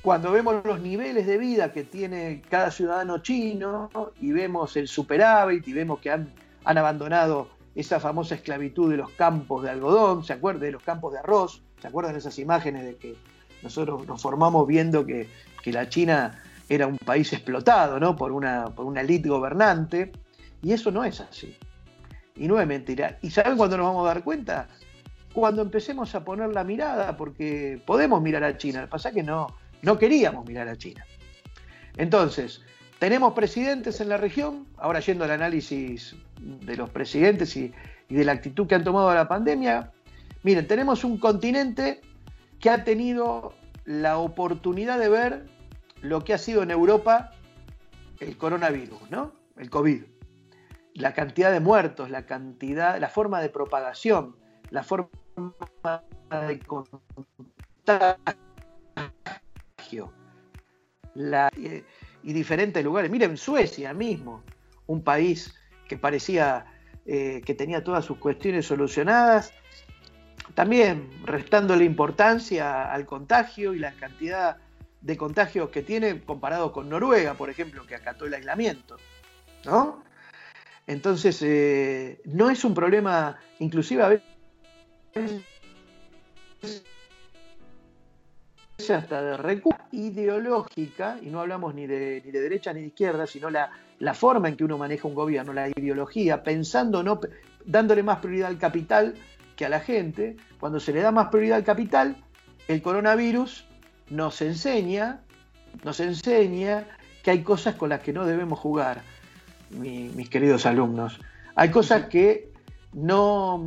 Cuando 0.00 0.30
vemos 0.30 0.64
los 0.64 0.80
niveles 0.80 1.26
de 1.26 1.36
vida 1.36 1.72
que 1.72 1.82
tiene 1.82 2.40
cada 2.48 2.70
ciudadano 2.70 3.18
chino 3.18 3.90
y 4.20 4.30
vemos 4.30 4.76
el 4.76 4.86
superávit 4.86 5.66
y 5.66 5.72
vemos 5.72 5.98
que 5.98 6.12
han, 6.12 6.32
abandonado 6.64 7.48
esa 7.74 7.98
famosa 7.98 8.36
esclavitud 8.36 8.88
de 8.88 8.98
los 8.98 9.10
campos 9.10 9.64
de 9.64 9.70
algodón, 9.70 10.22
¿se 10.22 10.34
acuerdan? 10.34 10.62
De 10.62 10.70
los 10.70 10.84
campos 10.84 11.14
de 11.14 11.18
arroz, 11.18 11.64
¿se 11.82 11.88
acuerdan 11.88 12.14
esas 12.14 12.38
imágenes 12.38 12.84
de 12.84 12.94
que 12.94 13.16
nosotros 13.60 14.06
nos 14.06 14.22
formamos 14.22 14.68
viendo 14.68 15.04
que, 15.04 15.28
que 15.64 15.72
la 15.72 15.88
China 15.88 16.40
era 16.68 16.86
un 16.86 16.96
país 16.96 17.32
explotado 17.32 17.98
¿no? 17.98 18.14
por, 18.14 18.30
una, 18.30 18.66
por 18.66 18.86
una 18.86 19.00
élite 19.00 19.28
gobernante? 19.28 20.12
Y 20.64 20.72
eso 20.72 20.90
no 20.90 21.04
es 21.04 21.20
así. 21.20 21.54
Y 22.34 22.48
no 22.48 22.58
es 22.58 22.66
mentira. 22.66 23.18
¿Y 23.20 23.30
saben 23.30 23.58
cuándo 23.58 23.76
nos 23.76 23.86
vamos 23.86 24.04
a 24.06 24.14
dar 24.14 24.24
cuenta? 24.24 24.66
Cuando 25.34 25.60
empecemos 25.60 26.14
a 26.14 26.24
poner 26.24 26.54
la 26.54 26.64
mirada, 26.64 27.18
porque 27.18 27.80
podemos 27.84 28.22
mirar 28.22 28.44
a 28.44 28.56
China. 28.56 28.80
Lo 28.80 28.86
que 28.86 28.90
pasa 28.92 29.10
es 29.10 29.14
que 29.14 29.22
no, 29.22 29.48
no 29.82 29.98
queríamos 29.98 30.46
mirar 30.46 30.66
a 30.68 30.76
China. 30.76 31.04
Entonces, 31.98 32.62
tenemos 32.98 33.34
presidentes 33.34 34.00
en 34.00 34.08
la 34.08 34.16
región, 34.16 34.66
ahora 34.78 35.00
yendo 35.00 35.24
al 35.24 35.32
análisis 35.32 36.16
de 36.40 36.76
los 36.76 36.88
presidentes 36.88 37.54
y, 37.56 37.70
y 38.08 38.14
de 38.14 38.24
la 38.24 38.32
actitud 38.32 38.66
que 38.66 38.74
han 38.74 38.84
tomado 38.84 39.10
a 39.10 39.14
la 39.14 39.28
pandemia. 39.28 39.92
Miren, 40.44 40.66
tenemos 40.66 41.04
un 41.04 41.18
continente 41.18 42.00
que 42.58 42.70
ha 42.70 42.84
tenido 42.84 43.52
la 43.84 44.16
oportunidad 44.16 44.98
de 44.98 45.10
ver 45.10 45.46
lo 46.00 46.24
que 46.24 46.32
ha 46.32 46.38
sido 46.38 46.62
en 46.62 46.70
Europa 46.70 47.32
el 48.20 48.38
coronavirus, 48.38 49.10
¿no? 49.10 49.32
El 49.58 49.68
COVID 49.68 50.13
la 50.94 51.12
cantidad 51.12 51.52
de 51.52 51.60
muertos, 51.60 52.10
la 52.10 52.24
cantidad, 52.24 52.98
la 52.98 53.08
forma 53.08 53.40
de 53.40 53.48
propagación, 53.48 54.36
la 54.70 54.82
forma 54.82 55.10
de 56.48 56.60
contagio, 56.60 56.94
y 62.22 62.32
diferentes 62.32 62.84
lugares. 62.84 63.10
Miren, 63.10 63.36
Suecia 63.36 63.92
mismo, 63.92 64.42
un 64.86 65.02
país 65.02 65.54
que 65.88 65.98
parecía 65.98 66.66
eh, 67.06 67.42
que 67.44 67.54
tenía 67.54 67.84
todas 67.84 68.04
sus 68.04 68.16
cuestiones 68.16 68.66
solucionadas, 68.66 69.52
también 70.54 71.10
restándole 71.24 71.84
importancia 71.84 72.90
al 72.90 73.04
contagio 73.04 73.74
y 73.74 73.78
la 73.78 73.92
cantidad 73.92 74.56
de 75.02 75.16
contagios 75.18 75.68
que 75.68 75.82
tiene 75.82 76.22
comparado 76.22 76.72
con 76.72 76.88
Noruega, 76.88 77.34
por 77.34 77.50
ejemplo, 77.50 77.86
que 77.86 77.94
acató 77.94 78.24
el 78.24 78.34
aislamiento. 78.34 78.96
¿no? 79.66 80.02
Entonces, 80.86 81.40
eh, 81.42 82.20
no 82.24 82.50
es 82.50 82.64
un 82.64 82.74
problema, 82.74 83.38
inclusive 83.58 84.02
a 84.02 84.08
veces 84.08 84.24
hasta 88.90 89.22
de 89.22 89.36
recurso 89.38 89.80
ideológica, 89.92 91.16
y 91.22 91.30
no 91.30 91.40
hablamos 91.40 91.74
ni 91.74 91.86
de, 91.86 92.20
ni 92.24 92.30
de 92.30 92.40
derecha 92.40 92.72
ni 92.72 92.80
de 92.80 92.88
izquierda, 92.88 93.26
sino 93.26 93.48
la, 93.48 93.70
la, 93.98 94.12
forma 94.12 94.48
en 94.48 94.56
que 94.56 94.64
uno 94.64 94.76
maneja 94.76 95.08
un 95.08 95.14
gobierno, 95.14 95.54
la 95.54 95.68
ideología, 95.68 96.42
pensando, 96.42 97.02
no, 97.02 97.18
dándole 97.64 98.02
más 98.02 98.18
prioridad 98.18 98.48
al 98.48 98.58
capital 98.58 99.14
que 99.56 99.64
a 99.64 99.70
la 99.70 99.80
gente. 99.80 100.36
Cuando 100.60 100.80
se 100.80 100.92
le 100.92 101.00
da 101.00 101.12
más 101.12 101.28
prioridad 101.28 101.56
al 101.56 101.64
capital, 101.64 102.16
el 102.68 102.82
coronavirus 102.82 103.64
nos 104.10 104.42
enseña, 104.42 105.22
nos 105.82 106.00
enseña 106.00 106.86
que 107.22 107.30
hay 107.30 107.42
cosas 107.42 107.76
con 107.76 107.88
las 107.88 108.00
que 108.00 108.12
no 108.12 108.26
debemos 108.26 108.58
jugar 108.58 109.02
mis 109.74 110.28
queridos 110.28 110.66
alumnos. 110.66 111.20
Hay 111.54 111.70
cosas 111.70 112.06
que 112.06 112.50
no, 112.92 113.64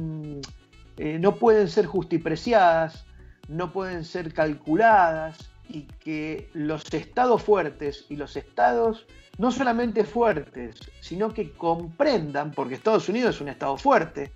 eh, 0.97 1.19
no 1.19 1.35
pueden 1.35 1.69
ser 1.69 1.85
justipreciadas, 1.85 3.05
no 3.47 3.71
pueden 3.71 4.03
ser 4.03 4.33
calculadas 4.33 5.37
y 5.69 5.83
que 5.99 6.49
los 6.53 6.93
estados 6.93 7.43
fuertes 7.43 8.05
y 8.09 8.15
los 8.15 8.35
estados 8.35 9.05
no 9.37 9.51
solamente 9.51 10.03
fuertes, 10.03 10.79
sino 10.99 11.33
que 11.33 11.51
comprendan, 11.51 12.51
porque 12.51 12.73
Estados 12.73 13.07
Unidos 13.07 13.35
es 13.35 13.41
un 13.41 13.49
estado 13.49 13.77
fuerte, 13.77 14.31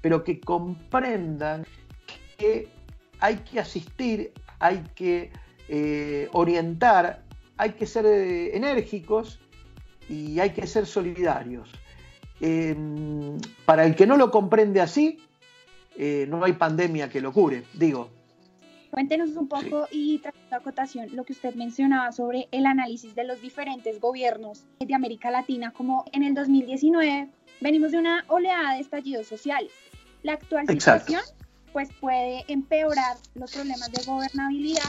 pero 0.00 0.24
que 0.24 0.40
comprendan 0.40 1.66
que 2.38 2.68
hay 3.20 3.36
que 3.36 3.60
asistir, 3.60 4.32
hay 4.58 4.82
que 4.94 5.30
eh, 5.68 6.28
orientar, 6.32 7.22
hay 7.58 7.72
que 7.72 7.86
ser 7.86 8.06
eh, 8.06 8.56
enérgicos 8.56 9.40
y 10.08 10.38
hay 10.40 10.50
que 10.50 10.66
ser 10.66 10.86
solidarios. 10.86 11.70
Em, 12.40 13.38
para 13.64 13.84
el 13.84 13.94
que 13.94 14.06
no 14.06 14.16
lo 14.16 14.30
comprende 14.30 14.80
así, 14.80 15.18
eh, 15.96 16.26
no 16.28 16.44
hay 16.44 16.52
pandemia 16.52 17.08
que 17.08 17.20
lo 17.20 17.32
cure, 17.32 17.64
digo. 17.74 18.10
Cuéntenos 18.90 19.30
un 19.30 19.48
poco 19.48 19.86
y 19.90 20.18
tratando 20.18 20.56
acotación 20.56 21.08
lo 21.14 21.24
que 21.24 21.32
usted 21.32 21.54
mencionaba 21.54 22.12
sobre 22.12 22.48
el 22.50 22.66
análisis 22.66 23.14
de 23.14 23.24
los 23.24 23.40
diferentes 23.42 24.00
gobiernos 24.00 24.64
de 24.78 24.94
América 24.94 25.30
Latina, 25.30 25.72
como 25.72 26.04
en 26.12 26.22
el 26.22 26.34
2019 26.34 27.28
venimos 27.60 27.92
de 27.92 27.98
una 27.98 28.24
oleada 28.28 28.74
de 28.74 28.80
estallidos 28.80 29.26
sociales. 29.26 29.72
La 30.22 30.34
actual 30.34 30.66
situación 30.66 31.20
pues 31.76 31.90
puede 32.00 32.42
empeorar 32.48 33.18
los 33.34 33.52
problemas 33.52 33.92
de 33.92 34.02
gobernabilidad, 34.06 34.88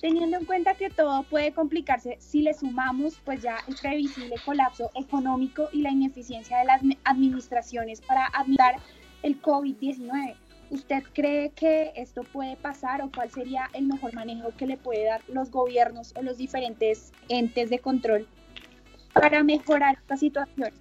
teniendo 0.00 0.36
en 0.38 0.44
cuenta 0.44 0.74
que 0.74 0.90
todo 0.90 1.22
puede 1.22 1.52
complicarse 1.52 2.16
si 2.18 2.42
le 2.42 2.52
sumamos 2.54 3.20
pues 3.24 3.40
ya 3.40 3.58
el 3.68 3.76
previsible 3.76 4.34
colapso 4.44 4.90
económico 4.96 5.68
y 5.72 5.82
la 5.82 5.92
ineficiencia 5.92 6.58
de 6.58 6.64
las 6.64 6.82
administraciones 7.04 8.00
para 8.00 8.26
administrar 8.26 8.80
el 9.22 9.40
COVID-19. 9.40 10.34
¿Usted 10.70 11.04
cree 11.12 11.50
que 11.50 11.92
esto 11.94 12.24
puede 12.24 12.56
pasar 12.56 13.00
o 13.02 13.12
cuál 13.14 13.30
sería 13.30 13.70
el 13.72 13.86
mejor 13.86 14.12
manejo 14.12 14.50
que 14.58 14.66
le 14.66 14.76
puede 14.76 15.04
dar 15.04 15.20
los 15.28 15.52
gobiernos 15.52 16.14
o 16.16 16.22
los 16.22 16.36
diferentes 16.36 17.12
entes 17.28 17.70
de 17.70 17.78
control 17.78 18.26
para 19.12 19.44
mejorar 19.44 19.98
esta 20.00 20.16
situación? 20.16 20.72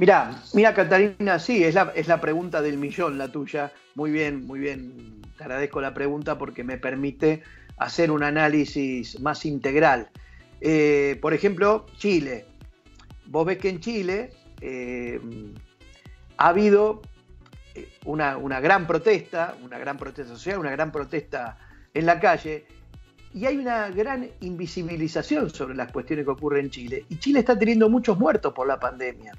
Mira, 0.00 0.42
mira 0.54 0.72
Catalina, 0.72 1.38
sí, 1.38 1.62
es 1.62 1.74
la, 1.74 1.92
es 1.94 2.08
la 2.08 2.22
pregunta 2.22 2.62
del 2.62 2.78
millón 2.78 3.18
la 3.18 3.30
tuya. 3.30 3.70
Muy 3.94 4.10
bien, 4.10 4.46
muy 4.46 4.58
bien. 4.58 5.20
Te 5.36 5.44
agradezco 5.44 5.78
la 5.82 5.92
pregunta 5.92 6.38
porque 6.38 6.64
me 6.64 6.78
permite 6.78 7.42
hacer 7.76 8.10
un 8.10 8.22
análisis 8.22 9.20
más 9.20 9.44
integral. 9.44 10.08
Eh, 10.62 11.18
por 11.20 11.34
ejemplo, 11.34 11.84
Chile. 11.98 12.46
Vos 13.26 13.44
ves 13.44 13.58
que 13.58 13.68
en 13.68 13.80
Chile 13.80 14.30
eh, 14.62 15.20
ha 16.38 16.48
habido 16.48 17.02
eh, 17.74 17.86
una, 18.06 18.38
una, 18.38 18.58
gran 18.58 18.86
protesta, 18.86 19.54
una 19.62 19.78
gran 19.78 19.98
protesta 19.98 20.32
social, 20.34 20.60
una 20.60 20.70
gran 20.70 20.92
protesta 20.92 21.58
en 21.92 22.06
la 22.06 22.18
calle, 22.18 22.64
y 23.34 23.44
hay 23.44 23.58
una 23.58 23.90
gran 23.90 24.30
invisibilización 24.40 25.50
sobre 25.50 25.74
las 25.74 25.92
cuestiones 25.92 26.24
que 26.24 26.30
ocurren 26.30 26.64
en 26.64 26.70
Chile. 26.70 27.04
Y 27.10 27.18
Chile 27.18 27.40
está 27.40 27.58
teniendo 27.58 27.90
muchos 27.90 28.18
muertos 28.18 28.54
por 28.54 28.66
la 28.66 28.80
pandemia 28.80 29.34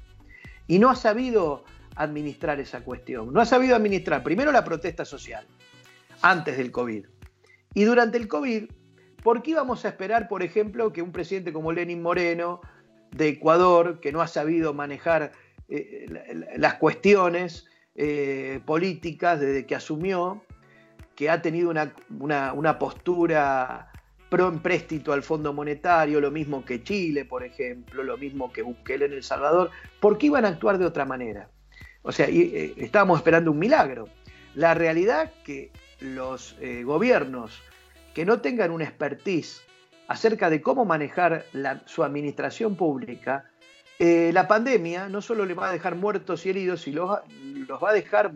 y 0.66 0.78
no 0.78 0.90
ha 0.90 0.96
sabido 0.96 1.64
administrar 1.96 2.60
esa 2.60 2.82
cuestión. 2.82 3.32
No 3.32 3.40
ha 3.40 3.46
sabido 3.46 3.76
administrar 3.76 4.22
primero 4.22 4.52
la 4.52 4.64
protesta 4.64 5.04
social, 5.04 5.46
antes 6.22 6.56
del 6.56 6.70
COVID. 6.70 7.06
Y 7.74 7.84
durante 7.84 8.18
el 8.18 8.28
COVID, 8.28 8.70
¿por 9.22 9.42
qué 9.42 9.52
íbamos 9.52 9.84
a 9.84 9.88
esperar, 9.88 10.28
por 10.28 10.42
ejemplo, 10.42 10.92
que 10.92 11.02
un 11.02 11.12
presidente 11.12 11.52
como 11.52 11.72
Lenin 11.72 12.02
Moreno, 12.02 12.60
de 13.10 13.28
Ecuador, 13.28 14.00
que 14.00 14.12
no 14.12 14.22
ha 14.22 14.26
sabido 14.26 14.72
manejar 14.72 15.32
las 16.56 16.74
cuestiones 16.74 17.66
políticas 18.64 19.40
desde 19.40 19.66
que 19.66 19.74
asumió, 19.74 20.42
que 21.14 21.30
ha 21.30 21.42
tenido 21.42 21.70
una, 21.70 22.78
postura 22.78 23.91
pro 24.32 24.48
empréstito 24.48 25.12
al 25.12 25.22
Fondo 25.22 25.52
Monetario, 25.52 26.18
lo 26.18 26.30
mismo 26.30 26.64
que 26.64 26.82
Chile, 26.82 27.26
por 27.26 27.44
ejemplo, 27.44 28.02
lo 28.02 28.16
mismo 28.16 28.50
que 28.50 28.62
Bukele 28.62 29.04
en 29.04 29.12
El 29.12 29.22
Salvador, 29.22 29.70
porque 30.00 30.26
iban 30.26 30.46
a 30.46 30.48
actuar 30.48 30.78
de 30.78 30.86
otra 30.86 31.04
manera. 31.04 31.50
O 32.00 32.12
sea, 32.12 32.26
estábamos 32.28 33.18
esperando 33.18 33.50
un 33.50 33.58
milagro. 33.58 34.08
La 34.54 34.72
realidad 34.72 35.30
que 35.44 35.70
los 36.00 36.56
gobiernos 36.84 37.62
que 38.14 38.24
no 38.24 38.40
tengan 38.40 38.70
una 38.70 38.84
expertise 38.84 39.62
acerca 40.08 40.50
de 40.50 40.60
cómo 40.60 40.84
manejar 40.84 41.44
su 41.86 42.02
administración 42.02 42.76
pública, 42.76 43.50
eh, 43.98 44.30
la 44.32 44.48
pandemia 44.48 45.08
no 45.08 45.22
solo 45.22 45.46
le 45.46 45.54
va 45.54 45.68
a 45.68 45.72
dejar 45.72 45.94
muertos 45.94 46.44
y 46.44 46.50
heridos, 46.50 46.82
sino 46.82 47.20
los, 47.68 47.82
va 47.82 47.90
a 47.90 47.94
dejar 47.94 48.32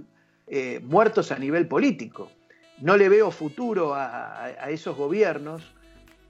eh, 0.46 0.80
muertos 0.82 1.32
a 1.32 1.38
nivel 1.38 1.66
político. 1.66 2.30
No 2.80 2.96
le 2.96 3.08
veo 3.08 3.30
futuro 3.30 3.94
a, 3.94 4.52
esos 4.68 4.96
gobiernos 4.96 5.62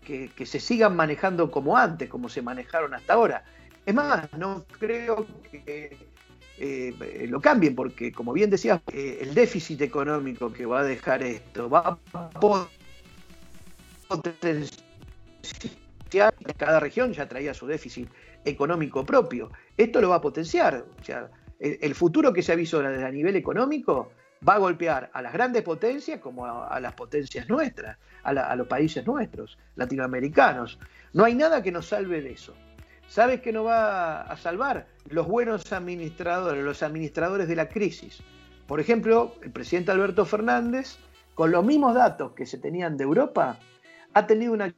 que, 0.07 0.47
se 0.47 0.61
sigan 0.61 0.95
manejando 0.95 1.51
como 1.51 1.77
antes, 1.77 2.09
como 2.09 2.29
se 2.29 2.41
manejaron 2.41 2.95
hasta 2.95 3.15
ahora. 3.15 3.45
Es 3.85 3.95
más, 3.95 4.33
no 4.35 4.65
creo 4.79 5.27
que 5.51 5.97
eh, 6.59 7.27
lo 7.29 7.41
cambien, 7.41 7.75
porque 7.75 8.13
como 8.13 8.33
bien 8.33 8.49
decías, 8.51 8.81
el 8.93 9.35
déficit 9.35 9.83
económico 9.83 10.53
que 10.53 10.65
va 10.65 10.81
a 10.81 10.85
dejar 10.85 11.23
esto 11.23 11.69
va 11.69 11.99
a 12.09 12.31
cada 16.57 16.81
región 16.81 17.13
ya 17.13 17.29
traía 17.29 17.53
su 17.53 17.67
déficit 17.67 18.09
económico 18.45 19.05
propio. 19.05 19.51
Esto 19.77 20.01
lo 20.01 20.11
va 20.11 20.17
a 20.17 20.21
potenciar. 20.21 20.85
O 21.01 21.05
sea, 21.05 21.29
el, 21.59 21.95
futuro 21.95 22.33
que 22.33 22.43
se 22.43 22.55
visto 22.57 22.81
a 22.81 23.11
nivel 23.11 23.37
económico 23.37 24.13
va 24.47 24.55
a 24.55 24.59
golpear 24.59 25.11
a 25.13 25.23
las 25.23 25.33
grandes 25.33 25.63
potencias 25.63 26.21
como 26.21 26.47
a, 26.47 26.79
las 26.81 26.95
potencias 26.95 27.49
nuestras, 27.49 27.97
a, 28.23 28.57
los 28.57 28.67
países 28.67 29.07
nuestros, 29.07 29.59
latinoamericanos. 29.75 30.79
No 31.13 31.25
hay 31.25 31.35
nada 31.35 31.63
que 31.63 31.73
nos 31.73 31.89
salve 31.89 32.21
de 32.23 32.33
eso. 32.33 32.55
¿Sabes 33.09 33.41
qué 33.41 33.53
nos 33.53 33.67
va 33.67 34.23
a 34.23 34.37
salvar? 34.37 34.87
Los 35.09 35.27
buenos 35.27 35.73
administradores, 35.73 36.65
los 36.65 36.83
administradores 36.83 37.49
de 37.49 37.57
la 37.57 37.69
crisis. 37.69 38.23
Por 38.67 38.81
ejemplo, 38.81 39.35
el 39.43 39.53
presidente 39.53 39.93
Alberto 39.93 40.25
Fernández, 40.25 40.99
con 41.35 41.51
los 41.51 41.65
mismos 41.65 41.95
datos 41.95 42.33
que 42.33 42.47
se 42.47 42.59
tenían 42.59 42.97
de 42.97 43.05
Europa, 43.05 43.59
ha 44.15 44.27
tenido 44.27 44.53
una 44.53 44.75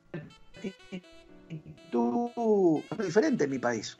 actitud 1.48 2.30
diferente 2.98 3.44
en 3.44 3.50
mi 3.50 3.58
país. 3.58 3.96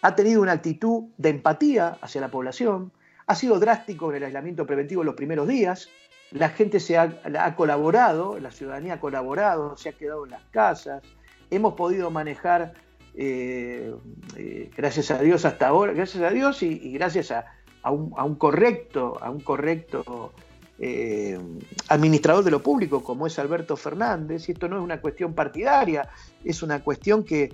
Ha 0.00 0.14
tenido 0.14 0.40
una 0.40 0.52
actitud 0.52 1.04
de 1.18 1.28
empatía 1.28 1.98
hacia 2.00 2.20
la 2.20 2.30
población, 2.30 2.90
ha 3.26 3.34
sido 3.34 3.58
drástico 3.58 4.10
en 4.10 4.16
el 4.16 4.24
aislamiento 4.24 4.66
preventivo 4.66 5.02
en 5.02 5.06
los 5.06 5.14
primeros 5.14 5.48
días, 5.48 5.88
la 6.32 6.48
gente 6.48 6.80
se 6.80 6.96
ha, 6.96 7.54
colaborado, 7.56 8.38
la 8.38 8.50
ciudadanía 8.50 8.94
ha 8.94 9.00
colaborado, 9.00 9.76
se 9.76 9.90
ha 9.90 9.92
quedado 9.92 10.24
en 10.24 10.30
las 10.30 10.42
casas, 10.50 11.02
hemos 11.50 11.74
podido 11.74 12.10
manejar, 12.10 12.72
eh, 13.14 13.94
eh, 14.36 14.70
gracias 14.74 15.10
a 15.10 15.18
Dios 15.18 15.44
hasta 15.44 15.68
ahora, 15.68 15.92
gracias 15.92 16.22
a 16.22 16.30
Dios 16.30 16.62
y, 16.62 16.92
gracias 16.92 17.32
a, 17.32 17.90
un, 17.90 18.34
correcto, 18.36 19.18
a 19.20 19.30
un 19.30 19.40
correcto 19.40 20.32
eh, 20.78 21.38
administrador 21.88 22.44
de 22.44 22.50
lo 22.50 22.62
público 22.62 23.04
como 23.04 23.26
es 23.26 23.38
Alberto 23.38 23.76
Fernández, 23.76 24.48
y 24.48 24.52
esto 24.52 24.68
no 24.68 24.78
es 24.78 24.82
una 24.82 25.02
cuestión 25.02 25.34
partidaria, 25.34 26.08
es 26.42 26.62
una 26.62 26.82
cuestión 26.82 27.24
que 27.24 27.52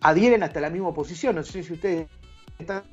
adhieren 0.00 0.44
hasta 0.44 0.60
la 0.60 0.70
misma 0.70 0.88
oposición. 0.88 1.34
No 1.34 1.42
sé 1.42 1.64
si 1.64 1.72
ustedes 1.72 2.06
están 2.58 2.84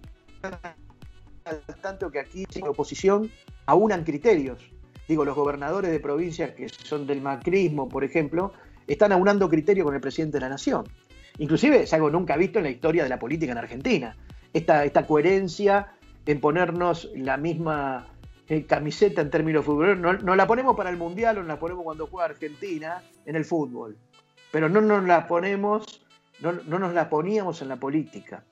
tanto 1.82 2.12
que 2.12 2.20
aquí 2.20 2.46
en 2.56 2.68
oposición 2.68 3.30
aunan 3.66 4.04
criterios. 4.04 4.72
Digo, 5.08 5.26
los 5.26 5.36
gobernadores 5.36 5.92
de 5.92 6.00
provincias 6.00 6.52
que 6.52 6.70
son 6.70 7.06
del 7.06 7.22
macrismo, 7.22 7.90
por 7.90 8.04
ejemplo, 8.04 8.54
están 8.88 9.12
aunando 9.12 9.50
criterios 9.50 9.86
con 9.86 9.96
el 9.96 10.02
presidente 10.02 10.38
de 10.38 10.42
la 10.42 10.50
nación. 10.50 10.86
Inclusive 11.38 11.84
es 11.84 11.94
algo 11.94 12.10
nunca 12.10 12.38
visto 12.38 12.60
en 12.60 12.66
la 12.66 12.72
historia 12.72 13.04
de 13.04 13.10
la 13.10 13.20
política 13.20 13.52
en 13.52 13.58
Argentina. 13.58 14.16
Esta, 14.54 14.86
esta 14.86 15.06
coherencia 15.06 15.94
en 16.26 16.40
ponernos 16.40 17.10
la 17.16 17.38
misma 17.38 18.08
eh, 18.48 18.66
camiseta 18.66 19.22
en 19.22 19.30
términos 19.30 19.66
futboleros, 19.66 20.00
no, 20.00 20.14
no, 20.14 20.36
la 20.36 20.48
ponemos 20.48 20.76
para 20.76 20.90
el 20.90 20.98
Mundial 20.98 21.38
o 21.38 21.40
nos 21.42 21.48
la 21.48 21.60
ponemos 21.60 21.84
cuando 21.84 22.08
juega 22.08 22.26
Argentina 22.26 23.02
en 23.26 23.36
el 23.36 23.46
fútbol, 23.46 23.98
pero 24.52 24.70
no 24.70 24.80
nos 24.80 25.04
la 25.06 25.28
ponemos, 25.28 26.06
no, 26.40 26.52
no 26.52 26.80
nos 26.80 26.94
la 26.94 27.10
poníamos 27.10 27.62
en 27.62 27.70
la 27.70 27.78
política. 27.78 28.44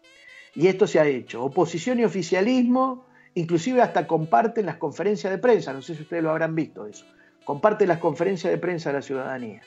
Y 0.56 0.68
esto 0.68 0.88
se 0.88 1.00
ha 1.00 1.08
hecho. 1.08 1.44
Oposición 1.44 2.00
y 2.00 2.04
oficialismo, 2.04 3.06
inclusive 3.36 3.82
hasta 3.82 4.08
comparten 4.08 4.66
las 4.66 4.78
conferencias 4.78 5.32
de 5.32 5.38
prensa, 5.38 5.74
no 5.74 5.82
sé 5.82 5.96
si 5.96 6.02
ustedes 6.02 6.24
lo 6.24 6.32
habrán 6.32 6.56
visto 6.56 6.86
eso, 6.86 7.06
comparten 7.46 7.88
las 7.88 8.00
conferencias 8.00 8.52
de 8.52 8.58
prensa 8.58 8.90
de 8.90 8.96
la 8.96 9.02
ciudadanía. 9.02 9.62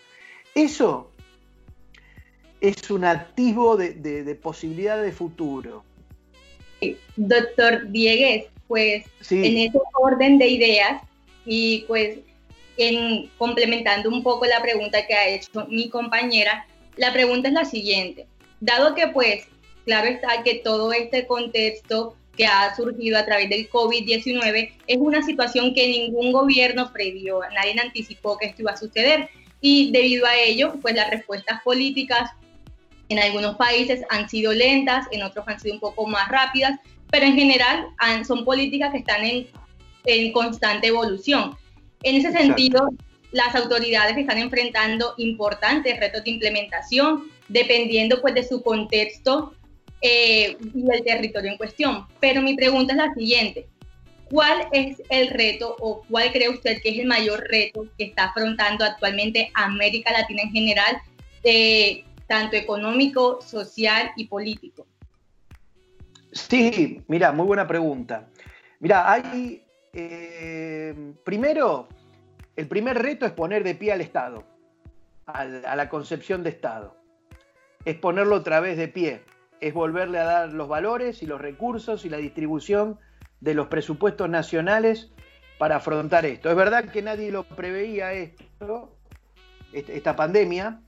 Eso 0.55 1.11
es 2.61 2.91
un 2.91 3.05
activo 3.05 3.77
de, 3.77 3.95
de, 3.95 4.25
de 4.25 4.35
posibilidad 4.35 5.03
de 5.03 5.13
futuro. 5.13 5.85
Doctor 7.17 7.91
Diegues, 7.91 8.47
pues 8.69 9.05
en 9.31 9.57
ese 9.57 9.79
orden 9.95 10.39
de 10.39 10.49
ideas 10.49 11.03
y 11.47 11.85
pues 11.87 12.19
en 12.77 13.31
complementando 13.39 14.09
un 14.09 14.23
poco 14.23 14.45
la 14.47 14.61
pregunta 14.61 15.07
que 15.07 15.15
ha 15.15 15.29
hecho 15.29 15.67
mi 15.69 15.89
compañera, 15.89 16.67
la 16.97 17.13
pregunta 17.13 17.49
es 17.49 17.55
la 17.55 17.65
siguiente. 17.65 18.27
Dado 18.61 18.95
que 18.95 19.09
pues 19.09 19.47
claro 19.85 20.09
está 20.09 20.43
que 20.43 20.57
todo 20.57 20.93
este 20.93 21.27
contexto 21.27 22.17
que 22.37 22.47
ha 22.47 22.75
surgido 22.75 23.19
a 23.19 23.25
través 23.25 23.49
del 23.49 23.71
COVID-19 23.71 24.73
es 24.87 24.97
una 24.99 25.23
situación 25.23 25.73
que 25.75 25.87
ningún 25.87 26.33
gobierno 26.33 26.93
previó, 26.93 27.41
nadie 27.55 27.79
anticipó 27.81 28.37
que 28.39 28.47
esto 28.47 28.63
iba 28.63 28.73
a 28.73 28.77
suceder 28.77 29.29
y 29.61 29.93
debido 29.93 30.27
a 30.27 30.37
ello, 30.37 30.75
pues 30.83 30.95
las 30.95 31.11
respuestas 31.11 31.63
políticas 31.63 32.31
en 33.09 33.19
algunos 33.19 33.57
países 33.57 34.03
han 34.11 34.29
sido 34.29 34.53
lentas, 34.53 35.07
en 35.13 35.23
otros 35.23 35.47
han 35.47 35.61
sido 35.61 35.75
un 35.75 35.81
poco 35.81 36.07
más 36.07 36.29
rápidas 36.29 36.81
pero 37.15 37.27
en 37.27 37.37
general 37.37 37.87
son 38.27 38.45
políticas 38.45 38.91
que 38.91 38.99
están 38.99 39.25
en, 39.25 39.47
en 40.05 40.33
constante 40.33 40.89
evolución. 40.89 41.57
En 42.03 42.17
ese 42.17 42.33
sentido, 42.33 42.89
las 43.31 43.55
autoridades 43.55 44.17
están 44.17 44.39
enfrentando 44.39 45.15
importantes 45.19 46.01
retos 46.01 46.25
de 46.25 46.33
implementación, 46.33 47.31
dependiendo 47.47 48.21
pues 48.21 48.35
de 48.35 48.43
su 48.43 48.65
contexto 48.65 49.55
eh, 50.01 50.57
y 50.61 50.83
del 50.83 51.05
territorio 51.05 51.53
en 51.53 51.57
cuestión. 51.57 52.07
Pero 52.21 52.43
mi 52.43 52.55
pregunta 52.55 52.93
es 52.93 52.99
la 52.99 53.15
siguiente. 53.15 53.67
¿Cuál 54.31 54.69
es 54.73 55.03
el 55.11 55.29
reto 55.29 55.77
o 55.81 56.03
cuál 56.09 56.33
cree 56.33 56.49
usted 56.49 56.81
que 56.83 56.91
es 56.91 56.99
el 56.99 57.07
mayor 57.07 57.45
reto 57.49 57.87
que 57.97 58.05
está 58.05 58.25
afrontando 58.25 58.85
actualmente 58.85 59.51
América 59.55 60.13
Latina 60.13 60.43
en 60.43 60.51
general, 60.51 60.97
tanto 62.27 62.57
económico, 62.57 63.41
social 63.43 64.11
y 64.17 64.27
político? 64.27 64.87
Sí, 66.35 67.03
mira, 67.07 67.31
muy 67.31 67.47
buena 67.47 67.67
pregunta. 67.67 68.29
Mira, 68.81 69.11
hay, 69.11 69.63
eh, 69.93 70.95
primero, 71.25 71.89
el 72.57 72.67
primer 72.67 73.01
reto 73.01 73.25
es 73.25 73.33
poner 73.33 73.63
de 73.63 73.77
pie 73.77 73.93
al 73.93 74.01
Estado, 74.01 74.45
a 75.27 75.77
la 75.77 75.89
concepción 75.89 76.43
de 76.43 76.51
Estado. 76.51 76.97
Es 77.85 77.97
ponerlo 77.97 78.37
otra 78.37 78.59
vez 78.61 78.77
de 78.77 78.89
pie, 78.89 79.23
es 79.61 79.75
volverle 79.75 80.19
a 80.19 80.25
dar 80.25 80.53
los 80.53 80.69
valores 80.69 81.23
y 81.23 81.27
los 81.27 81.41
recursos 81.41 82.05
y 82.05 82.09
la 82.09 82.19
distribución 82.19 82.99
de 83.41 83.55
los 83.55 83.69
presupuestos 83.69 84.29
nacionales 84.29 85.11
para 85.59 85.77
afrontar 85.77 86.27
esto. 86.27 86.51
Es 86.51 86.57
verdad 86.57 86.87
que 86.87 87.03
nadie 87.03 87.31
lo 87.31 87.45
preveía 87.45 88.13
esto, 88.13 88.97
esta 89.73 90.17
pandemia, 90.17 90.81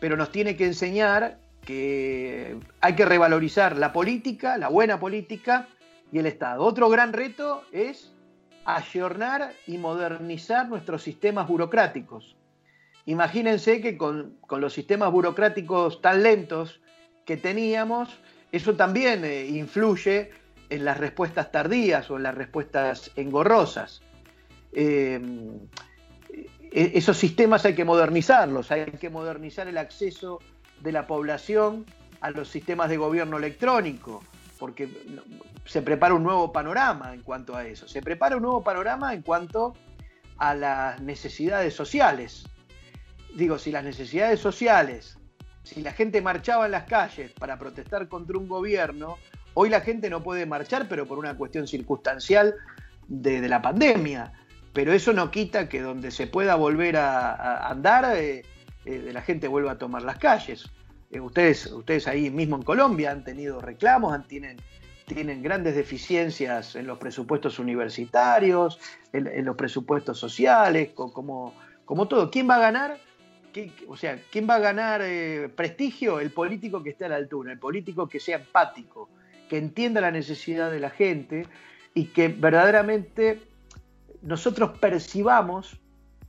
pero 0.00 0.16
nos 0.16 0.30
tiene 0.30 0.56
que 0.56 0.66
enseñar 0.66 1.38
que 1.64 2.58
hay 2.80 2.94
que 2.94 3.04
revalorizar 3.04 3.76
la 3.76 3.92
política, 3.92 4.58
la 4.58 4.68
buena 4.68 4.98
política 4.98 5.68
y 6.10 6.18
el 6.18 6.26
Estado. 6.26 6.64
Otro 6.64 6.88
gran 6.88 7.12
reto 7.12 7.62
es 7.72 8.12
ayornar 8.64 9.52
y 9.66 9.78
modernizar 9.78 10.68
nuestros 10.68 11.02
sistemas 11.02 11.48
burocráticos. 11.48 12.36
Imagínense 13.06 13.80
que 13.80 13.96
con, 13.96 14.38
los 14.50 14.72
sistemas 14.72 15.10
burocráticos 15.10 16.00
tan 16.00 16.22
lentos 16.22 16.80
que 17.24 17.36
teníamos, 17.36 18.18
eso 18.50 18.74
también 18.74 19.24
eh, 19.24 19.46
influye 19.46 20.30
en 20.68 20.84
las 20.84 20.98
respuestas 20.98 21.52
tardías 21.52 22.10
o 22.10 22.16
en 22.16 22.22
las 22.24 22.34
respuestas 22.34 23.10
engorrosas. 23.16 24.02
Eh, 24.72 25.20
e, 26.72 26.92
esos 26.94 27.16
sistemas 27.16 27.64
hay 27.64 27.74
que 27.74 27.84
modernizarlos, 27.84 28.70
hay 28.70 28.86
que 28.92 29.10
modernizar 29.10 29.68
el 29.68 29.78
acceso 29.78 30.40
de 30.80 30.92
la 30.92 31.06
población 31.06 31.84
a 32.20 32.30
los 32.30 32.48
sistemas 32.48 32.88
de 32.88 32.96
gobierno 32.96 33.36
electrónico, 33.36 34.22
porque 34.58 34.88
se 35.64 35.82
prepara 35.82 36.14
un 36.14 36.22
nuevo 36.22 36.52
panorama 36.52 37.12
en 37.12 37.22
cuanto 37.22 37.56
a 37.56 37.66
eso. 37.66 37.88
Se 37.88 38.00
prepara 38.00 38.36
un 38.36 38.42
nuevo 38.42 38.62
panorama 38.62 39.12
en 39.12 39.22
cuanto 39.22 39.74
a 40.38 40.54
las 40.54 41.00
necesidades 41.00 41.74
sociales. 41.74 42.44
Digo, 43.34 43.58
si 43.58 43.72
las 43.72 43.84
necesidades 43.84 44.40
sociales, 44.40 45.18
si 45.62 45.82
la 45.82 45.92
gente 45.92 46.20
marchaba 46.20 46.66
en 46.66 46.72
las 46.72 46.84
calles 46.84 47.32
para 47.32 47.58
protestar 47.58 48.08
contra 48.08 48.38
un 48.38 48.48
gobierno, 48.48 49.18
Hoy 49.54 49.68
la 49.68 49.80
gente 49.80 50.08
no 50.08 50.22
puede 50.22 50.46
marchar, 50.46 50.86
pero 50.88 51.06
por 51.06 51.18
una 51.18 51.36
cuestión 51.36 51.66
circunstancial 51.66 52.54
de, 53.08 53.46
la 53.48 53.60
pandemia. 53.60 54.32
Pero 54.72 54.92
eso 54.92 55.12
no 55.12 55.30
quita 55.30 55.68
que 55.68 55.82
donde 55.82 56.10
se 56.10 56.26
pueda 56.26 56.54
volver 56.54 56.96
a, 56.96 57.68
andar, 57.68 58.16
eh, 58.16 58.44
eh, 58.86 59.10
la 59.12 59.20
gente 59.20 59.48
vuelva 59.48 59.72
a 59.72 59.78
tomar 59.78 60.02
las 60.02 60.18
calles. 60.18 60.70
Eh, 61.10 61.20
ustedes, 61.20 61.66
ustedes 61.66 62.08
ahí 62.08 62.30
mismo 62.30 62.56
en 62.56 62.62
Colombia 62.62 63.10
han 63.10 63.24
tenido 63.24 63.60
reclamos, 63.60 64.14
han, 64.14 64.26
tienen, 64.26 64.56
tienen 65.04 65.42
grandes 65.42 65.74
deficiencias 65.74 66.74
en 66.74 66.86
los 66.86 66.96
presupuestos 66.96 67.58
universitarios, 67.58 68.78
en, 69.12 69.44
los 69.44 69.56
presupuestos 69.56 70.18
sociales, 70.18 70.92
como, 70.94 71.52
como 71.84 72.08
todo. 72.08 72.30
¿Quién 72.30 72.48
va 72.48 72.56
a 72.56 72.60
ganar? 72.60 72.96
O 73.88 73.96
sea, 73.96 74.18
¿quién 74.30 74.48
va 74.48 74.56
a 74.56 74.60
ganar 74.60 75.02
prestigio? 75.54 76.20
El 76.20 76.30
político 76.30 76.82
que 76.82 76.90
esté 76.90 77.04
a 77.04 77.08
la 77.08 77.16
altura, 77.16 77.52
el 77.52 77.58
político 77.58 78.08
que 78.08 78.20
sea 78.20 78.36
empático, 78.36 79.08
que 79.48 79.58
entienda 79.58 80.00
la 80.00 80.10
necesidad 80.10 80.70
de 80.70 80.80
la 80.80 80.90
gente 80.90 81.46
y 81.94 82.06
que 82.06 82.28
verdaderamente 82.28 83.42
nosotros 84.22 84.78
percibamos 84.78 85.76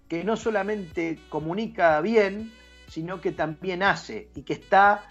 que 0.08 0.24
no 0.24 0.36
solamente 0.36 1.20
comunica 1.30 2.00
bien, 2.02 2.52
sino 2.88 3.22
que 3.22 3.32
también 3.32 3.82
hace 3.82 4.30
y 4.36 4.44
que 4.44 4.54
está 4.54 5.08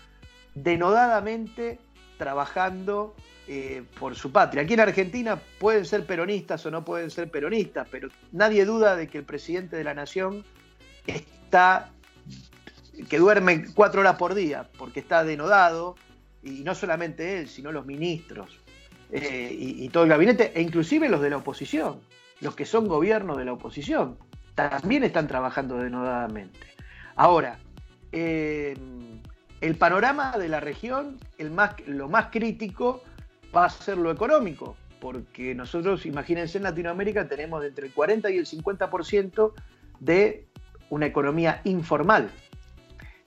denodadamente 0.54 1.78
trabajando 2.18 3.16
eh, 3.48 3.82
por 3.98 4.14
su 4.14 4.30
patria. 4.30 4.62
Aquí 4.62 4.74
en 4.74 4.80
Argentina 4.80 5.40
pueden 5.58 5.84
ser 5.84 6.06
peronistas 6.06 6.64
o 6.66 6.70
no 6.70 6.84
pueden 6.84 7.10
ser 7.10 7.30
peronistas, 7.30 7.88
pero 7.90 8.08
nadie 8.30 8.64
duda 8.64 8.94
de 8.94 9.08
que 9.08 9.18
el 9.18 9.24
presidente 9.24 9.76
de 9.76 9.84
la 9.84 9.94
nación 9.94 10.44
está, 11.06 11.90
que 13.08 13.18
duerme 13.18 13.66
cuatro 13.74 14.00
horas 14.00 14.16
por 14.16 14.34
día, 14.34 14.68
porque 14.78 15.00
está 15.00 15.24
denodado, 15.24 15.96
y 16.42 16.62
no 16.62 16.74
solamente 16.74 17.38
él, 17.38 17.48
sino 17.48 17.72
los 17.72 17.86
ministros 17.86 18.60
eh, 19.10 19.54
y, 19.56 19.88
todo 19.90 20.04
el 20.04 20.10
gabinete, 20.10 20.52
e 20.54 20.62
inclusive 20.62 21.08
los 21.08 21.20
de 21.20 21.30
la 21.30 21.36
oposición, 21.36 22.00
los 22.40 22.54
que 22.54 22.66
son 22.66 22.88
gobierno 22.88 23.36
de 23.36 23.44
la 23.44 23.52
oposición, 23.52 24.16
también 24.54 25.04
están 25.04 25.28
trabajando 25.28 25.76
denodadamente. 25.78 26.58
Ahora, 27.14 27.58
eh, 28.10 28.74
el 29.60 29.76
panorama 29.76 30.36
de 30.38 30.48
la 30.48 30.60
región, 30.60 31.18
el 31.38 31.50
más, 31.50 31.74
lo 31.86 32.08
más 32.08 32.26
crítico 32.26 33.02
va 33.54 33.66
a 33.66 33.70
ser 33.70 33.98
lo 33.98 34.10
económico, 34.10 34.76
porque 35.00 35.54
nosotros, 35.54 36.06
imagínense, 36.06 36.58
en 36.58 36.64
Latinoamérica 36.64 37.28
tenemos 37.28 37.64
entre 37.64 37.86
el 37.86 37.92
40 37.92 38.30
y 38.30 38.38
el 38.38 38.46
50% 38.46 39.52
de 40.00 40.46
una 40.90 41.06
economía 41.06 41.60
informal. 41.64 42.30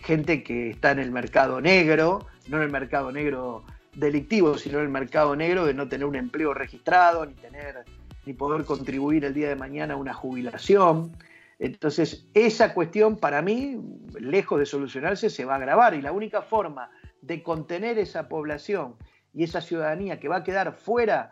Gente 0.06 0.44
que 0.44 0.70
está 0.70 0.92
en 0.92 1.00
el 1.00 1.12
mercado 1.12 1.60
negro, 1.60 2.28
no 2.48 2.58
en 2.58 2.64
el 2.64 2.72
mercado 2.72 3.12
negro 3.12 3.64
delictivo, 3.96 4.56
sino 4.56 4.78
en 4.78 4.86
el 4.86 4.92
mercado 4.92 5.36
negro 5.36 5.66
de 5.66 5.74
no 5.74 5.88
tener 5.88 6.06
un 6.06 6.16
empleo 6.16 6.54
registrado, 6.54 7.26
ni 7.26 7.34
tener, 7.34 7.84
ni 8.24 8.34
poder 8.34 8.66
contribuir 8.66 9.26
el 9.26 9.34
día 9.34 9.50
de 9.50 9.56
mañana 9.56 9.96
a 9.96 9.98
una 9.98 10.14
jubilación. 10.14 11.12
Entonces, 11.58 12.28
esa 12.36 12.76
cuestión 12.76 13.18
para 13.18 13.42
mí, 13.42 13.82
lejos 14.20 14.60
de 14.60 14.68
solucionarse, 14.68 15.32
se 15.32 15.44
va 15.44 15.54
a 15.54 15.58
agravar 15.58 15.96
y 15.96 16.04
la 16.04 16.12
única 16.12 16.44
forma 16.44 16.92
de 17.22 17.42
contener 17.42 17.98
esa 17.98 18.28
población 18.28 18.98
y 19.34 19.44
esa 19.44 19.60
ciudadanía 19.60 20.20
que 20.20 20.28
va 20.28 20.38
a 20.38 20.44
quedar 20.44 20.74
fuera 20.74 21.32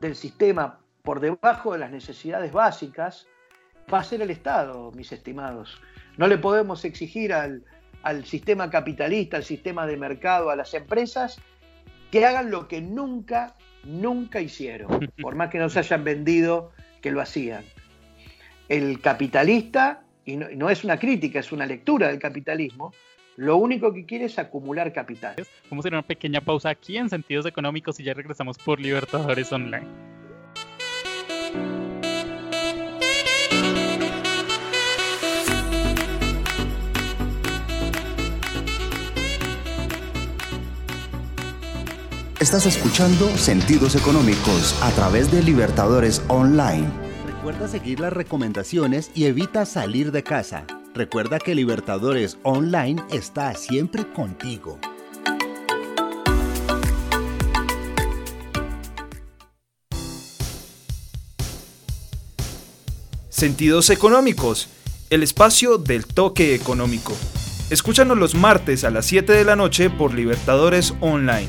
del 0.00 0.16
sistema 0.16 0.80
por 1.02 1.20
debajo 1.20 1.74
de 1.74 1.80
las 1.80 1.90
necesidades 1.90 2.50
básicas, 2.50 3.26
va 3.92 3.98
a 3.98 4.04
ser 4.04 4.22
el 4.22 4.30
Estado, 4.30 4.90
mis 4.92 5.12
estimados. 5.12 5.78
No 6.16 6.26
le 6.28 6.38
podemos 6.38 6.82
exigir 6.86 7.34
al, 7.34 7.62
al 8.06 8.24
sistema 8.24 8.70
capitalista, 8.70 9.36
al 9.36 9.42
sistema 9.42 9.84
de 9.84 9.96
mercado, 9.96 10.50
a 10.50 10.54
las 10.54 10.74
empresas, 10.74 11.40
que 12.12 12.24
hagan 12.24 12.52
lo 12.52 12.68
que 12.68 12.80
nunca, 12.80 13.56
nunca 13.82 14.40
hicieron, 14.40 15.10
por 15.20 15.34
más 15.34 15.50
que 15.50 15.58
nos 15.58 15.76
hayan 15.76 16.04
vendido 16.04 16.70
que 17.02 17.10
lo 17.10 17.20
hacían. 17.20 17.64
El 18.68 19.00
capitalista, 19.00 20.04
y 20.24 20.36
no, 20.36 20.70
es 20.70 20.84
una 20.84 21.00
crítica, 21.00 21.40
es 21.40 21.50
una 21.50 21.66
lectura 21.66 22.06
del 22.06 22.20
capitalismo, 22.20 22.92
lo 23.34 23.56
único 23.56 23.92
que 23.92 24.06
quiere 24.06 24.26
es 24.26 24.38
acumular 24.38 24.92
capital. 24.92 25.34
Vamos 25.68 25.84
a 25.84 25.88
hacer 25.88 25.94
una 25.94 26.06
pequeña 26.06 26.40
pausa 26.40 26.68
aquí 26.68 26.98
en 26.98 27.10
sentidos 27.10 27.44
económicos 27.44 27.98
y 27.98 28.04
ya 28.04 28.14
regresamos 28.14 28.56
por 28.56 28.78
Libertadores 28.78 29.50
Online. 29.52 30.15
Estás 42.46 42.66
escuchando 42.66 43.36
Sentidos 43.36 43.96
Económicos 43.96 44.80
a 44.80 44.92
través 44.92 45.32
de 45.32 45.42
Libertadores 45.42 46.22
Online. 46.28 46.86
Recuerda 47.26 47.66
seguir 47.66 47.98
las 47.98 48.12
recomendaciones 48.12 49.10
y 49.16 49.24
evita 49.24 49.66
salir 49.66 50.12
de 50.12 50.22
casa. 50.22 50.64
Recuerda 50.94 51.40
que 51.40 51.56
Libertadores 51.56 52.38
Online 52.44 53.02
está 53.10 53.52
siempre 53.56 54.12
contigo. 54.12 54.78
Sentidos 63.28 63.90
Económicos, 63.90 64.68
el 65.10 65.24
espacio 65.24 65.78
del 65.78 66.06
toque 66.06 66.54
económico. 66.54 67.12
Escúchanos 67.70 68.16
los 68.16 68.36
martes 68.36 68.84
a 68.84 68.90
las 68.90 69.06
7 69.06 69.32
de 69.32 69.44
la 69.44 69.56
noche 69.56 69.90
por 69.90 70.14
Libertadores 70.14 70.94
Online. 71.00 71.48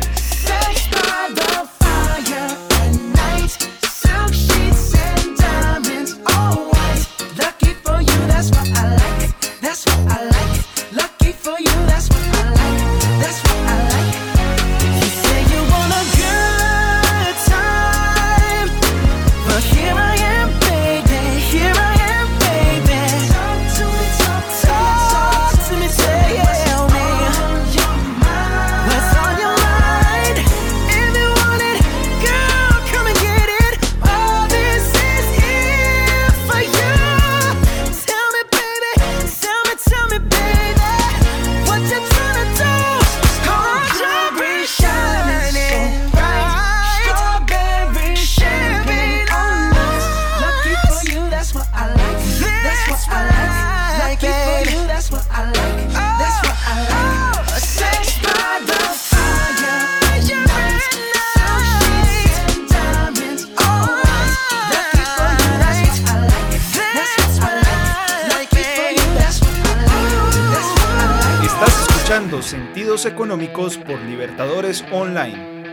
Económicos 73.31 73.77
por 73.77 73.97
Libertadores 74.01 74.83
Online. 74.91 75.63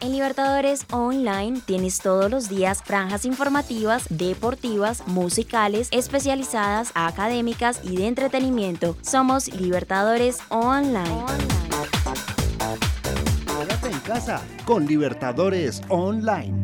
En 0.00 0.12
Libertadores 0.12 0.86
Online 0.92 1.60
tienes 1.66 1.98
todos 1.98 2.30
los 2.30 2.48
días 2.48 2.84
franjas 2.84 3.24
informativas, 3.24 4.06
deportivas, 4.10 5.02
musicales, 5.08 5.88
especializadas, 5.90 6.92
académicas 6.94 7.80
y 7.82 7.96
de 7.96 8.06
entretenimiento. 8.06 8.96
Somos 9.02 9.52
Libertadores 9.52 10.38
Online. 10.50 11.24
Quédate 13.44 13.90
en 13.90 13.98
casa 14.06 14.40
con 14.64 14.86
Libertadores 14.86 15.82
Online. 15.88 16.54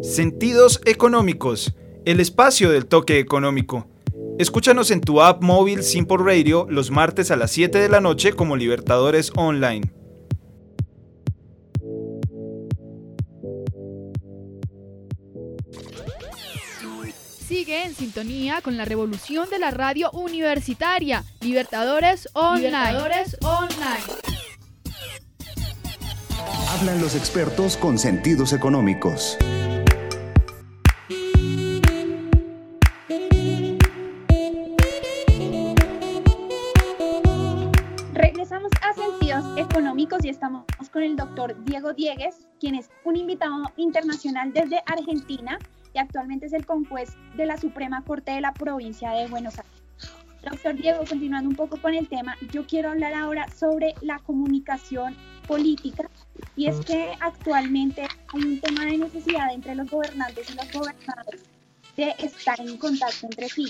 Sentidos 0.00 0.80
Económicos, 0.86 1.74
el 2.04 2.20
espacio 2.20 2.70
del 2.70 2.86
toque 2.86 3.18
económico. 3.18 3.86
Escúchanos 4.38 4.90
en 4.90 5.00
tu 5.00 5.22
app 5.22 5.42
móvil 5.42 5.82
Simple 5.82 6.18
Radio 6.18 6.66
los 6.68 6.90
martes 6.90 7.30
a 7.30 7.36
las 7.36 7.50
7 7.52 7.78
de 7.78 7.88
la 7.88 8.00
noche 8.00 8.32
como 8.32 8.56
Libertadores 8.56 9.32
Online. 9.36 9.92
Sigue 17.46 17.84
en 17.84 17.94
sintonía 17.94 18.60
con 18.62 18.76
la 18.76 18.84
revolución 18.84 19.48
de 19.50 19.58
la 19.58 19.70
radio 19.70 20.10
universitaria. 20.12 21.24
Libertadores 21.40 22.28
Online. 22.32 22.68
Libertadores 22.68 23.36
Online. 23.42 24.24
Hablan 26.70 27.00
los 27.00 27.14
expertos 27.14 27.76
con 27.76 27.98
sentidos 27.98 28.52
económicos. 28.52 29.38
El 41.04 41.16
doctor 41.16 41.62
Diego 41.64 41.92
Diegues, 41.92 42.48
quien 42.58 42.74
es 42.74 42.90
un 43.04 43.16
invitado 43.16 43.64
internacional 43.76 44.52
desde 44.52 44.82
Argentina 44.86 45.58
y 45.92 45.98
actualmente 45.98 46.46
es 46.46 46.52
el 46.52 46.64
conjuez 46.66 47.10
de 47.36 47.46
la 47.46 47.56
Suprema 47.56 48.02
Corte 48.04 48.32
de 48.32 48.40
la 48.40 48.52
provincia 48.52 49.10
de 49.10 49.28
Buenos 49.28 49.58
Aires. 49.58 49.72
Doctor 50.42 50.74
Diego, 50.74 51.04
continuando 51.08 51.48
un 51.48 51.56
poco 51.56 51.76
con 51.80 51.94
el 51.94 52.08
tema, 52.08 52.36
yo 52.52 52.66
quiero 52.66 52.90
hablar 52.90 53.14
ahora 53.14 53.48
sobre 53.48 53.94
la 54.02 54.18
comunicación 54.18 55.16
política 55.46 56.10
y 56.56 56.66
es 56.66 56.80
que 56.80 57.12
actualmente 57.20 58.02
hay 58.32 58.42
un 58.42 58.60
tema 58.60 58.84
de 58.84 58.98
necesidad 58.98 59.52
entre 59.52 59.74
los 59.74 59.90
gobernantes 59.90 60.50
y 60.50 60.54
los 60.54 60.72
gobernados 60.72 61.40
de 61.96 62.14
estar 62.18 62.60
en 62.60 62.76
contacto 62.76 63.26
entre 63.26 63.48
sí. 63.48 63.66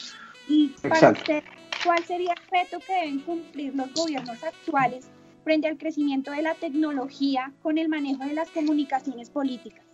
Y 0.48 0.68
para 0.82 0.94
Exacto. 0.94 1.20
usted, 1.20 1.44
¿cuál 1.84 2.04
sería 2.04 2.32
el 2.32 2.50
reto 2.50 2.78
que 2.84 2.92
deben 2.92 3.20
cumplir 3.20 3.74
los 3.74 3.92
gobiernos 3.92 4.42
actuales 4.42 5.08
frente 5.44 5.68
al 5.68 5.78
crecimiento 5.78 6.32
de 6.32 6.42
la 6.42 6.54
tecnología 6.54 7.52
con 7.62 7.78
el 7.78 7.88
manejo 7.88 8.24
de 8.24 8.34
las 8.34 8.50
comunicaciones 8.50 9.30
políticas? 9.30 9.84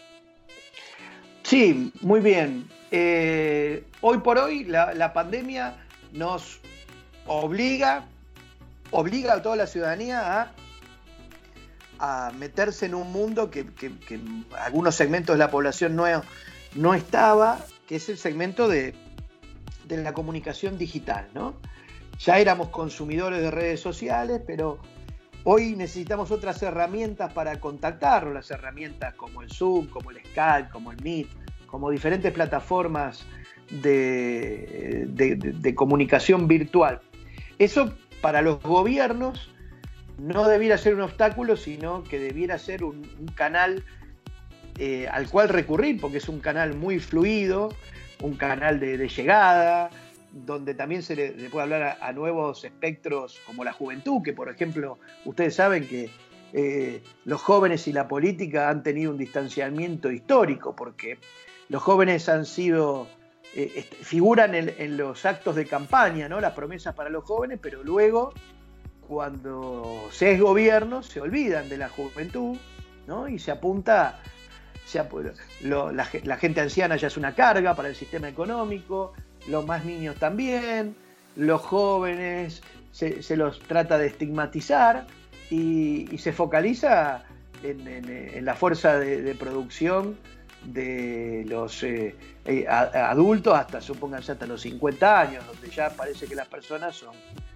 Sí, 1.43 1.93
muy 2.01 2.21
bien. 2.21 2.69
Eh, 2.91 3.85
hoy 4.01 4.19
por 4.19 4.39
hoy 4.39 4.65
la, 4.65 5.13
pandemia 5.13 5.77
nos 6.13 6.61
obliga, 7.27 8.07
obliga 8.91 9.35
a 9.35 9.43
toda 9.43 9.57
la 9.57 9.67
ciudadanía 9.67 10.55
a, 11.99 12.31
meterse 12.39 12.87
en 12.87 12.95
un 12.95 13.13
mundo 13.13 13.51
que 13.51 13.67
algunos 14.59 14.95
segmentos 14.95 15.35
de 15.35 15.39
la 15.39 15.51
población 15.51 15.95
no, 15.97 16.05
no 16.75 16.95
estaba, 16.95 17.59
que 17.87 17.97
es 17.97 18.09
el 18.09 18.17
segmento 18.17 18.69
de, 18.69 18.95
de 19.91 20.03
la 20.03 20.15
comunicación 20.15 20.79
digital, 20.79 21.29
¿no? 21.35 21.55
Ya 22.21 22.39
éramos 22.39 22.69
consumidores 22.69 23.41
de 23.43 23.51
redes 23.51 23.81
sociales, 23.81 24.41
pero 24.47 24.79
hoy 25.45 25.75
necesitamos 25.77 26.31
otras 26.31 26.63
herramientas 26.63 27.33
para 27.33 27.59
contactarnos, 27.61 28.35
las 28.35 28.51
herramientas 28.51 29.15
como 29.15 29.43
el 29.43 29.51
Zoom, 29.51 29.87
como 29.87 30.11
el 30.11 30.19
Skype, 30.19 30.71
como 30.71 30.93
el 30.93 31.03
Meet, 31.03 31.29
como 31.67 31.91
diferentes 31.91 32.33
plataformas 32.33 33.25
de, 33.71 35.75
comunicación 35.75 36.49
virtual. 36.49 37.01
Eso 37.59 37.95
para 38.21 38.43
los 38.43 38.63
gobiernos 38.63 39.51
no 40.19 40.49
debiera 40.49 40.77
ser 40.77 40.95
un 40.95 41.03
obstáculo, 41.03 41.57
sino 41.57 42.03
que 42.05 42.19
debiera 42.19 42.59
ser 42.59 42.85
un, 42.85 43.03
canal 43.35 43.85
eh, 44.79 45.09
al 45.09 45.29
cual 45.29 45.49
recurrir, 45.49 46.01
porque 46.01 46.19
es 46.19 46.29
un 46.29 46.41
canal 46.41 46.77
muy 46.77 46.99
fluido, 46.99 47.71
un 48.21 48.37
canal 48.37 48.81
de 48.81 49.09
llegada, 49.09 49.91
donde 50.33 50.75
también 50.75 51.03
se 51.03 51.17
le, 51.17 51.31
puede 51.51 51.65
hablar 51.65 51.99
a, 52.01 52.13
nuevos 52.13 52.65
espectros 52.65 53.39
como 53.47 53.65
la 53.65 53.73
juventud, 53.73 54.23
que 54.23 54.33
por 54.33 54.49
ejemplo, 54.49 54.99
ustedes 55.25 55.57
saben 55.57 55.87
que 55.87 56.11
eh, 56.53 57.03
los 57.25 57.41
jóvenes 57.41 57.87
y 57.89 57.93
la 57.93 58.09
política 58.09 58.69
han 58.69 58.83
tenido 58.83 59.11
un 59.11 59.19
distanciamiento 59.19 60.11
histórico, 60.11 60.75
porque 60.75 61.19
los 61.69 61.83
jóvenes 61.83 62.29
han 62.29 62.45
sido, 62.45 63.09
eh, 63.55 63.89
figuran 64.03 64.55
en, 64.55 64.97
los 64.97 65.25
actos 65.27 65.57
de 65.57 65.67
campaña, 65.67 66.29
¿no? 66.29 66.41
las 66.41 66.53
promesas 66.53 66.95
para 66.95 67.11
los 67.11 67.25
jóvenes, 67.25 67.59
pero 67.61 67.83
luego, 67.83 68.33
cuando 69.07 70.09
se 70.13 70.33
es 70.33 70.41
gobierno, 70.41 71.03
se 71.03 71.21
olvidan 71.21 71.69
de 71.69 71.79
la 71.79 71.89
juventud 71.89 72.57
¿no? 73.07 73.29
y 73.29 73.39
se 73.39 73.51
apunta, 73.51 74.21
se 74.85 75.05
la 75.63 76.37
gente 76.37 76.61
anciana 76.61 76.97
ya 76.97 77.09
es 77.09 77.17
una 77.17 77.35
carga 77.35 77.75
para 77.75 77.89
el 77.89 77.97
sistema 77.97 78.29
económico, 78.29 79.13
los 79.49 79.67
más 79.67 79.85
niños 79.85 80.17
también, 80.17 80.95
los 81.37 81.61
jóvenes 81.61 82.63
se, 82.93 83.23
se 83.23 83.37
los 83.37 83.61
trata 83.61 83.99
de 83.99 84.07
estigmatizar 84.09 85.07
y, 85.51 86.07
se 86.19 86.33
focaliza 86.33 87.25
en, 87.63 87.87
en- 87.89 88.45
la 88.45 88.55
fuerza 88.55 88.99
de, 88.99 89.35
producción 89.35 90.17
de 90.65 91.45
los 91.49 91.83
eh, 91.83 92.15
eh, 92.45 92.67
adultos 92.69 93.57
hasta, 93.57 93.81
supónganse, 93.81 94.33
hasta 94.33 94.47
los 94.47 94.61
50 94.63 95.21
años, 95.21 95.47
donde 95.47 95.69
ya 95.71 95.91
parece 95.91 96.27
que 96.27 96.35
las 96.35 96.49
personas 96.49 96.95
son, 96.97 97.15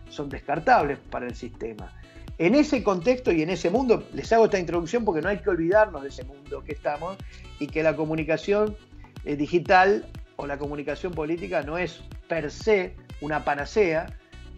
son 0.08 0.28
descartables 0.28 0.98
para 1.10 1.26
el 1.26 1.34
sistema. 1.34 1.92
En 2.38 2.54
ese 2.56 2.82
contexto 2.82 3.30
y 3.30 3.42
en 3.42 3.50
ese 3.50 3.70
mundo, 3.70 4.04
les 4.12 4.32
hago 4.32 4.46
esta 4.46 4.58
introducción 4.58 5.04
porque 5.04 5.20
no 5.20 5.28
hay 5.28 5.38
que 5.38 5.50
olvidarnos 5.50 6.02
de 6.02 6.08
ese 6.08 6.24
mundo 6.24 6.64
que 6.64 6.72
estamos 6.72 7.16
y 7.60 7.68
que 7.68 7.82
la 7.82 7.94
comunicación 7.94 8.76
eh, 9.24 9.36
digital 9.36 10.06
o 10.36 10.46
la 10.46 10.58
comunicación 10.58 11.12
política 11.12 11.62
no 11.62 11.78
es 11.78 12.02
per 12.28 12.50
se 12.50 12.94
una 13.20 13.44
panacea 13.44 14.06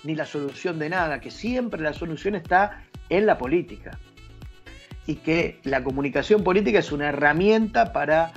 ni 0.04 0.14
la 0.14 0.26
solución 0.26 0.78
de 0.78 0.88
nada, 0.88 1.20
que 1.20 1.30
siempre 1.30 1.80
la 1.80 1.92
solución 1.92 2.34
está 2.34 2.84
en 3.08 3.26
la 3.26 3.38
política 3.38 3.98
y 5.06 5.16
que 5.16 5.60
la 5.64 5.82
comunicación 5.82 6.42
política 6.42 6.80
es 6.80 6.92
una 6.92 7.08
herramienta 7.08 7.92
para 7.92 8.32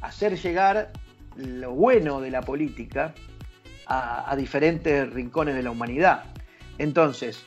hacer 0.00 0.36
llegar 0.36 0.92
lo 1.36 1.72
bueno 1.72 2.20
de 2.20 2.30
la 2.30 2.42
política 2.42 3.14
a, 3.86 4.34
diferentes 4.36 5.10
rincones 5.12 5.54
de 5.54 5.62
la 5.62 5.70
humanidad. 5.70 6.24
Entonces, 6.76 7.42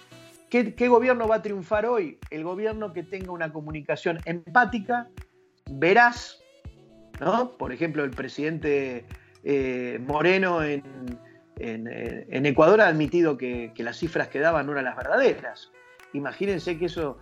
¿qué, 0.49 0.87
gobierno 0.87 1.27
va 1.27 1.35
a 1.35 1.41
triunfar 1.41 1.85
hoy? 1.85 2.17
El 2.29 2.43
gobierno 2.43 2.93
que 2.93 3.03
tenga 3.03 3.31
una 3.31 3.53
comunicación 3.53 4.19
empática, 4.25 5.07
veraz, 5.69 6.39
¿no? 7.19 7.51
Por 7.51 7.71
ejemplo, 7.71 8.03
el 8.03 8.11
presidente 8.11 9.05
eh, 9.43 9.99
Moreno 10.05 10.63
en, 10.63 10.81
Ecuador 11.57 12.81
ha 12.81 12.87
admitido 12.87 13.37
que, 13.37 13.71
las 13.77 13.97
cifras 13.97 14.27
que 14.29 14.39
daban 14.39 14.65
no 14.65 14.71
eran 14.71 14.85
las 14.85 14.95
verdaderas. 14.95 15.71
Imagínense 16.13 16.77
que 16.77 16.85
eso 16.85 17.17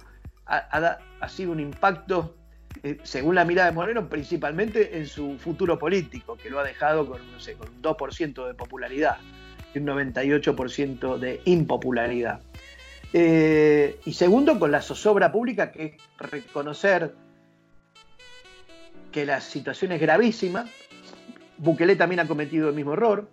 ha, 0.45 1.30
sido 1.30 1.51
un 1.51 1.59
impacto 1.59 2.36
eh, 2.84 2.97
según 3.03 3.36
la 3.36 3.45
mirada 3.45 3.70
de 3.70 3.76
Moreno, 3.76 4.07
principalmente 4.07 4.97
en 4.97 5.07
su 5.07 5.38
futuro 5.38 5.78
político, 5.78 6.38
que 6.38 6.49
lo 6.49 6.59
ha 6.59 6.63
dejado 6.63 7.07
con, 7.07 7.22
un 7.22 7.82
2% 7.82 8.47
de 8.47 8.53
popularidad 8.53 9.17
y 9.74 9.80
un 9.80 9.88
98% 9.88 11.17
de 11.17 11.41
impopularidad. 11.45 12.41
Eh, 13.11 13.99
y 14.05 14.13
segundo, 14.13 14.59
con 14.59 14.72
la 14.72 14.82
zozobra 14.82 15.32
pública, 15.32 15.72
que 15.72 15.86
es 15.86 15.93
reconocer 16.17 17.15
que 19.11 19.26
la 19.26 19.41
situación 19.41 19.91
es 19.91 20.01
gravísima. 20.01 20.65
Bukele 21.60 21.95
también 21.95 22.22
ha 22.22 22.28
cometido 22.28 22.70
el 22.70 22.76
mismo 22.76 22.93
error, 22.93 23.30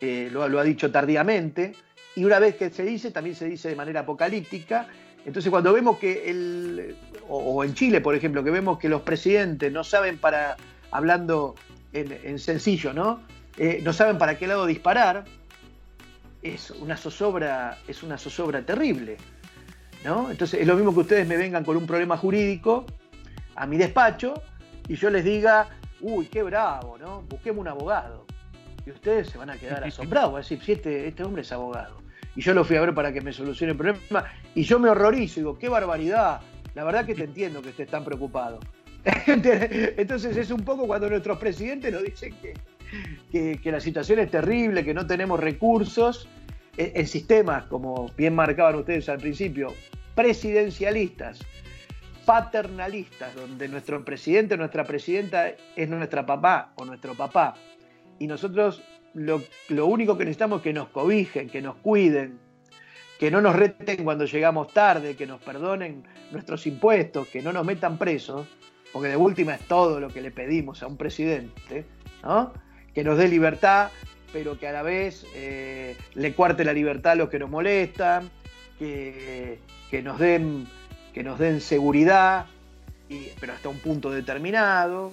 eh, 0.00 0.28
lo, 0.32 0.58
ha 0.58 0.64
dicho 0.64 0.90
tardíamente, 0.90 1.74
y 2.16 2.24
una 2.24 2.38
vez 2.38 2.56
que 2.56 2.70
se 2.70 2.84
dice, 2.84 3.10
también 3.10 3.36
se 3.36 3.46
dice 3.46 3.68
de 3.68 3.76
manera 3.76 4.00
apocalíptica, 4.00 4.88
entonces 5.26 5.50
cuando 5.50 5.72
vemos 5.72 5.98
que 5.98 6.30
el, 6.30 6.96
o, 7.28 7.62
en 7.62 7.74
Chile, 7.74 8.00
por 8.00 8.14
ejemplo, 8.14 8.42
que 8.42 8.50
vemos 8.50 8.78
que 8.78 8.88
los 8.88 9.02
presidentes 9.02 9.70
no 9.70 9.84
saben 9.84 10.16
para, 10.16 10.56
hablando 10.90 11.54
en, 11.92 12.38
sencillo, 12.38 12.94
¿no? 12.94 13.20
Eh, 13.58 13.80
no 13.82 13.92
saben 13.92 14.16
para 14.16 14.38
qué 14.38 14.46
lado 14.46 14.64
disparar, 14.64 15.24
es 16.42 16.70
una 16.70 16.96
zozobra, 16.96 17.78
es 17.86 18.02
una 18.02 18.16
zozobra 18.16 18.64
terrible. 18.64 19.18
¿no? 20.04 20.30
Entonces 20.30 20.60
es 20.60 20.66
lo 20.66 20.76
mismo 20.76 20.94
que 20.94 21.00
ustedes 21.00 21.26
me 21.26 21.36
vengan 21.36 21.64
con 21.64 21.76
un 21.76 21.86
problema 21.86 22.16
jurídico 22.16 22.86
a 23.54 23.66
mi 23.66 23.76
despacho 23.76 24.34
y 24.88 24.96
yo 24.96 25.10
les 25.10 25.24
diga, 25.24 25.68
uy, 26.00 26.26
qué 26.26 26.42
bravo, 26.42 26.98
¿no? 26.98 27.22
Busquemos 27.22 27.60
un 27.60 27.68
abogado. 27.68 28.26
Y 28.86 28.90
ustedes 28.90 29.28
se 29.28 29.38
van 29.38 29.50
a 29.50 29.56
quedar 29.56 29.84
asombrados, 29.84 30.32
van 30.32 30.40
a 30.40 30.42
decir, 30.42 30.62
si 30.62 30.72
este, 30.72 31.08
este 31.08 31.22
hombre 31.22 31.42
es 31.42 31.52
abogado 31.52 32.00
y 32.36 32.42
yo 32.42 32.54
lo 32.54 32.64
fui 32.64 32.76
a 32.76 32.80
ver 32.80 32.94
para 32.94 33.12
que 33.12 33.20
me 33.20 33.32
solucione 33.32 33.72
el 33.72 33.76
problema, 33.76 34.24
y 34.54 34.62
yo 34.62 34.78
me 34.78 34.88
horrorizo, 34.88 35.40
digo, 35.40 35.58
qué 35.58 35.68
barbaridad, 35.68 36.40
la 36.74 36.84
verdad 36.84 37.04
que 37.04 37.14
te 37.14 37.24
entiendo 37.24 37.62
que 37.62 37.70
estés 37.70 37.88
tan 37.88 38.04
preocupado. 38.04 38.60
Entonces 39.26 40.36
es 40.36 40.50
un 40.50 40.62
poco 40.62 40.86
cuando 40.86 41.08
nuestros 41.08 41.38
presidentes 41.38 41.92
nos 41.92 42.02
dicen 42.02 42.34
que, 43.30 43.58
que, 43.58 43.72
la 43.72 43.80
situación 43.80 44.18
es 44.18 44.30
terrible, 44.30 44.84
que 44.84 44.94
no 44.94 45.06
tenemos 45.06 45.40
recursos, 45.40 46.28
en, 46.76 46.92
en 46.94 47.06
sistemas, 47.06 47.64
como 47.66 48.10
bien 48.16 48.34
marcaban 48.34 48.76
ustedes 48.76 49.08
al 49.08 49.18
principio, 49.18 49.74
presidencialistas, 50.14 51.40
paternalistas, 52.24 53.34
donde 53.34 53.68
nuestro 53.68 54.04
presidente 54.04 54.54
o 54.54 54.56
nuestra 54.56 54.84
presidenta 54.84 55.48
es 55.76 55.88
nuestra 55.88 56.24
papá 56.26 56.72
o 56.76 56.84
nuestro 56.84 57.14
papá, 57.14 57.54
y 58.18 58.26
nosotros 58.26 58.82
lo, 59.14 59.86
único 59.86 60.16
que 60.16 60.24
necesitamos 60.24 60.58
es 60.58 60.64
que 60.64 60.72
nos 60.72 60.88
cobijen, 60.88 61.48
que 61.48 61.62
nos 61.62 61.76
cuiden, 61.76 62.38
que 63.18 63.30
no 63.30 63.40
nos 63.40 63.56
reten 63.56 64.04
cuando 64.04 64.24
llegamos 64.24 64.72
tarde, 64.72 65.16
que 65.16 65.26
nos 65.26 65.40
perdonen 65.42 66.04
nuestros 66.30 66.66
impuestos, 66.66 67.28
que 67.28 67.42
no 67.42 67.52
nos 67.52 67.64
metan 67.64 67.98
presos, 67.98 68.46
porque 68.92 69.08
de 69.08 69.16
última 69.16 69.54
es 69.54 69.62
todo 69.62 70.00
lo 70.00 70.08
que 70.08 70.20
le 70.20 70.30
pedimos 70.30 70.82
a 70.82 70.86
un 70.86 70.96
presidente, 70.96 71.84
¿no? 72.22 72.52
que 72.94 73.04
nos 73.04 73.18
dé 73.18 73.28
libertad, 73.28 73.90
pero 74.32 74.58
que 74.58 74.68
a 74.68 74.72
la 74.72 74.82
vez 74.82 75.26
eh, 75.34 75.96
le 76.14 76.34
cuarte 76.34 76.64
la 76.64 76.72
libertad 76.72 77.12
a 77.12 77.16
los 77.16 77.28
que 77.28 77.38
nos 77.38 77.50
molestan, 77.50 78.30
que, 78.78 79.58
nos, 80.02 80.18
den, 80.18 80.66
que 81.12 81.22
nos 81.22 81.38
den 81.38 81.60
seguridad, 81.60 82.46
pero 83.40 83.52
hasta 83.52 83.68
un 83.68 83.78
punto 83.78 84.10
determinado, 84.10 85.12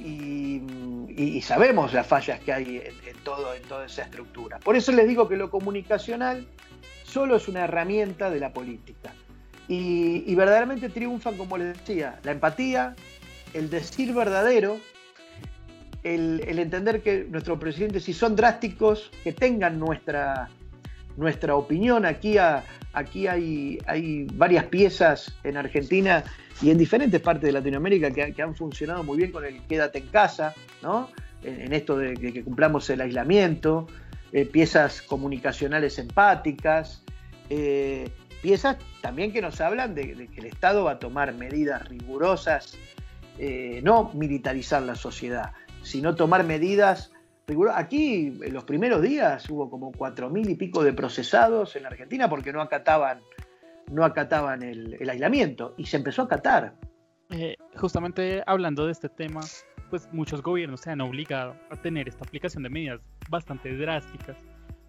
y, 0.00 1.40
sabemos 1.42 1.92
las 1.92 2.06
fallas 2.06 2.40
que 2.40 2.52
hay 2.52 2.82
en, 3.06 3.16
todo, 3.22 3.54
en 3.54 3.62
toda 3.62 3.86
esa 3.86 4.02
estructura. 4.02 4.58
Por 4.58 4.76
eso 4.76 4.92
les 4.92 5.06
digo 5.06 5.28
que 5.28 5.36
lo 5.36 5.50
comunicacional 5.50 6.46
solo 7.04 7.36
es 7.36 7.48
una 7.48 7.64
herramienta 7.64 8.30
de 8.30 8.40
la 8.40 8.52
política. 8.52 9.12
Y, 9.68 10.34
verdaderamente 10.34 10.88
triunfan, 10.88 11.36
como 11.36 11.58
les 11.58 11.76
decía, 11.78 12.20
la 12.22 12.32
empatía, 12.32 12.94
el 13.54 13.70
decir 13.70 14.12
verdadero, 14.12 14.78
el, 16.02 16.40
entender 16.58 17.02
que 17.02 17.26
nuestros 17.28 17.58
presidentes, 17.58 18.04
si 18.04 18.12
son 18.12 18.36
drásticos, 18.36 19.10
que 19.24 19.32
tengan 19.32 19.78
nuestra, 19.78 20.50
nuestra 21.16 21.56
opinión. 21.56 22.04
Aquí, 22.06 22.36
aquí 22.92 23.26
hay, 23.26 23.78
hay 23.86 24.26
varias 24.34 24.64
piezas 24.64 25.36
en 25.44 25.56
Argentina 25.56 26.24
y 26.62 26.70
en 26.70 26.78
diferentes 26.78 27.20
partes 27.20 27.44
de 27.44 27.52
Latinoamérica 27.52 28.10
que, 28.10 28.42
han 28.42 28.54
funcionado 28.54 29.02
muy 29.02 29.18
bien 29.18 29.32
con 29.32 29.44
el 29.44 29.62
quédate 29.66 29.98
en 29.98 30.06
casa, 30.08 30.54
¿no? 30.82 31.10
En, 31.42 31.72
esto 31.72 31.96
de 31.96 32.14
que, 32.14 32.42
cumplamos 32.42 32.88
el 32.90 33.00
aislamiento, 33.00 33.86
eh, 34.32 34.46
piezas 34.46 35.02
comunicacionales 35.02 35.98
empáticas, 35.98 37.02
eh, 37.50 38.10
piezas 38.42 38.76
también 39.00 39.32
que 39.32 39.42
nos 39.42 39.60
hablan 39.60 39.94
de, 39.94 40.28
que 40.28 40.40
el 40.40 40.46
Estado 40.46 40.84
va 40.84 40.92
a 40.92 40.98
tomar 40.98 41.32
medidas 41.34 41.86
rigurosas, 41.88 42.76
eh, 43.38 43.80
no 43.84 44.10
militarizar 44.14 44.82
la 44.82 44.94
sociedad, 44.94 45.52
sino 45.82 46.14
tomar 46.14 46.44
medidas 46.44 47.12
Aquí 47.74 48.38
en 48.42 48.52
los 48.52 48.64
primeros 48.64 49.00
días 49.02 49.48
hubo 49.48 49.70
como 49.70 49.92
cuatro 49.92 50.28
mil 50.30 50.50
y 50.50 50.56
pico 50.56 50.82
de 50.82 50.92
procesados 50.92 51.76
en 51.76 51.86
Argentina 51.86 52.28
porque 52.28 52.52
no 52.52 52.60
acataban 52.60 53.20
no 53.90 54.04
acataban 54.04 54.62
el, 54.62 55.08
aislamiento 55.08 55.74
y 55.76 55.86
se 55.86 55.96
empezó 55.96 56.22
a 56.22 56.24
acatar. 56.24 56.74
Eh, 57.30 57.54
justamente 57.76 58.42
hablando 58.46 58.86
de 58.86 58.92
este 58.92 59.08
tema, 59.08 59.42
pues 59.90 60.08
muchos 60.12 60.42
gobiernos 60.42 60.80
se 60.80 60.90
han 60.90 61.00
obligado 61.00 61.54
a 61.70 61.76
tener 61.76 62.08
esta 62.08 62.24
aplicación 62.24 62.64
de 62.64 62.70
medidas 62.70 63.00
bastante 63.28 63.76
drásticas. 63.76 64.36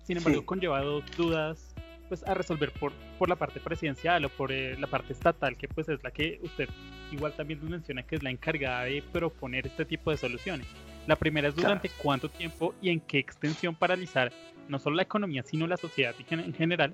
Sin 0.03 0.17
embargo, 0.17 0.45
conlleva 0.45 0.79
conllevado 0.79 1.01
dudas 1.15 1.75
pues 2.07 2.23
a 2.23 2.33
resolver 2.33 2.71
por, 2.71 2.93
por 3.19 3.27
la 3.27 3.35
parte 3.35 3.59
presidencial 3.59 4.23
o 4.25 4.29
por 4.29 4.51
eh, 4.51 4.77
la 4.79 4.87
parte 4.87 5.13
estatal, 5.13 5.57
que 5.57 5.67
pues 5.67 5.89
es 5.89 6.01
la 6.03 6.11
que 6.11 6.39
usted 6.41 6.69
igual 7.11 7.33
también 7.33 7.59
menciona 7.69 8.03
que 8.03 8.15
es 8.15 8.23
la 8.23 8.31
encargada 8.31 8.85
de 8.85 9.03
proponer 9.11 9.67
este 9.67 9.85
tipo 9.85 10.09
de 10.09 10.17
soluciones. 10.17 10.67
La 11.07 11.15
primera 11.15 11.47
es 11.47 11.55
durante 11.55 11.89
cuánto 11.89 12.27
tiempo 12.27 12.75
y 12.81 12.89
en 12.89 12.99
qué 12.99 13.17
extensión 13.17 13.73
paralizar 13.73 14.31
no 14.67 14.77
solo 14.77 14.97
la 14.97 15.03
economía, 15.03 15.41
sino 15.41 15.65
la 15.65 15.77
sociedad 15.77 16.13
en 16.29 16.53
general. 16.53 16.93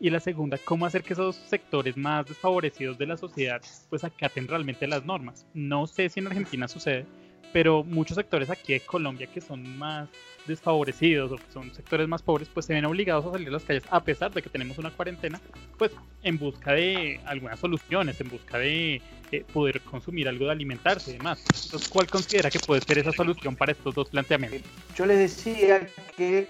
Y 0.00 0.10
la 0.10 0.18
segunda, 0.18 0.58
cómo 0.58 0.84
hacer 0.84 1.04
que 1.04 1.12
esos 1.12 1.36
sectores 1.36 1.96
más 1.96 2.26
desfavorecidos 2.26 2.98
de 2.98 3.06
la 3.06 3.16
sociedad 3.16 3.62
pues 3.88 4.02
acaten 4.02 4.48
realmente 4.48 4.88
las 4.88 5.04
normas. 5.04 5.46
No 5.54 5.86
sé 5.86 6.08
si 6.08 6.18
en 6.18 6.26
Argentina 6.26 6.66
sucede, 6.66 7.06
pero 7.52 7.84
muchos 7.84 8.16
sectores 8.16 8.50
aquí 8.50 8.72
de 8.72 8.80
Colombia 8.80 9.28
que 9.28 9.40
son 9.40 9.78
más 9.78 10.08
desfavorecidos 10.46 11.32
o 11.32 11.36
que 11.36 11.52
son 11.52 11.72
sectores 11.74 12.08
más 12.08 12.22
pobres, 12.22 12.48
pues 12.52 12.66
se 12.66 12.74
ven 12.74 12.84
obligados 12.84 13.26
a 13.26 13.32
salir 13.32 13.48
a 13.48 13.52
las 13.52 13.64
calles 13.64 13.84
a 13.90 14.02
pesar 14.02 14.32
de 14.32 14.42
que 14.42 14.50
tenemos 14.50 14.78
una 14.78 14.90
cuarentena, 14.90 15.40
pues 15.78 15.92
en 16.22 16.38
busca 16.38 16.72
de 16.72 17.20
algunas 17.24 17.58
soluciones, 17.58 18.20
en 18.20 18.28
busca 18.28 18.58
de 18.58 19.00
eh, 19.30 19.44
poder 19.52 19.80
consumir 19.80 20.28
algo 20.28 20.46
de 20.46 20.52
alimentarse 20.52 21.10
y 21.12 21.18
demás. 21.18 21.42
Entonces, 21.64 21.88
¿cuál 21.88 22.06
considera 22.06 22.50
que 22.50 22.58
puede 22.60 22.80
ser 22.80 22.98
esa 22.98 23.12
solución 23.12 23.56
para 23.56 23.72
estos 23.72 23.94
dos 23.94 24.08
planteamientos? 24.10 24.62
Yo 24.96 25.06
les 25.06 25.18
decía 25.18 25.86
que 26.16 26.48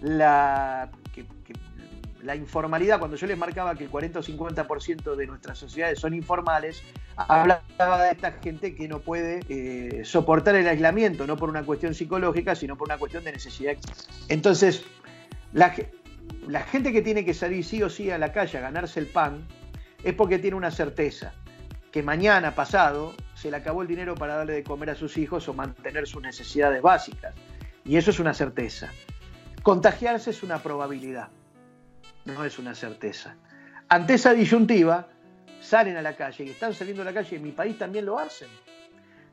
la 0.00 0.90
la 2.22 2.34
informalidad, 2.34 2.98
cuando 2.98 3.16
yo 3.16 3.26
les 3.26 3.38
marcaba 3.38 3.74
que 3.74 3.84
el 3.84 3.90
40 3.90 4.18
o 4.18 4.22
50% 4.22 5.14
de 5.14 5.26
nuestras 5.26 5.58
sociedades 5.58 5.98
son 6.00 6.14
informales, 6.14 6.82
hablaba 7.16 8.04
de 8.04 8.12
esta 8.12 8.32
gente 8.32 8.74
que 8.74 8.88
no 8.88 9.00
puede 9.00 9.40
eh, 9.48 10.04
soportar 10.04 10.56
el 10.56 10.66
aislamiento, 10.66 11.26
no 11.26 11.36
por 11.36 11.48
una 11.48 11.62
cuestión 11.62 11.94
psicológica, 11.94 12.54
sino 12.54 12.76
por 12.76 12.88
una 12.88 12.98
cuestión 12.98 13.24
de 13.24 13.32
necesidad. 13.32 13.76
Entonces, 14.28 14.84
la, 15.52 15.74
la 16.48 16.60
gente 16.62 16.92
que 16.92 17.02
tiene 17.02 17.24
que 17.24 17.34
salir 17.34 17.64
sí 17.64 17.82
o 17.82 17.90
sí 17.90 18.10
a 18.10 18.18
la 18.18 18.32
calle 18.32 18.58
a 18.58 18.60
ganarse 18.62 19.00
el 19.00 19.06
pan, 19.06 19.46
es 20.02 20.14
porque 20.14 20.38
tiene 20.38 20.56
una 20.56 20.70
certeza, 20.70 21.32
que 21.92 22.02
mañana 22.02 22.54
pasado 22.54 23.14
se 23.34 23.50
le 23.50 23.56
acabó 23.56 23.82
el 23.82 23.88
dinero 23.88 24.14
para 24.14 24.36
darle 24.36 24.54
de 24.54 24.64
comer 24.64 24.90
a 24.90 24.94
sus 24.94 25.16
hijos 25.16 25.48
o 25.48 25.54
mantener 25.54 26.06
sus 26.06 26.22
necesidades 26.22 26.82
básicas. 26.82 27.34
Y 27.84 27.96
eso 27.96 28.10
es 28.10 28.18
una 28.18 28.34
certeza. 28.34 28.90
Contagiarse 29.62 30.30
es 30.30 30.42
una 30.42 30.58
probabilidad 30.62 31.28
no 32.28 32.44
es 32.44 32.58
una 32.58 32.74
certeza. 32.74 33.36
Ante 33.88 34.14
esa 34.14 34.34
disyuntiva, 34.34 35.08
salen 35.60 35.96
a 35.96 36.02
la 36.02 36.16
calle 36.16 36.44
y 36.44 36.50
están 36.50 36.74
saliendo 36.74 37.02
a 37.02 37.04
la 37.04 37.12
calle, 37.12 37.28
y 37.32 37.36
en 37.36 37.42
mi 37.42 37.52
país 37.52 37.78
también 37.78 38.06
lo 38.06 38.18
hacen. 38.18 38.48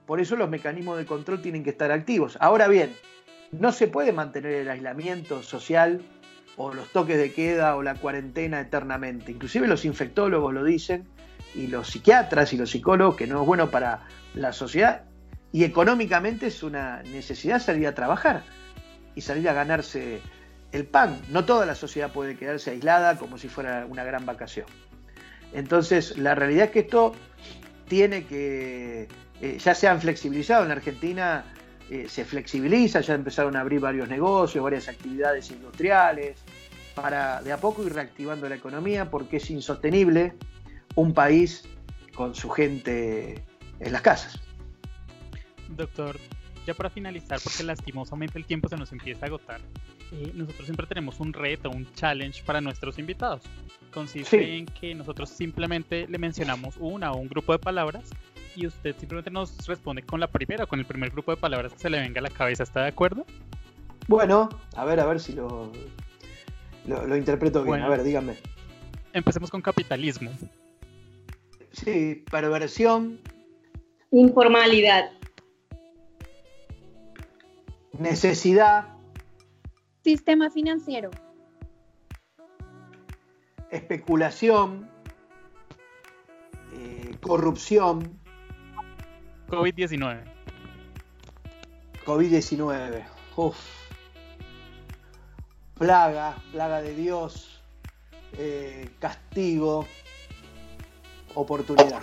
Por 0.06 0.20
eso 0.20 0.36
los 0.36 0.50
mecanismos 0.50 0.98
de 0.98 1.06
control 1.06 1.42
tienen 1.42 1.64
que 1.64 1.72
estar 1.72 1.92
activos. 1.92 2.38
Ahora 2.40 2.68
bien, 2.68 2.96
no 3.52 3.72
se 3.72 3.88
puede 3.88 4.12
mantener 4.12 4.54
el 4.54 4.70
aislamiento 4.70 5.44
social 5.44 6.02
o 6.58 6.74
los 6.74 6.90
toques 6.92 7.18
de 7.18 7.34
queda 7.34 7.76
o 7.76 7.84
la 7.84 7.96
cuarentena 7.96 8.60
eternamente. 8.60 9.32
Inclusive 9.32 9.68
los 9.68 9.86
infectólogos 9.86 10.54
lo 10.54 10.64
dicen 10.64 11.06
y 11.54 11.68
los 11.68 11.90
psiquiatras 11.90 12.54
y 12.54 12.58
los 12.58 12.70
psicólogos 12.70 13.16
que 13.16 13.28
no 13.28 13.42
es 13.42 13.48
bueno 13.48 13.70
para 13.72 14.02
la 14.34 14.54
sociedad 14.54 15.04
y 15.52 15.64
económicamente 15.64 16.48
es 16.48 16.64
una 16.64 17.02
necesidad 17.04 17.62
salir 17.62 17.88
a 17.88 17.96
trabajar 17.96 18.44
y 19.16 19.22
salir 19.22 19.48
a 19.48 19.54
ganarse 19.54 20.20
el 20.76 20.86
pan. 20.86 21.22
No 21.30 21.46
toda 21.46 21.66
la 21.66 21.76
sociedad 21.76 22.12
puede 22.12 22.36
quedarse 22.36 22.72
aislada 22.72 23.18
como 23.18 23.38
si 23.38 23.48
fuera 23.48 23.86
una 23.90 24.04
gran 24.04 24.26
vacación. 24.26 24.68
Entonces, 25.54 26.18
la 26.18 26.36
realidad 26.36 26.66
es 26.66 26.72
que 26.72 26.80
esto 26.80 27.14
tiene 27.88 28.26
que, 28.26 29.08
eh, 29.42 29.58
ya 29.58 29.74
se 29.74 29.88
han 29.88 30.02
flexibilizado 30.02 30.64
en 30.64 30.70
la 30.70 30.76
Argentina, 30.76 31.46
eh, 31.90 32.08
se 32.10 32.26
flexibiliza, 32.26 33.00
ya 33.02 33.14
empezaron 33.14 33.56
a 33.56 33.62
abrir 33.62 33.80
varios 33.80 34.10
negocios, 34.10 34.64
varias 34.64 34.90
actividades 34.90 35.50
industriales, 35.52 36.38
para 36.94 37.42
de 37.42 37.54
a 37.54 37.58
poco 37.58 37.84
ir 37.84 37.94
reactivando 37.94 38.50
la 38.50 38.56
economía, 38.56 39.10
porque 39.10 39.38
es 39.38 39.50
insostenible 39.50 40.34
un 40.96 41.14
país 41.14 41.64
con 42.16 42.36
su 42.36 42.50
gente 42.50 43.44
en 43.80 43.92
las 43.94 44.02
casas. 44.02 44.40
Doctor, 45.70 46.18
ya 46.66 46.74
para 46.74 46.90
finalizar, 46.90 47.40
porque 47.44 47.64
lastimosamente 47.64 48.38
el 48.38 48.46
tiempo 48.46 48.68
se 48.70 48.78
nos 48.78 48.92
empieza 48.92 49.26
a 49.26 49.28
agotar, 49.28 49.62
eh, 50.12 50.32
nosotros 50.34 50.66
siempre 50.66 50.88
tenemos 50.88 51.20
un 51.20 51.34
reto, 51.34 51.70
un 51.70 51.92
challenge 51.94 52.44
para 52.44 52.62
nuestros 52.62 53.00
invitados. 53.00 53.44
Consiste 53.94 54.58
en 54.58 54.66
que 54.66 54.94
nosotros 54.94 55.30
simplemente 55.30 56.08
le 56.08 56.18
mencionamos 56.18 56.76
una 56.80 57.12
o 57.12 57.18
un 57.18 57.28
grupo 57.28 57.54
de 57.54 57.60
palabras 57.60 58.10
y 58.56 58.68
usted 58.68 58.96
simplemente 58.98 59.32
nos 59.32 59.66
responde 59.68 60.02
con 60.02 60.20
la 60.20 60.28
primera, 60.28 60.66
con 60.66 60.80
el 60.80 60.86
primer 60.86 61.12
grupo 61.12 61.32
de 61.32 61.38
palabras 61.38 61.74
que 61.74 61.80
se 61.80 61.90
le 61.90 62.00
venga 62.00 62.20
a 62.20 62.24
la 62.24 62.30
cabeza. 62.30 62.64
¿Está 62.64 62.84
de 62.84 62.90
acuerdo? 62.90 63.26
Bueno, 64.08 64.50
a 64.76 64.86
ver, 64.86 65.00
a 65.00 65.06
ver 65.06 65.20
si 65.20 65.34
lo, 65.34 65.72
lo, 66.86 67.18
interpreto 67.18 67.64
bien. 67.64 67.82
a 67.82 67.90
ver, 67.90 68.04
dígame. 68.04 68.36
Empecemos 69.14 69.50
con 69.50 69.62
capitalismo. 69.62 70.32
Sí, 71.72 72.24
perversión. 72.30 73.20
Informalidad. 74.12 75.12
Necesidad. 78.00 78.88
Sistema 80.04 80.50
financiero. 80.50 81.12
Especulación. 83.70 84.90
Eh, 86.74 87.16
corrupción. 87.22 88.20
COVID-19. 89.48 90.24
COVID-19. 92.06 93.04
Plaga, 95.78 96.38
plaga 96.52 96.82
de 96.82 96.96
Dios, 96.96 97.62
eh, 98.38 98.90
castigo, 99.00 99.86
oportunidad. 101.34 102.02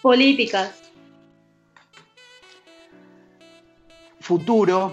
Políticas. 0.00 0.85
Futuro. 4.26 4.92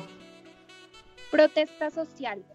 Protesta 1.31 1.89
social. 1.89 2.45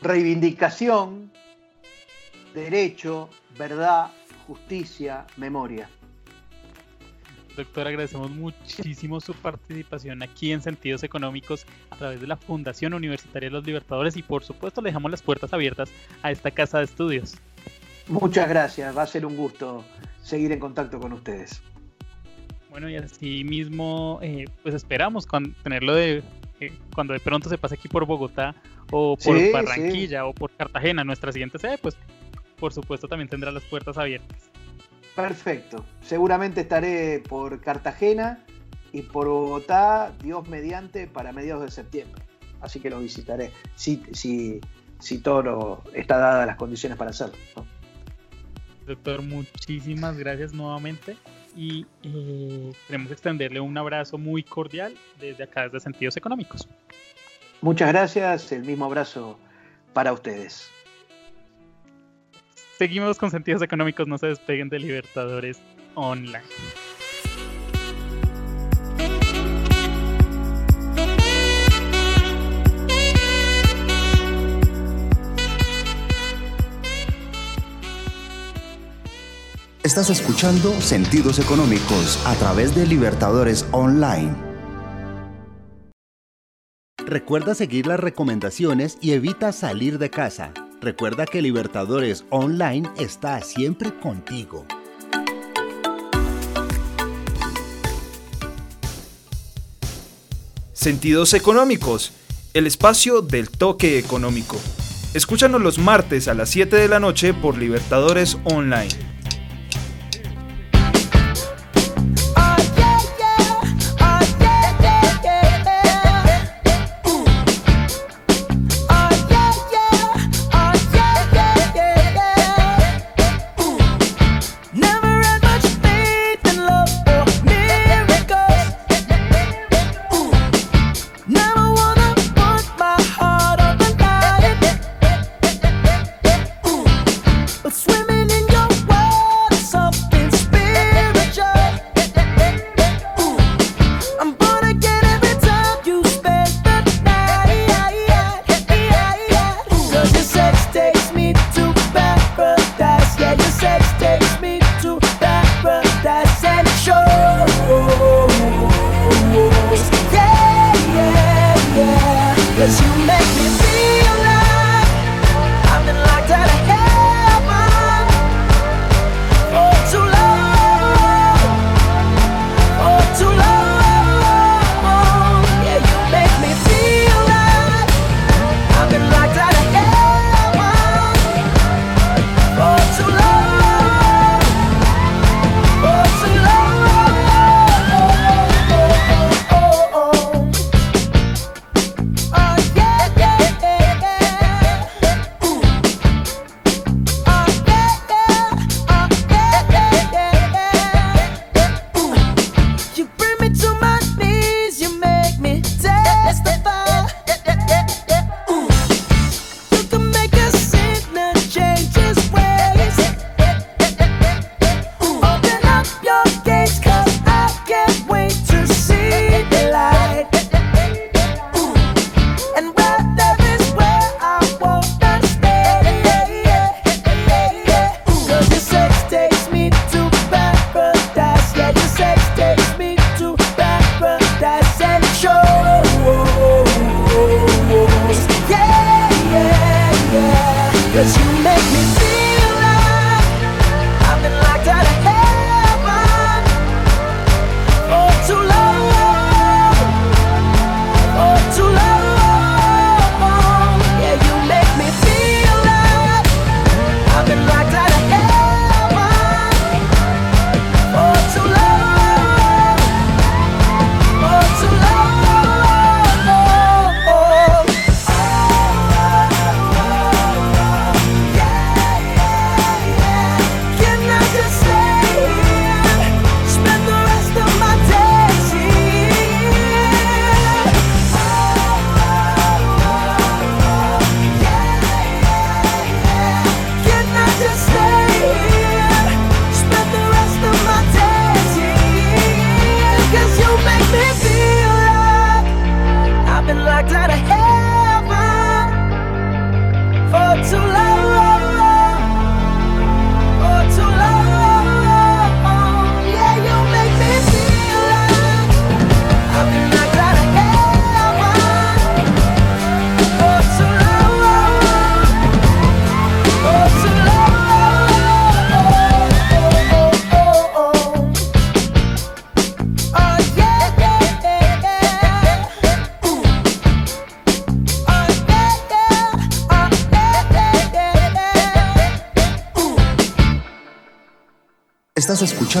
Reivindicación. 0.00 1.30
Derecho, 2.54 3.28
verdad, 3.58 4.10
justicia, 4.46 5.26
memoria. 5.36 5.90
Doctor, 7.54 7.88
agradecemos 7.88 8.30
muchísimo 8.30 9.20
su 9.20 9.34
participación 9.34 10.22
aquí 10.22 10.52
en 10.52 10.62
Sentidos 10.62 11.02
Económicos 11.02 11.66
a 11.90 11.96
través 11.96 12.22
de 12.22 12.26
la 12.26 12.38
Fundación 12.38 12.94
Universitaria 12.94 13.50
de 13.50 13.52
los 13.52 13.66
Libertadores 13.66 14.16
y 14.16 14.22
por 14.22 14.44
supuesto 14.44 14.80
le 14.80 14.88
dejamos 14.88 15.10
las 15.10 15.20
puertas 15.20 15.52
abiertas 15.52 15.90
a 16.22 16.30
esta 16.30 16.50
casa 16.50 16.78
de 16.78 16.84
estudios. 16.84 17.34
Muchas 18.08 18.48
gracias, 18.48 18.96
va 18.96 19.02
a 19.02 19.06
ser 19.06 19.26
un 19.26 19.36
gusto 19.36 19.84
seguir 20.22 20.52
en 20.52 20.58
contacto 20.58 20.98
con 20.98 21.12
ustedes. 21.12 21.60
Bueno, 22.74 22.90
y 22.90 22.96
así 22.96 23.44
mismo, 23.44 24.18
eh, 24.20 24.46
pues 24.64 24.74
esperamos 24.74 25.28
tenerlo 25.62 25.94
de 25.94 26.24
eh, 26.58 26.72
cuando 26.92 27.12
de 27.12 27.20
pronto 27.20 27.48
se 27.48 27.56
pase 27.56 27.76
aquí 27.76 27.86
por 27.86 28.04
Bogotá 28.04 28.56
o 28.90 29.16
por 29.16 29.36
Barranquilla 29.52 30.26
o 30.26 30.34
por 30.34 30.50
Cartagena, 30.50 31.04
nuestra 31.04 31.30
siguiente 31.30 31.56
sede, 31.60 31.78
pues 31.78 31.96
por 32.58 32.72
supuesto 32.72 33.06
también 33.06 33.28
tendrá 33.28 33.52
las 33.52 33.62
puertas 33.62 33.96
abiertas. 33.96 34.50
Perfecto. 35.14 35.84
Seguramente 36.00 36.62
estaré 36.62 37.20
por 37.20 37.60
Cartagena 37.60 38.40
y 38.90 39.02
por 39.02 39.28
Bogotá, 39.28 40.12
Dios 40.20 40.48
mediante, 40.48 41.06
para 41.06 41.32
mediados 41.32 41.62
de 41.62 41.70
septiembre. 41.70 42.24
Así 42.60 42.80
que 42.80 42.90
lo 42.90 42.98
visitaré, 42.98 43.52
si, 43.76 44.02
si, 44.10 44.60
si 44.98 45.18
todo 45.18 45.84
está 45.94 46.18
dadas 46.18 46.44
las 46.44 46.56
condiciones 46.56 46.98
para 46.98 47.10
hacerlo. 47.10 47.36
Doctor, 48.84 49.22
muchísimas 49.22 50.18
gracias 50.18 50.52
nuevamente 50.52 51.16
y 51.56 51.86
eh, 52.02 52.72
queremos 52.86 53.10
extenderle 53.12 53.60
un 53.60 53.76
abrazo 53.76 54.18
muy 54.18 54.42
cordial 54.42 54.94
desde 55.20 55.44
acá, 55.44 55.64
desde 55.64 55.80
Sentidos 55.80 56.16
Económicos. 56.16 56.68
Muchas 57.60 57.88
gracias, 57.88 58.52
el 58.52 58.64
mismo 58.64 58.84
abrazo 58.84 59.38
para 59.92 60.12
ustedes. 60.12 60.70
Seguimos 62.78 63.18
con 63.18 63.30
sentidos 63.30 63.62
económicos, 63.62 64.06
no 64.08 64.18
se 64.18 64.26
despeguen 64.26 64.68
de 64.68 64.80
Libertadores 64.80 65.62
Online. 65.94 66.42
Estás 79.84 80.08
escuchando 80.08 80.80
Sentidos 80.80 81.38
Económicos 81.38 82.18
a 82.24 82.34
través 82.36 82.74
de 82.74 82.86
Libertadores 82.86 83.66
Online. 83.70 84.34
Recuerda 87.04 87.54
seguir 87.54 87.86
las 87.86 88.00
recomendaciones 88.00 88.96
y 89.02 89.12
evita 89.12 89.52
salir 89.52 89.98
de 89.98 90.08
casa. 90.08 90.54
Recuerda 90.80 91.26
que 91.26 91.42
Libertadores 91.42 92.24
Online 92.30 92.88
está 92.96 93.42
siempre 93.42 93.94
contigo. 94.00 94.64
Sentidos 100.72 101.34
Económicos, 101.34 102.12
el 102.54 102.66
espacio 102.66 103.20
del 103.20 103.50
toque 103.50 103.98
económico. 103.98 104.56
Escúchanos 105.12 105.60
los 105.60 105.78
martes 105.78 106.26
a 106.26 106.32
las 106.32 106.48
7 106.48 106.74
de 106.74 106.88
la 106.88 107.00
noche 107.00 107.34
por 107.34 107.58
Libertadores 107.58 108.38
Online. 108.44 109.13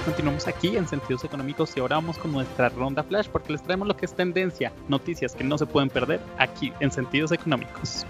Continuamos 0.05 0.47
aquí 0.47 0.77
en 0.77 0.87
Sentidos 0.87 1.25
Económicos 1.25 1.75
y 1.75 1.81
ahora 1.81 1.97
vamos 1.97 2.17
con 2.17 2.31
nuestra 2.31 2.69
ronda 2.69 3.03
flash 3.03 3.27
porque 3.27 3.51
les 3.51 3.61
traemos 3.61 3.85
lo 3.85 3.97
que 3.97 4.05
es 4.05 4.13
tendencia, 4.13 4.71
noticias 4.87 5.35
que 5.35 5.43
no 5.43 5.57
se 5.57 5.65
pueden 5.65 5.89
perder 5.89 6.21
aquí 6.37 6.71
en 6.79 6.89
Sentidos 6.89 7.33
Económicos. 7.33 8.05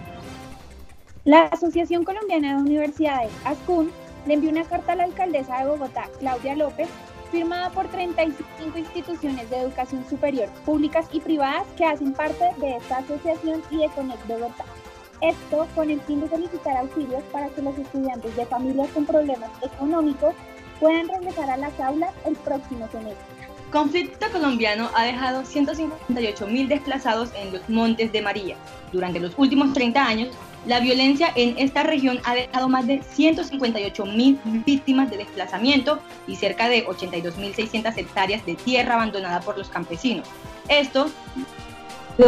La 1.24 1.46
Asociación 1.46 2.04
Colombiana 2.04 2.58
de 2.58 2.62
Universidades, 2.62 3.32
ASCUN, 3.44 3.90
le 4.26 4.34
envió 4.34 4.50
una 4.50 4.66
carta 4.66 4.94
a 4.94 4.96
la 4.96 5.04
alcaldesa 5.06 5.60
de 5.60 5.70
Bogotá, 5.70 6.10
Claudia 6.20 6.56
López, 6.56 6.90
firmada 7.32 7.70
por 7.70 7.88
35 7.88 8.78
instituciones 8.78 9.50
de 9.50 9.62
educación 9.62 10.06
superior, 10.10 10.50
públicas 10.66 11.08
y 11.12 11.20
privadas 11.22 11.66
que 11.78 11.86
hacen 11.86 12.14
parte 12.14 12.46
de 12.58 12.78
esta 12.78 12.98
asociación 12.98 13.64
y 13.72 13.78
de 13.78 13.90
Conect 13.90 14.28
Bogotá. 14.28 14.66
Esto 15.22 15.68
con 15.76 15.90
el 15.90 16.02
fin 16.02 16.22
de 16.22 16.30
solicitar 16.30 16.78
auxilios 16.78 17.24
para 17.32 17.48
que 17.50 17.62
los 17.62 17.78
estudiantes 17.78 18.36
de 18.36 18.46
familias 18.46 18.90
con 18.90 19.06
problemas 19.06 19.52
económicos 19.62 20.34
puedan 20.80 21.08
regresar 21.08 21.50
a 21.50 21.58
las 21.58 21.80
aulas 21.80 22.14
el 22.26 22.36
próximo 22.38 22.88
semestre. 22.92 23.41
Conflicto 23.72 24.30
colombiano 24.34 24.90
ha 24.94 25.06
dejado 25.06 25.46
158 25.46 26.48
mil 26.48 26.68
desplazados 26.68 27.30
en 27.36 27.54
los 27.54 27.70
Montes 27.70 28.12
de 28.12 28.22
María. 28.22 28.58
Durante 28.92 29.22
los 29.22 29.34
últimos 29.38 29.72
30 29.72 30.06
años, 30.06 30.36
la 30.66 30.82
violencia 30.82 31.32
en 31.36 31.58
esta 31.58 31.84
región 31.84 32.20
ha 32.26 32.36
dejado 32.36 32.68
más 32.68 32.86
de 32.86 33.02
158 33.02 34.06
mil 34.06 34.40
víctimas 34.44 35.10
de 35.10 35.18
desplazamiento 35.18 36.00
y 36.28 36.36
cerca 36.36 36.68
de 36.68 36.86
82.600 36.86 37.98
hectáreas 37.98 38.46
de 38.46 38.56
tierra 38.56 38.96
abandonada 38.96 39.40
por 39.40 39.58
los 39.58 39.70
campesinos. 39.70 40.28
Esto 40.68 41.10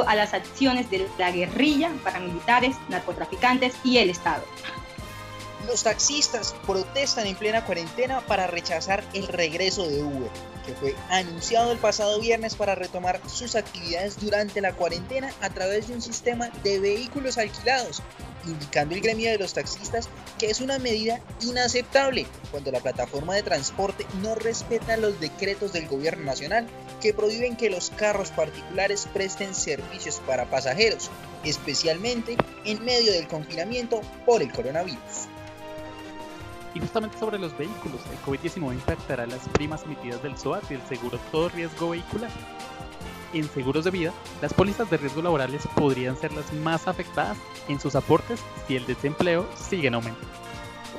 a 0.07 0.15
las 0.15 0.34
acciones 0.34 0.90
de 0.90 1.07
la 1.18 1.32
guerrilla, 1.32 1.91
paramilitares, 2.03 2.78
narcotraficantes 2.90 3.76
y 3.84 3.98
el 3.98 4.10
Estado. 4.10 4.44
Los 5.68 5.84
taxistas 5.84 6.56
protestan 6.65 7.28
en 7.28 7.36
plena 7.36 7.64
cuarentena 7.65 8.22
para 8.22 8.48
rechazar 8.48 9.03
el 9.14 9.28
regreso 9.28 9.88
de 9.88 10.03
Uber, 10.03 10.32
que 10.65 10.73
fue 10.73 10.95
anunciado 11.10 11.72
el 11.72 11.77
pasado 11.77 12.19
viernes 12.19 12.56
para 12.56 12.76
retomar 12.76 13.19
sus 13.27 13.56
actividades 13.56 14.19
durante 14.19 14.61
la 14.61 14.73
cuarentena 14.73 15.31
a 15.41 15.49
través 15.49 15.88
de 15.88 15.95
un 15.95 16.02
sistema 16.02 16.49
de 16.64 16.80
vehículos 16.80 17.38
alquilados, 17.38 18.02
indicando 18.45 18.95
el 18.95 19.02
gremio 19.02 19.31
de 19.31 19.38
los 19.38 19.53
taxistas 19.53 20.10
que 20.38 20.49
es 20.49 20.61
una 20.61 20.80
medida 20.80 21.22
inaceptable 21.41 22.26
cuando 22.52 22.72
la 22.72 22.80
plataforma 22.80 23.35
de 23.35 23.44
transporte 23.44 24.06
no 24.22 24.35
respeta 24.35 24.98
los 24.98 25.19
decretos 25.19 25.73
del 25.73 25.88
gobierno 25.88 26.26
nacional 26.26 26.68
que 27.02 27.14
prohíben 27.14 27.56
que 27.56 27.69
los 27.69 27.90
carros 27.90 28.31
particulares 28.31 29.07
presten 29.14 29.53
servicios 29.53 30.22
para 30.26 30.49
pasajeros, 30.49 31.11
especialmente 31.44 32.38
en 32.65 32.84
medio 32.84 33.11
del 33.11 33.27
confinamiento 33.27 34.02
por 34.26 34.41
el 34.41 34.52
coronavirus. 34.52 35.27
Y 36.74 36.80
justamente 36.80 37.18
sobre 37.18 37.38
los 37.38 37.56
vehículos, 37.58 38.02
el 38.12 38.18
COVID-19 38.26 38.74
impactará 38.74 39.28
las 39.28 39.48
primas 39.50 39.84
emitidas 39.84 40.24
del 40.24 40.38
SOAT 40.38 40.72
y 40.72 40.76
el 40.76 40.82
seguro 40.84 41.20
todo 41.32 41.50
riesgo 41.50 41.91
vehicular. 41.91 42.32
En 43.34 43.50
seguros 43.50 43.86
de 43.86 43.91
vida, 43.91 44.14
las 44.41 44.54
pólizas 44.54 44.90
de 44.90 44.98
riesgo 44.98 45.22
laborales 45.22 45.68
podrían 45.76 46.16
ser 46.18 46.32
las 46.34 46.52
más 46.54 46.88
afectadas 46.88 47.38
en 47.68 47.80
sus 47.80 47.95
aportes 47.95 48.40
si 48.68 48.76
el 48.76 48.86
desempleo 48.86 49.48
sigue 49.56 49.88
en 49.88 49.95
aumento. 49.95 50.22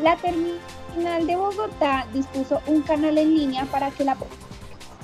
La 0.02 0.16
terminal 0.16 1.26
de 1.26 1.36
Bogotá 1.36 2.06
dispuso 2.12 2.60
un 2.66 2.82
canal 2.82 3.16
en 3.18 3.36
línea 3.36 3.64
para 3.66 3.90
que 3.92 4.05
la 4.05 4.16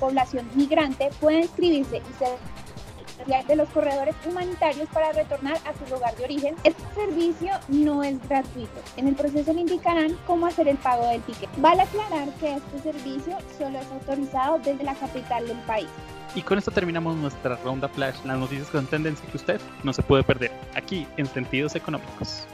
población 0.01 0.48
migrante 0.55 1.10
pueda 1.20 1.38
inscribirse 1.38 1.98
y 1.98 2.18
ser 2.18 2.36
de 3.26 3.56
los 3.56 3.68
corredores 3.70 4.14
humanitarios 4.26 4.88
para 4.92 5.12
retornar 5.12 5.56
a 5.56 5.74
su 5.74 5.94
lugar 5.94 6.14
de 6.16 6.24
origen. 6.24 6.55
Este 6.64 6.82
servicio 6.94 7.52
no 7.68 8.02
es 8.02 8.16
gratuito. 8.28 8.80
En 8.97 9.09
el 9.09 9.14
proceso 9.14 9.52
le 9.52 9.60
indicarán 9.60 10.16
cómo 10.26 10.47
hacer 10.47 10.68
el 10.68 10.76
pago 10.78 11.06
del 11.06 11.22
ticket. 11.22 11.51
Vale 11.59 11.82
aclarar 11.82 12.28
que 12.40 12.55
este 12.56 12.92
servicio 12.92 13.36
solo 13.59 13.78
es 13.78 13.86
autorizado 13.86 14.59
desde 14.59 14.84
la 14.84 14.94
capital 14.94 15.47
del 15.47 15.59
país. 15.59 15.88
Y 16.34 16.42
con 16.42 16.59
esto 16.59 16.70
terminamos 16.70 17.16
nuestra 17.16 17.56
ronda 17.56 17.88
flash, 17.88 18.16
las 18.24 18.38
noticias 18.38 18.68
son 18.68 18.86
tendencia 18.86 19.28
que 19.28 19.36
usted 19.36 19.60
no 19.82 19.92
se 19.92 20.02
puede 20.02 20.22
perder, 20.22 20.52
aquí 20.74 21.06
en 21.16 21.26
Sentidos 21.26 21.74
Económicos. 21.74 22.47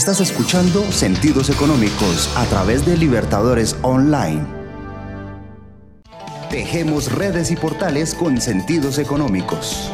Estás 0.00 0.22
escuchando 0.22 0.90
Sentidos 0.90 1.50
Económicos 1.50 2.34
a 2.34 2.46
través 2.46 2.86
de 2.86 2.96
Libertadores 2.96 3.76
Online. 3.82 4.46
Tejemos 6.48 7.12
redes 7.12 7.50
y 7.50 7.56
portales 7.56 8.14
con 8.14 8.40
sentidos 8.40 8.96
económicos. 8.96 9.92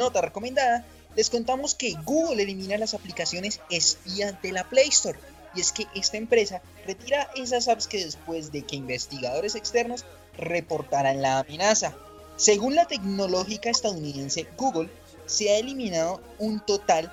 Nota 0.00 0.22
recomendada, 0.22 0.84
les 1.14 1.28
contamos 1.28 1.74
que 1.74 1.94
Google 2.04 2.42
elimina 2.42 2.78
las 2.78 2.94
aplicaciones 2.94 3.60
espía 3.68 4.32
de 4.42 4.52
la 4.52 4.64
Play 4.64 4.88
Store. 4.88 5.18
Y 5.54 5.60
es 5.60 5.72
que 5.72 5.86
esta 5.94 6.16
empresa 6.16 6.62
retira 6.86 7.30
esas 7.36 7.68
apps 7.68 7.86
que 7.86 8.04
después 8.04 8.50
de 8.50 8.62
que 8.62 8.76
investigadores 8.76 9.54
externos 9.56 10.04
reportaran 10.38 11.20
la 11.20 11.40
amenaza. 11.40 11.94
Según 12.36 12.74
la 12.74 12.86
tecnológica 12.86 13.68
estadounidense 13.68 14.46
Google, 14.56 14.88
se 15.26 15.50
ha 15.50 15.58
eliminado 15.58 16.22
un 16.38 16.60
total 16.60 17.12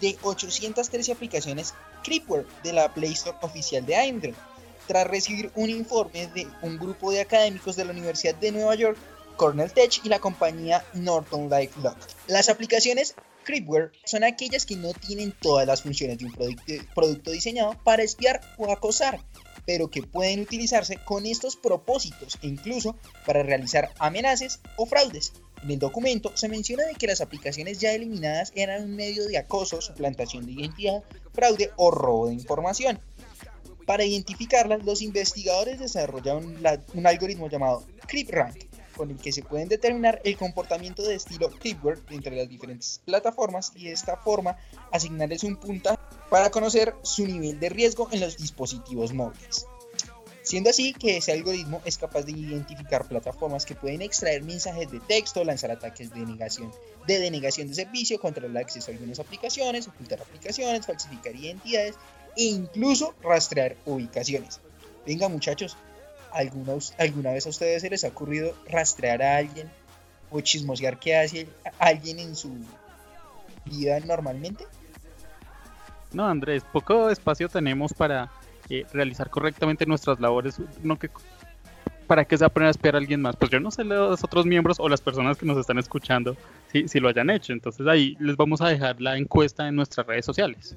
de 0.00 0.18
813 0.22 1.12
aplicaciones 1.12 1.72
Creepware 2.04 2.46
de 2.62 2.72
la 2.74 2.92
Play 2.92 3.12
Store 3.12 3.38
oficial 3.40 3.86
de 3.86 3.96
Android, 3.96 4.34
tras 4.86 5.06
recibir 5.06 5.50
un 5.54 5.70
informe 5.70 6.26
de 6.28 6.46
un 6.62 6.78
grupo 6.78 7.12
de 7.12 7.20
académicos 7.20 7.76
de 7.76 7.84
la 7.84 7.92
Universidad 7.92 8.34
de 8.34 8.52
Nueva 8.52 8.74
York 8.74 8.98
Cornell 9.36 9.72
Tech 9.72 10.00
y 10.04 10.08
la 10.08 10.18
compañía 10.18 10.84
Norton 10.94 11.48
Life 11.50 11.80
Lock. 11.82 11.96
Las 12.28 12.48
aplicaciones 12.48 13.14
Creepware 13.44 13.92
son 14.04 14.24
aquellas 14.24 14.66
que 14.66 14.76
no 14.76 14.92
tienen 14.92 15.32
todas 15.40 15.66
las 15.66 15.82
funciones 15.82 16.18
de 16.18 16.24
un 16.26 16.32
producto, 16.32 16.64
producto 16.94 17.30
diseñado 17.30 17.76
para 17.84 18.02
espiar 18.02 18.40
o 18.58 18.72
acosar, 18.72 19.20
pero 19.66 19.88
que 19.90 20.02
pueden 20.02 20.40
utilizarse 20.40 20.96
con 21.04 21.26
estos 21.26 21.54
propósitos 21.56 22.38
e 22.42 22.48
incluso 22.48 22.96
para 23.24 23.42
realizar 23.44 23.90
amenazas 23.98 24.60
o 24.76 24.86
fraudes. 24.86 25.32
En 25.62 25.70
el 25.70 25.78
documento 25.78 26.32
se 26.36 26.48
menciona 26.48 26.84
de 26.86 26.94
que 26.94 27.06
las 27.06 27.20
aplicaciones 27.20 27.78
ya 27.78 27.92
eliminadas 27.92 28.52
eran 28.56 28.82
un 28.84 28.96
medio 28.96 29.26
de 29.26 29.38
acoso, 29.38 29.80
suplantación 29.80 30.44
de 30.46 30.52
identidad, 30.52 31.02
fraude 31.32 31.70
o 31.76 31.90
robo 31.90 32.26
de 32.28 32.34
información. 32.34 33.00
Para 33.86 34.04
identificarlas, 34.04 34.84
los 34.84 35.00
investigadores 35.02 35.78
desarrollaron 35.78 36.60
la- 36.62 36.82
un 36.94 37.06
algoritmo 37.06 37.48
llamado 37.48 37.84
CreepRank, 38.08 38.56
con 38.96 39.10
el 39.10 39.16
que 39.16 39.32
se 39.32 39.42
pueden 39.42 39.68
determinar 39.68 40.20
el 40.24 40.36
comportamiento 40.36 41.02
de 41.02 41.14
estilo 41.14 41.50
Creepware 41.50 42.00
entre 42.10 42.36
las 42.36 42.48
diferentes 42.48 43.00
plataformas 43.04 43.72
y 43.76 43.84
de 43.84 43.92
esta 43.92 44.16
forma 44.16 44.56
asignarles 44.90 45.44
un 45.44 45.56
puntaje 45.56 45.98
para 46.30 46.50
conocer 46.50 46.94
su 47.02 47.26
nivel 47.26 47.60
de 47.60 47.68
riesgo 47.68 48.08
en 48.10 48.20
los 48.20 48.36
dispositivos 48.36 49.12
móviles. 49.12 49.66
Siendo 50.42 50.70
así 50.70 50.92
que 50.92 51.16
ese 51.16 51.32
algoritmo 51.32 51.82
es 51.84 51.98
capaz 51.98 52.22
de 52.22 52.30
identificar 52.30 53.08
plataformas 53.08 53.66
que 53.66 53.74
pueden 53.74 54.00
extraer 54.00 54.44
mensajes 54.44 54.88
de 54.92 55.00
texto, 55.00 55.42
lanzar 55.42 55.72
ataques 55.72 56.14
de 56.14 56.20
negación, 56.20 56.72
de 57.06 57.18
denegación 57.18 57.66
de 57.66 57.74
servicio, 57.74 58.20
controlar 58.20 58.52
el 58.52 58.56
acceso 58.58 58.90
a 58.90 58.94
algunas 58.94 59.18
aplicaciones, 59.18 59.88
ocultar 59.88 60.22
aplicaciones, 60.22 60.86
falsificar 60.86 61.34
identidades 61.34 61.96
e 62.36 62.44
incluso 62.44 63.12
rastrear 63.22 63.76
ubicaciones. 63.86 64.60
Venga 65.04 65.28
muchachos, 65.28 65.76
¿alguna, 66.32 66.74
¿alguna 66.98 67.32
vez 67.32 67.46
a 67.46 67.50
ustedes 67.50 67.82
se 67.82 67.90
les 67.90 68.04
ha 68.04 68.08
ocurrido 68.08 68.54
rastrear 68.68 69.22
a 69.22 69.36
alguien 69.36 69.70
o 70.30 70.40
chismosear 70.40 70.98
qué 70.98 71.16
hace 71.16 71.48
alguien 71.78 72.18
en 72.18 72.36
su 72.36 72.52
vida 73.64 74.00
normalmente? 74.00 74.64
No, 76.12 76.26
Andrés, 76.26 76.62
poco 76.72 77.10
espacio 77.10 77.48
tenemos 77.48 77.92
para 77.92 78.30
eh, 78.68 78.86
realizar 78.92 79.30
correctamente 79.30 79.86
nuestras 79.86 80.20
labores, 80.20 80.60
no 80.82 80.98
que 80.98 81.10
para 82.06 82.24
que 82.24 82.38
se 82.38 82.44
va 82.44 82.46
a 82.46 82.52
poner 82.52 82.68
a 82.68 82.70
espiar 82.70 82.94
a 82.94 82.98
alguien 82.98 83.20
más. 83.20 83.36
Pues 83.36 83.50
yo 83.50 83.60
no 83.60 83.70
sé 83.70 83.84
los 83.84 84.22
otros 84.22 84.46
miembros 84.46 84.78
o 84.78 84.88
las 84.88 85.00
personas 85.00 85.36
que 85.36 85.46
nos 85.46 85.58
están 85.58 85.78
escuchando 85.78 86.36
si, 86.70 86.88
si 86.88 87.00
lo 87.00 87.08
hayan 87.08 87.30
hecho. 87.30 87.52
Entonces 87.52 87.86
ahí 87.86 88.16
les 88.20 88.36
vamos 88.36 88.60
a 88.60 88.68
dejar 88.68 89.00
la 89.00 89.18
encuesta 89.18 89.66
en 89.68 89.76
nuestras 89.76 90.06
redes 90.06 90.24
sociales. 90.24 90.76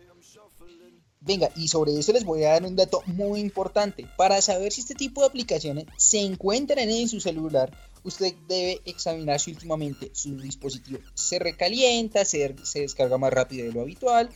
Venga, 1.21 1.49
y 1.55 1.67
sobre 1.67 1.97
eso 1.99 2.13
les 2.13 2.23
voy 2.23 2.43
a 2.43 2.51
dar 2.51 2.63
un 2.63 2.75
dato 2.75 3.01
muy 3.05 3.41
importante. 3.41 4.07
Para 4.15 4.41
saber 4.41 4.71
si 4.71 4.81
este 4.81 4.95
tipo 4.95 5.21
de 5.21 5.27
aplicaciones 5.27 5.85
se 5.97 6.19
encuentran 6.19 6.89
en 6.89 7.09
su 7.09 7.19
celular, 7.19 7.75
usted 8.03 8.33
debe 8.47 8.79
examinar 8.85 9.39
si 9.39 9.51
últimamente 9.51 10.11
su 10.13 10.37
dispositivo 10.39 10.99
se 11.13 11.39
recalienta, 11.39 12.23
se, 12.23 12.55
descarga 12.73 13.17
más 13.17 13.33
rápido 13.33 13.65
de 13.65 13.73
lo 13.73 13.81
habitual 13.81 14.29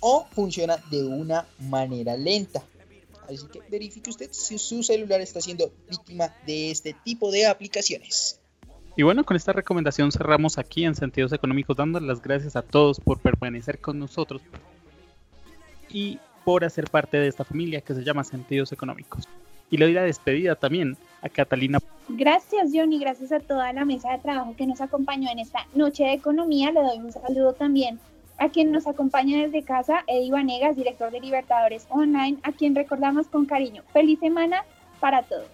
o 0.00 0.26
funciona 0.32 0.78
de 0.90 1.04
una 1.04 1.46
manera 1.58 2.16
lenta. 2.16 2.64
Así 3.28 3.46
que 3.52 3.60
verifique 3.70 4.08
usted 4.08 4.30
si 4.32 4.58
su 4.58 4.82
celular 4.82 5.20
está 5.20 5.42
siendo 5.42 5.70
víctima 5.90 6.34
de 6.46 6.70
este 6.70 6.96
tipo 7.04 7.30
de 7.30 7.46
aplicaciones. 7.46 8.40
Y 8.96 9.02
bueno, 9.02 9.24
con 9.24 9.36
esta 9.36 9.52
recomendación 9.52 10.10
cerramos 10.10 10.58
aquí 10.58 10.84
en 10.84 10.94
Sentidos 10.94 11.32
Económicos, 11.32 11.76
dando 11.76 12.00
las 12.00 12.22
gracias 12.22 12.56
a 12.56 12.62
todos 12.62 12.98
por 12.98 13.20
permanecer 13.20 13.78
con 13.78 13.98
nosotros 13.98 14.42
y 15.92 16.18
por 16.50 16.64
hacer 16.64 16.90
parte 16.90 17.16
de 17.16 17.28
esta 17.28 17.44
familia 17.44 17.80
que 17.80 17.94
se 17.94 18.02
llama 18.02 18.24
Sentidos 18.24 18.72
Económicos. 18.72 19.28
Y 19.70 19.76
le 19.76 19.84
doy 19.84 19.94
la 19.94 20.02
despedida 20.02 20.56
también 20.56 20.96
a 21.22 21.28
Catalina. 21.28 21.78
Gracias, 22.08 22.72
Johnny. 22.74 22.98
Gracias 22.98 23.30
a 23.30 23.38
toda 23.38 23.72
la 23.72 23.84
mesa 23.84 24.10
de 24.10 24.18
trabajo 24.18 24.56
que 24.56 24.66
nos 24.66 24.80
acompañó 24.80 25.30
en 25.30 25.38
esta 25.38 25.68
noche 25.74 26.02
de 26.02 26.14
economía. 26.14 26.72
Le 26.72 26.80
doy 26.80 26.98
un 26.98 27.12
saludo 27.12 27.52
también 27.52 28.00
a 28.38 28.48
quien 28.48 28.72
nos 28.72 28.88
acompaña 28.88 29.40
desde 29.40 29.62
casa, 29.62 30.02
Eddie 30.08 30.32
Vanegas, 30.32 30.74
director 30.74 31.12
de 31.12 31.20
Libertadores 31.20 31.86
Online, 31.88 32.38
a 32.42 32.50
quien 32.50 32.74
recordamos 32.74 33.28
con 33.28 33.46
cariño. 33.46 33.84
Feliz 33.92 34.18
semana 34.18 34.64
para 34.98 35.22
todos. 35.22 35.46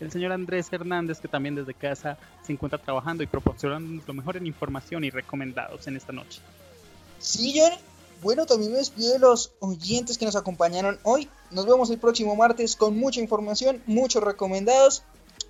El 0.00 0.10
señor 0.10 0.32
Andrés 0.32 0.72
Hernández, 0.72 1.20
que 1.20 1.28
también 1.28 1.56
desde 1.56 1.74
casa 1.74 2.16
se 2.40 2.54
encuentra 2.54 2.78
trabajando 2.78 3.22
y 3.22 3.26
proporcionando 3.26 4.02
lo 4.06 4.14
mejor 4.14 4.38
en 4.38 4.46
información 4.46 5.04
y 5.04 5.10
recomendados 5.10 5.86
en 5.88 5.96
esta 5.96 6.14
noche. 6.14 6.40
Sí, 7.18 7.52
John. 7.54 7.91
Bueno, 8.22 8.46
también 8.46 8.70
me 8.70 8.78
despido 8.78 9.12
de 9.12 9.18
los 9.18 9.52
oyentes 9.58 10.16
que 10.16 10.24
nos 10.24 10.36
acompañaron 10.36 10.98
hoy. 11.02 11.28
Nos 11.50 11.66
vemos 11.66 11.90
el 11.90 11.98
próximo 11.98 12.36
martes 12.36 12.76
con 12.76 12.96
mucha 12.96 13.20
información, 13.20 13.82
muchos 13.86 14.22
recomendados, 14.22 15.02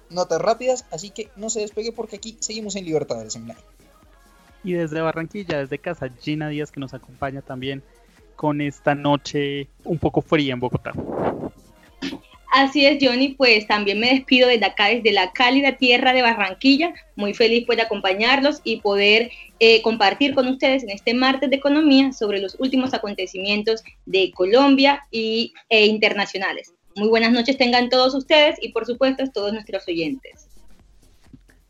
notas 0.08 0.40
rápidas, 0.40 0.86
así 0.90 1.10
que 1.10 1.28
no 1.36 1.50
se 1.50 1.60
despegue 1.60 1.92
porque 1.92 2.16
aquí 2.16 2.38
seguimos 2.40 2.74
en 2.76 2.86
Libertadores 2.86 3.36
Online. 3.36 3.60
Y 4.64 4.72
desde 4.72 5.02
Barranquilla, 5.02 5.58
desde 5.58 5.78
casa, 5.78 6.08
Gina 6.20 6.48
Díaz, 6.48 6.70
que 6.70 6.80
nos 6.80 6.94
acompaña 6.94 7.42
también 7.42 7.82
con 8.36 8.62
esta 8.62 8.94
noche 8.94 9.68
un 9.84 9.98
poco 9.98 10.22
fría 10.22 10.54
en 10.54 10.60
Bogotá. 10.60 10.92
Así 12.52 12.84
es, 12.84 12.98
Johnny, 13.00 13.30
pues 13.30 13.66
también 13.66 13.98
me 13.98 14.10
despido 14.10 14.46
desde 14.46 14.66
acá, 14.66 14.88
desde 14.88 15.10
la 15.10 15.32
cálida 15.32 15.78
tierra 15.78 16.12
de 16.12 16.20
Barranquilla. 16.20 16.92
Muy 17.16 17.32
feliz 17.32 17.64
por 17.64 17.80
acompañarlos 17.80 18.60
y 18.62 18.82
poder 18.82 19.30
eh, 19.58 19.80
compartir 19.80 20.34
con 20.34 20.46
ustedes 20.46 20.82
en 20.82 20.90
este 20.90 21.14
martes 21.14 21.48
de 21.48 21.56
economía 21.56 22.12
sobre 22.12 22.40
los 22.40 22.54
últimos 22.60 22.92
acontecimientos 22.92 23.82
de 24.04 24.32
Colombia 24.32 25.00
y, 25.10 25.54
e 25.70 25.86
internacionales. 25.86 26.74
Muy 26.94 27.08
buenas 27.08 27.32
noches 27.32 27.56
tengan 27.56 27.88
todos 27.88 28.14
ustedes 28.14 28.58
y 28.60 28.70
por 28.72 28.84
supuesto 28.84 29.24
todos 29.32 29.54
nuestros 29.54 29.88
oyentes. 29.88 30.46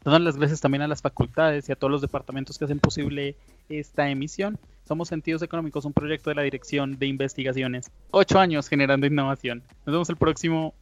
Las 0.03 0.37
gracias 0.37 0.61
también 0.61 0.83
a 0.83 0.89
las 0.89 1.01
facultades 1.01 1.69
y 1.69 1.73
a 1.73 1.77
todos 1.77 1.93
los 1.93 2.01
departamentos 2.01 2.59
que 2.59 2.65
hacen 2.65 2.81
posible 2.81 3.37
esta 3.69 4.11
emisión. 4.11 4.59
Somos 4.93 5.09
Sentidos 5.09 5.41
Económicos, 5.41 5.87
un 5.87 5.95
proyecto 5.95 6.29
de 6.29 6.37
la 6.37 6.43
Dirección 6.43 6.99
de 6.99 7.07
Investigaciones. 7.07 7.91
Ocho 8.11 8.39
años 8.39 8.69
generando 8.69 9.07
innovación. 9.07 9.63
Nos 9.87 9.95
vemos 9.95 10.11
el 10.11 10.17
próximo 10.17 10.75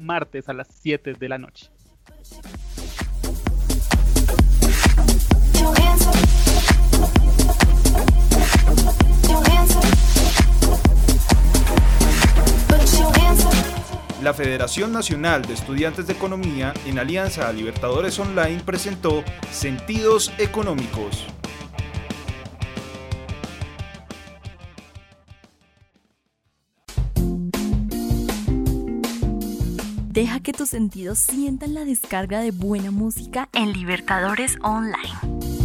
martes 0.00 0.48
a 0.48 0.54
las 0.54 0.68
7 0.80 1.12
de 1.12 1.28
la 1.28 1.36
noche. 1.36 1.68
La 14.22 14.32
Federación 14.32 14.90
Nacional 14.90 15.42
de 15.42 15.52
Estudiantes 15.52 16.06
de 16.06 16.14
Economía, 16.14 16.72
en 16.86 16.98
alianza 16.98 17.46
a 17.46 17.52
Libertadores 17.52 18.18
Online, 18.18 18.62
presentó 18.64 19.22
Sentidos 19.50 20.32
Económicos. 20.38 21.26
Deja 30.20 30.38
que 30.40 30.52
tus 30.52 30.68
sentidos 30.68 31.18
sientan 31.18 31.72
la 31.72 31.86
descarga 31.86 32.40
de 32.40 32.50
buena 32.50 32.90
música 32.90 33.48
en 33.54 33.72
Libertadores 33.72 34.58
Online. 34.62 35.59